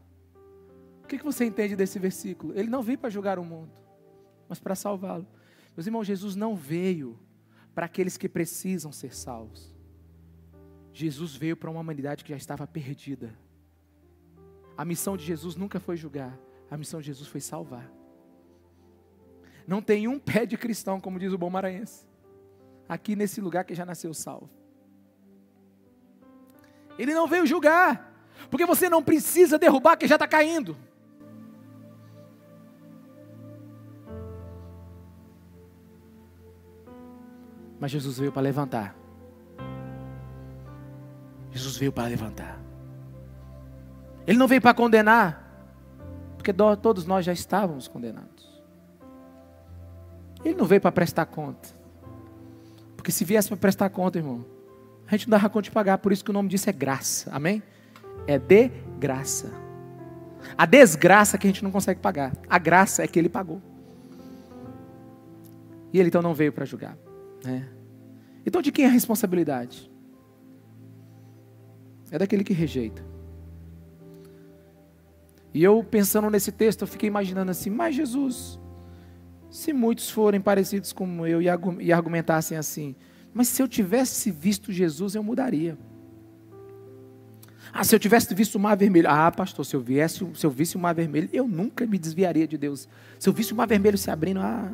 O 1.03 1.07
que, 1.07 1.17
que 1.17 1.23
você 1.23 1.43
entende 1.43 1.75
desse 1.75 1.99
versículo? 1.99 2.57
Ele 2.57 2.69
não 2.69 2.81
veio 2.81 2.97
para 2.97 3.09
julgar 3.09 3.39
o 3.39 3.43
mundo, 3.43 3.71
mas 4.47 4.59
para 4.59 4.75
salvá-lo. 4.75 5.27
Meus 5.75 5.85
irmãos, 5.85 6.07
Jesus 6.07 6.35
não 6.35 6.55
veio 6.55 7.19
para 7.75 7.85
aqueles 7.85 8.17
que 8.17 8.29
precisam 8.29 8.91
ser 8.91 9.13
salvos. 9.13 9.78
Jesus 10.99 11.33
veio 11.33 11.55
para 11.55 11.69
uma 11.69 11.79
humanidade 11.79 12.25
que 12.25 12.31
já 12.31 12.35
estava 12.35 12.67
perdida. 12.67 13.33
A 14.75 14.83
missão 14.83 15.15
de 15.15 15.23
Jesus 15.23 15.55
nunca 15.55 15.79
foi 15.79 15.95
julgar, 15.95 16.37
a 16.69 16.75
missão 16.75 16.99
de 16.99 17.07
Jesus 17.07 17.29
foi 17.29 17.39
salvar. 17.39 17.89
Não 19.65 19.81
tem 19.81 20.09
um 20.09 20.19
pé 20.19 20.45
de 20.45 20.57
cristão, 20.57 20.99
como 20.99 21.17
diz 21.17 21.31
o 21.31 21.37
bom 21.37 21.49
maranhense, 21.49 22.05
aqui 22.87 23.15
nesse 23.15 23.39
lugar 23.39 23.63
que 23.63 23.73
já 23.73 23.85
nasceu 23.85 24.13
salvo. 24.13 24.49
Ele 26.97 27.13
não 27.13 27.27
veio 27.27 27.47
julgar, 27.47 28.13
porque 28.49 28.65
você 28.65 28.89
não 28.89 29.01
precisa 29.01 29.57
derrubar 29.57 29.95
quem 29.95 30.07
já 30.07 30.15
está 30.15 30.27
caindo. 30.27 30.75
Mas 37.79 37.89
Jesus 37.89 38.19
veio 38.19 38.33
para 38.33 38.41
levantar. 38.41 39.08
Jesus 41.51 41.77
veio 41.77 41.91
para 41.91 42.07
levantar. 42.07 42.59
Ele 44.27 44.37
não 44.37 44.47
veio 44.47 44.61
para 44.61 44.73
condenar, 44.73 45.43
porque 46.37 46.53
todos 46.53 47.05
nós 47.05 47.25
já 47.25 47.33
estávamos 47.33 47.87
condenados. 47.87 48.47
Ele 50.43 50.55
não 50.55 50.65
veio 50.65 50.81
para 50.81 50.91
prestar 50.91 51.25
conta. 51.25 51.69
Porque 52.95 53.11
se 53.11 53.25
viesse 53.25 53.47
para 53.47 53.57
prestar 53.57 53.89
conta, 53.89 54.19
irmão, 54.19 54.45
a 55.07 55.11
gente 55.11 55.27
não 55.27 55.37
dava 55.37 55.49
conta 55.49 55.63
de 55.63 55.71
pagar, 55.71 55.97
por 55.97 56.11
isso 56.11 56.23
que 56.23 56.29
o 56.29 56.33
nome 56.33 56.49
disso 56.49 56.69
é 56.69 56.73
graça. 56.73 57.29
Amém? 57.33 57.63
É 58.27 58.37
de 58.37 58.69
graça. 58.99 59.51
A 60.57 60.65
desgraça 60.65 61.37
que 61.37 61.47
a 61.47 61.49
gente 61.49 61.63
não 61.63 61.71
consegue 61.71 61.99
pagar. 61.99 62.33
A 62.49 62.59
graça 62.59 63.03
é 63.03 63.07
que 63.07 63.17
ele 63.17 63.29
pagou. 63.29 63.61
E 65.91 65.99
ele 65.99 66.09
então 66.09 66.21
não 66.21 66.33
veio 66.33 66.53
para 66.53 66.65
julgar. 66.65 66.95
É. 67.45 67.63
Então, 68.45 68.61
de 68.61 68.71
quem 68.71 68.85
é 68.85 68.87
a 68.87 68.91
responsabilidade? 68.91 69.89
É 72.11 72.17
daquele 72.17 72.43
que 72.43 72.53
rejeita. 72.53 73.03
E 75.53 75.63
eu, 75.63 75.83
pensando 75.83 76.29
nesse 76.29 76.51
texto, 76.51 76.81
eu 76.81 76.87
fiquei 76.87 77.07
imaginando 77.07 77.51
assim: 77.51 77.69
mas 77.69 77.95
Jesus, 77.95 78.59
se 79.49 79.73
muitos 79.73 80.09
forem 80.09 80.39
parecidos 80.39 80.93
com 80.93 81.25
eu 81.25 81.41
e 81.41 81.91
argumentassem 81.91 82.57
assim, 82.57 82.95
mas 83.33 83.47
se 83.47 83.61
eu 83.61 83.67
tivesse 83.67 84.31
visto 84.31 84.71
Jesus, 84.71 85.15
eu 85.15 85.23
mudaria. 85.23 85.77
Ah, 87.71 87.83
se 87.83 87.93
eu 87.95 87.99
tivesse 87.99 88.33
visto 88.33 88.55
o 88.55 88.59
mar 88.59 88.75
vermelho. 88.75 89.07
Ah, 89.09 89.31
pastor, 89.31 89.63
se 89.63 89.75
eu, 89.75 89.81
viesse, 89.81 90.25
se 90.33 90.45
eu 90.45 90.49
visse 90.49 90.75
o 90.75 90.79
mar 90.79 90.93
vermelho, 90.93 91.29
eu 91.31 91.47
nunca 91.47 91.85
me 91.85 91.99
desviaria 91.99 92.47
de 92.47 92.57
Deus. 92.57 92.87
Se 93.19 93.29
eu 93.29 93.33
visse 93.33 93.53
o 93.53 93.55
mar 93.55 93.67
vermelho 93.67 93.97
se 93.97 94.09
abrindo, 94.09 94.39
ah, 94.39 94.71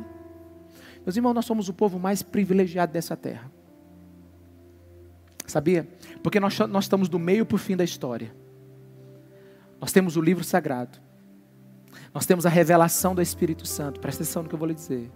meus 1.04 1.14
irmãos, 1.14 1.34
nós 1.34 1.44
somos 1.44 1.68
o 1.68 1.74
povo 1.74 1.98
mais 1.98 2.22
privilegiado 2.22 2.92
dessa 2.92 3.16
terra. 3.16 3.50
Sabia? 5.46 5.88
Porque 6.22 6.40
nós, 6.40 6.58
nós 6.58 6.84
estamos 6.84 7.08
do 7.08 7.18
meio 7.18 7.46
para 7.46 7.54
o 7.54 7.58
fim 7.58 7.76
da 7.76 7.84
história. 7.84 8.34
Nós 9.80 9.92
temos 9.92 10.16
o 10.16 10.20
livro 10.20 10.42
sagrado. 10.42 10.98
Nós 12.12 12.26
temos 12.26 12.46
a 12.46 12.48
revelação 12.48 13.14
do 13.14 13.22
Espírito 13.22 13.66
Santo. 13.66 14.00
Presta 14.00 14.22
atenção 14.22 14.42
no 14.42 14.48
que 14.48 14.54
eu 14.54 14.58
vou 14.58 14.68
lhe 14.68 14.74
dizer. 14.74 15.10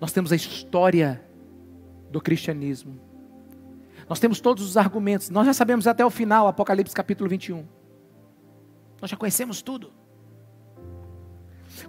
Nós 0.00 0.12
temos 0.12 0.32
a 0.32 0.36
história 0.36 1.22
do 2.10 2.20
cristianismo. 2.20 3.00
Nós 4.08 4.20
temos 4.20 4.40
todos 4.40 4.64
os 4.64 4.76
argumentos. 4.76 5.30
Nós 5.30 5.46
já 5.46 5.54
sabemos 5.54 5.86
até 5.86 6.04
o 6.04 6.10
final, 6.10 6.46
Apocalipse 6.46 6.94
capítulo 6.94 7.30
21. 7.30 7.64
Nós 9.00 9.10
já 9.10 9.16
conhecemos 9.16 9.62
tudo. 9.62 9.92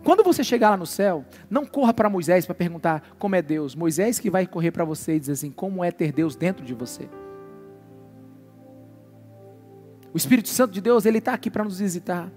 Quando 0.03 0.23
você 0.23 0.43
chegar 0.43 0.71
lá 0.71 0.77
no 0.77 0.85
céu, 0.85 1.25
não 1.49 1.65
corra 1.65 1.93
para 1.93 2.09
Moisés 2.09 2.45
para 2.45 2.55
perguntar 2.55 3.03
como 3.19 3.35
é 3.35 3.41
Deus. 3.41 3.75
Moisés 3.75 4.19
que 4.19 4.29
vai 4.29 4.47
correr 4.47 4.71
para 4.71 4.85
você 4.85 5.15
e 5.15 5.19
dizer 5.19 5.33
assim: 5.33 5.51
como 5.51 5.83
é 5.83 5.91
ter 5.91 6.11
Deus 6.11 6.35
dentro 6.35 6.65
de 6.65 6.73
você. 6.73 7.09
O 10.13 10.17
Espírito 10.17 10.49
Santo 10.49 10.71
de 10.71 10.79
Deus, 10.79 11.05
ele 11.05 11.17
está 11.17 11.33
aqui 11.33 11.49
para 11.49 11.63
nos 11.63 11.79
visitar, 11.79 12.29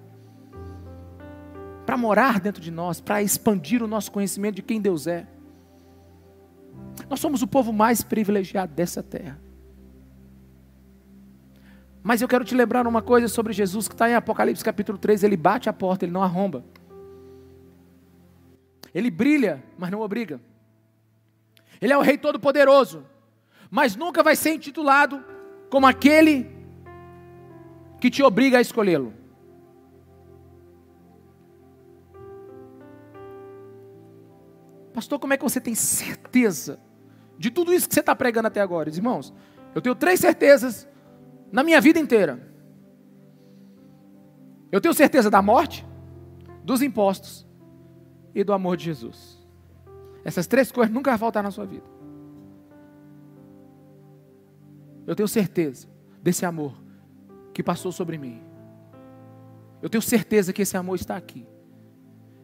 para 1.84 1.96
morar 1.96 2.40
dentro 2.40 2.62
de 2.62 2.70
nós, 2.70 3.00
para 3.00 3.22
expandir 3.22 3.82
o 3.82 3.86
nosso 3.86 4.10
conhecimento 4.10 4.56
de 4.56 4.62
quem 4.62 4.80
Deus 4.80 5.06
é. 5.06 5.26
Nós 7.08 7.20
somos 7.20 7.42
o 7.42 7.46
povo 7.46 7.72
mais 7.72 8.02
privilegiado 8.02 8.72
dessa 8.72 9.02
terra. 9.02 9.38
Mas 12.02 12.22
eu 12.22 12.28
quero 12.28 12.44
te 12.44 12.54
lembrar 12.54 12.86
uma 12.86 13.02
coisa 13.02 13.28
sobre 13.28 13.52
Jesus 13.52 13.88
que 13.88 13.94
está 13.94 14.08
em 14.08 14.14
Apocalipse 14.14 14.64
capítulo 14.64 14.96
3. 14.96 15.22
Ele 15.22 15.36
bate 15.36 15.68
a 15.68 15.72
porta, 15.72 16.04
ele 16.04 16.12
não 16.12 16.22
arromba. 16.22 16.64
Ele 18.94 19.10
brilha, 19.10 19.62
mas 19.76 19.90
não 19.90 20.00
obriga. 20.00 20.40
Ele 21.80 21.92
é 21.92 21.98
o 21.98 22.02
Rei 22.02 22.16
Todo-Poderoso. 22.16 23.04
mas 23.70 23.96
nunca 23.96 24.22
vai 24.22 24.36
ser 24.36 24.54
intitulado 24.54 25.22
como 25.68 25.86
aquele 25.86 26.55
que 28.01 28.11
te 28.11 28.22
obriga 28.22 28.59
a 28.59 28.61
escolhê-lo. 28.61 29.12
Pastor, 34.92 35.18
como 35.18 35.34
é 35.34 35.36
que 35.36 35.42
você 35.42 35.61
tem 35.61 35.74
certeza 35.74 36.78
de 37.38 37.51
tudo 37.51 37.72
isso 37.72 37.86
que 37.86 37.94
você 37.94 38.01
está 38.01 38.14
pregando 38.16 38.49
até 38.49 38.61
agora? 38.61 38.88
Irmãos, 38.88 39.32
eu 39.74 39.82
tenho 39.82 39.94
três 39.94 40.20
certezas 40.20 40.88
na 41.53 41.62
minha 41.62 41.80
vida 41.80 41.99
inteira. 41.99 42.40
Eu 44.72 44.80
tenho 44.80 44.94
certeza 44.94 45.30
da 45.30 45.42
morte, 45.42 45.86
dos 46.64 46.82
impostos 46.82 47.47
e 48.34 48.42
do 48.42 48.53
amor 48.53 48.76
de 48.76 48.84
Jesus. 48.84 49.47
Essas 50.24 50.47
três 50.47 50.72
coisas 50.72 50.92
nunca 50.92 51.11
vão 51.11 51.18
faltar 51.18 51.42
na 51.42 51.51
sua 51.51 51.66
vida. 51.66 51.84
Eu 55.07 55.14
tenho 55.14 55.28
certeza 55.28 55.88
desse 56.22 56.44
amor 56.44 56.86
que 57.57 57.62
passou 57.62 57.90
sobre 57.90 58.18
mim. 58.18 58.42
Eu 59.80 59.88
tenho 59.88 60.02
certeza 60.02 60.52
que 60.52 60.61
esse 60.61 60.76
amor 60.76 60.96
está 60.96 61.16
aqui. 61.16 61.46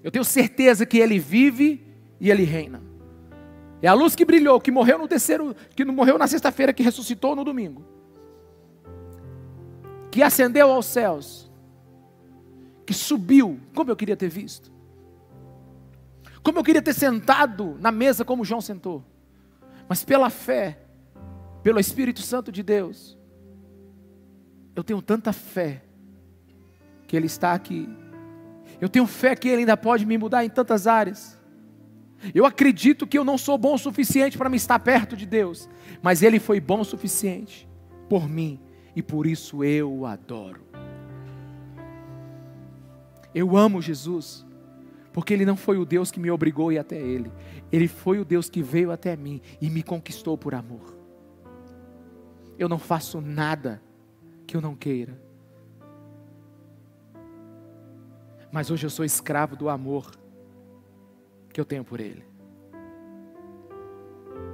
Eu 0.03 0.11
tenho 0.11 0.25
certeza 0.25 0.87
que 0.87 0.97
ele 0.97 1.19
vive 1.19 1.87
e 2.19 2.31
ele 2.31 2.45
reina. 2.45 2.83
É 3.83 3.89
a 3.89 3.93
luz 3.93 4.15
que 4.17 4.25
brilhou, 4.25 4.59
que 4.59 4.71
morreu 4.71 4.97
no 4.97 5.07
terceiro, 5.07 5.55
que 5.77 5.85
morreu 5.85 6.17
na 6.17 6.27
sexta-feira, 6.27 6.73
que 6.73 6.83
ressuscitou 6.83 7.37
no 7.37 7.45
domingo. 7.45 7.85
Que 10.11 10.23
ascendeu 10.23 10.73
aos 10.73 10.87
céus. 10.87 11.53
Que 12.87 12.95
subiu, 12.95 13.61
como 13.75 13.91
eu 13.91 13.97
queria 13.97 14.17
ter 14.17 14.31
visto. 14.31 14.73
Como 16.43 16.59
eu 16.59 16.65
queria 16.65 16.81
ter 16.81 16.95
sentado 16.95 17.77
na 17.79 17.93
mesa 17.93 18.25
como 18.25 18.47
João 18.47 18.63
sentou. 18.63 19.05
Mas 19.87 20.03
pela 20.07 20.31
fé, 20.31 20.79
pelo 21.63 21.79
Espírito 21.79 22.23
Santo 22.23 22.51
de 22.51 22.63
Deus, 22.63 23.21
eu 24.75 24.83
tenho 24.83 25.03
tanta 25.03 25.33
fé 25.33 25.83
que 27.07 27.17
Ele 27.17 27.27
está 27.27 27.53
aqui. 27.53 27.89
Eu 28.81 28.89
tenho 28.89 29.07
fé 29.07 29.37
que 29.37 29.49
Ele 29.49 29.61
ainda 29.61 29.77
pode 29.77 30.07
me 30.07 30.17
mudar 30.17 30.45
em 30.45 30.51
tantas 30.51 30.87
áreas. 30.87 31.39
Eu 32.35 32.47
acredito 32.47 33.07
que 33.07 33.19
eu 33.19 33.25
não 33.25 33.37
sou 33.37 33.59
bom 33.59 33.75
o 33.75 33.79
suficiente 33.79 34.39
para 34.39 34.49
me 34.49 34.57
estar 34.57 34.79
perto 34.79 35.17
de 35.17 35.27
Deus, 35.27 35.69
mas 36.01 36.23
Ele 36.23 36.39
foi 36.39 36.61
bom 36.61 36.81
o 36.81 36.85
suficiente 36.85 37.69
por 38.09 38.29
mim 38.29 38.61
e 38.95 39.03
por 39.03 39.27
isso 39.27 39.65
eu 39.65 39.93
o 39.93 40.07
adoro. 40.07 40.63
Eu 43.35 43.57
amo 43.57 43.83
Jesus, 43.83 44.47
porque 45.13 45.35
Ele 45.35 45.45
não 45.45 45.57
foi 45.57 45.79
o 45.79 45.85
Deus 45.85 46.11
que 46.11 46.21
me 46.21 46.31
obrigou 46.31 46.69
a 46.69 46.75
ir 46.75 46.79
até 46.79 46.97
Ele, 46.97 47.33
Ele 47.73 47.89
foi 47.89 48.19
o 48.21 48.25
Deus 48.25 48.49
que 48.49 48.63
veio 48.63 48.93
até 48.93 49.17
mim 49.17 49.41
e 49.61 49.69
me 49.69 49.83
conquistou 49.83 50.39
por 50.39 50.55
amor. 50.55 50.97
Eu 52.59 52.69
não 52.69 52.79
faço 52.79 53.21
nada 53.21 53.83
que 54.53 54.57
eu 54.59 54.61
não 54.61 54.77
queira, 54.77 55.19
mas 58.53 58.71
hoje 58.71 58.85
eu 58.85 58.91
sou 58.91 59.03
escravo 59.03 59.57
do 59.57 59.71
amor 59.71 60.15
que 61.49 61.59
eu 61.59 61.65
tenho 61.65 61.83
por 61.83 62.01
Ele. 62.01 62.23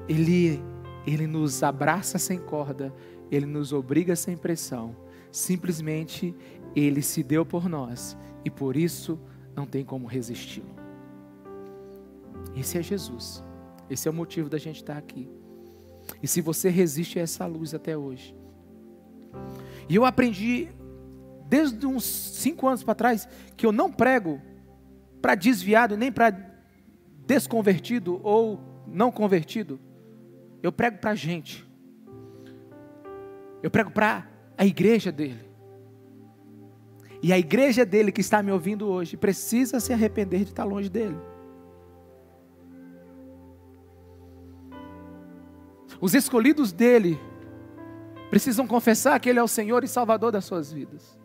Ele, 0.09 0.63
Ele 1.05 1.27
nos 1.27 1.65
abraça 1.65 2.17
sem 2.17 2.39
corda, 2.39 2.95
Ele 3.29 3.45
nos 3.45 3.73
obriga 3.73 4.15
sem 4.15 4.37
pressão, 4.37 4.95
simplesmente 5.33 6.33
Ele 6.77 7.03
se 7.03 7.25
deu 7.25 7.45
por 7.45 7.69
nós 7.69 8.17
e 8.45 8.51
por 8.51 8.77
isso 8.77 9.19
não 9.53 9.67
tem 9.67 9.85
como 9.85 10.07
resisti-lo. 10.07 10.77
Esse 12.57 12.79
é 12.79 12.83
Jesus. 12.85 13.43
Esse 13.91 14.07
é 14.07 14.13
o 14.13 14.15
motivo 14.15 14.49
da 14.49 14.59
gente 14.59 14.77
estar 14.77 14.97
aqui. 14.97 15.29
E 16.23 16.29
se 16.29 16.41
você 16.41 16.69
resiste 16.69 17.19
a 17.19 17.23
essa 17.23 17.45
luz 17.47 17.75
até 17.75 17.99
hoje. 17.99 18.39
E 19.89 19.97
eu 19.97 20.05
aprendi 20.05 20.69
desde 21.49 21.87
uns 21.87 22.05
cinco 22.05 22.69
anos 22.69 22.85
para 22.85 22.95
trás 22.95 23.29
que 23.57 23.65
eu 23.65 23.73
não 23.73 23.91
prego 23.91 24.41
para 25.23 25.35
desviado 25.35 25.97
nem 25.97 26.13
para 26.13 26.31
desconvertido 27.27 28.21
ou 28.23 28.61
não 28.87 29.11
convertido. 29.11 29.81
Eu 30.63 30.73
prego 30.73 30.99
para 30.99 31.13
a 31.13 31.15
gente. 31.15 31.67
Eu 33.63 33.71
prego 33.71 33.91
para 33.91 34.29
a 34.57 34.65
igreja 34.65 35.11
dele. 35.11 35.49
E 37.23 37.33
a 37.33 37.39
igreja 37.39 37.85
dele 37.85 38.13
que 38.13 38.21
está 38.21 38.43
me 38.43 38.53
ouvindo 38.53 38.87
hoje 38.87 39.17
precisa 39.17 39.81
se 39.81 39.93
arrepender 39.93 40.45
de 40.45 40.51
estar 40.51 40.65
longe 40.65 40.89
dele. 40.89 41.17
Os 46.01 46.15
escolhidos 46.15 46.73
dele 46.73 47.19
precisam 48.31 48.67
confessar 48.67 49.19
que 49.21 49.29
ele 49.29 49.39
é 49.39 49.43
o 49.43 49.49
Senhor 49.49 49.85
e 49.85 49.89
Salvador 49.89 50.33
das 50.33 50.45
suas 50.45 50.73
vidas. 50.73 51.19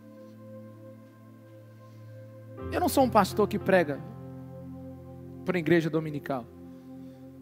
Eu 2.72 2.80
não 2.80 2.90
sou 2.90 3.04
um 3.04 3.10
pastor 3.10 3.48
que 3.48 3.60
prega 3.60 4.00
para 5.46 5.58
a 5.58 5.60
igreja 5.60 5.90
dominical. 5.90 6.46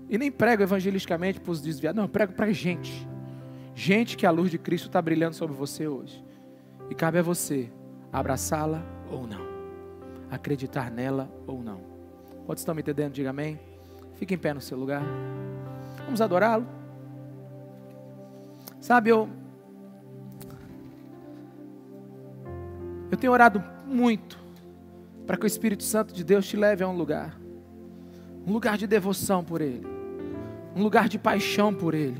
E 0.09 0.17
nem 0.17 0.31
prego 0.31 0.63
evangelisticamente 0.63 1.39
para 1.39 1.51
os 1.51 1.61
desviados. 1.61 1.95
Não, 1.95 2.03
eu 2.03 2.09
prego 2.09 2.33
para 2.33 2.51
gente. 2.51 3.07
Gente 3.73 4.17
que 4.17 4.25
a 4.25 4.31
luz 4.31 4.51
de 4.51 4.57
Cristo 4.57 4.87
está 4.87 5.01
brilhando 5.01 5.35
sobre 5.35 5.55
você 5.55 5.87
hoje. 5.87 6.23
E 6.89 6.95
cabe 6.95 7.19
a 7.19 7.21
você 7.21 7.71
abraçá-la 8.11 8.83
ou 9.09 9.25
não, 9.25 9.41
acreditar 10.29 10.91
nela 10.91 11.31
ou 11.47 11.63
não. 11.63 11.79
Quantos 12.45 12.61
estão 12.61 12.75
me 12.75 12.81
entendendo? 12.81 13.13
Diga 13.13 13.29
amém. 13.29 13.57
Fique 14.15 14.33
em 14.33 14.37
pé 14.37 14.53
no 14.53 14.59
seu 14.59 14.77
lugar. 14.77 15.01
Vamos 16.03 16.19
adorá-lo. 16.21 16.67
Sabe, 18.81 19.09
eu. 19.09 19.29
Eu 23.11 23.17
tenho 23.17 23.33
orado 23.33 23.61
muito 23.85 24.39
para 25.27 25.37
que 25.37 25.43
o 25.43 25.47
Espírito 25.47 25.83
Santo 25.83 26.13
de 26.13 26.23
Deus 26.23 26.47
te 26.47 26.57
leve 26.57 26.83
a 26.83 26.87
um 26.87 26.95
lugar 26.95 27.39
um 28.45 28.53
lugar 28.53 28.75
de 28.75 28.87
devoção 28.87 29.43
por 29.43 29.61
Ele, 29.61 29.85
um 30.75 30.81
lugar 30.81 31.07
de 31.07 31.19
paixão 31.19 31.71
por 31.71 31.93
Ele, 31.93 32.19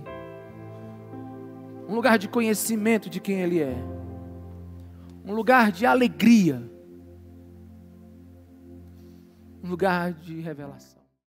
um 1.89 1.95
lugar 1.95 2.19
de 2.19 2.27
conhecimento 2.27 3.09
de 3.09 3.19
quem 3.19 3.41
Ele 3.41 3.59
é 3.59 3.75
um 5.23 5.33
lugar 5.33 5.71
de 5.71 5.85
alegria, 5.85 6.61
um 9.63 9.69
lugar 9.69 10.13
de 10.13 10.39
revelação. 10.39 11.01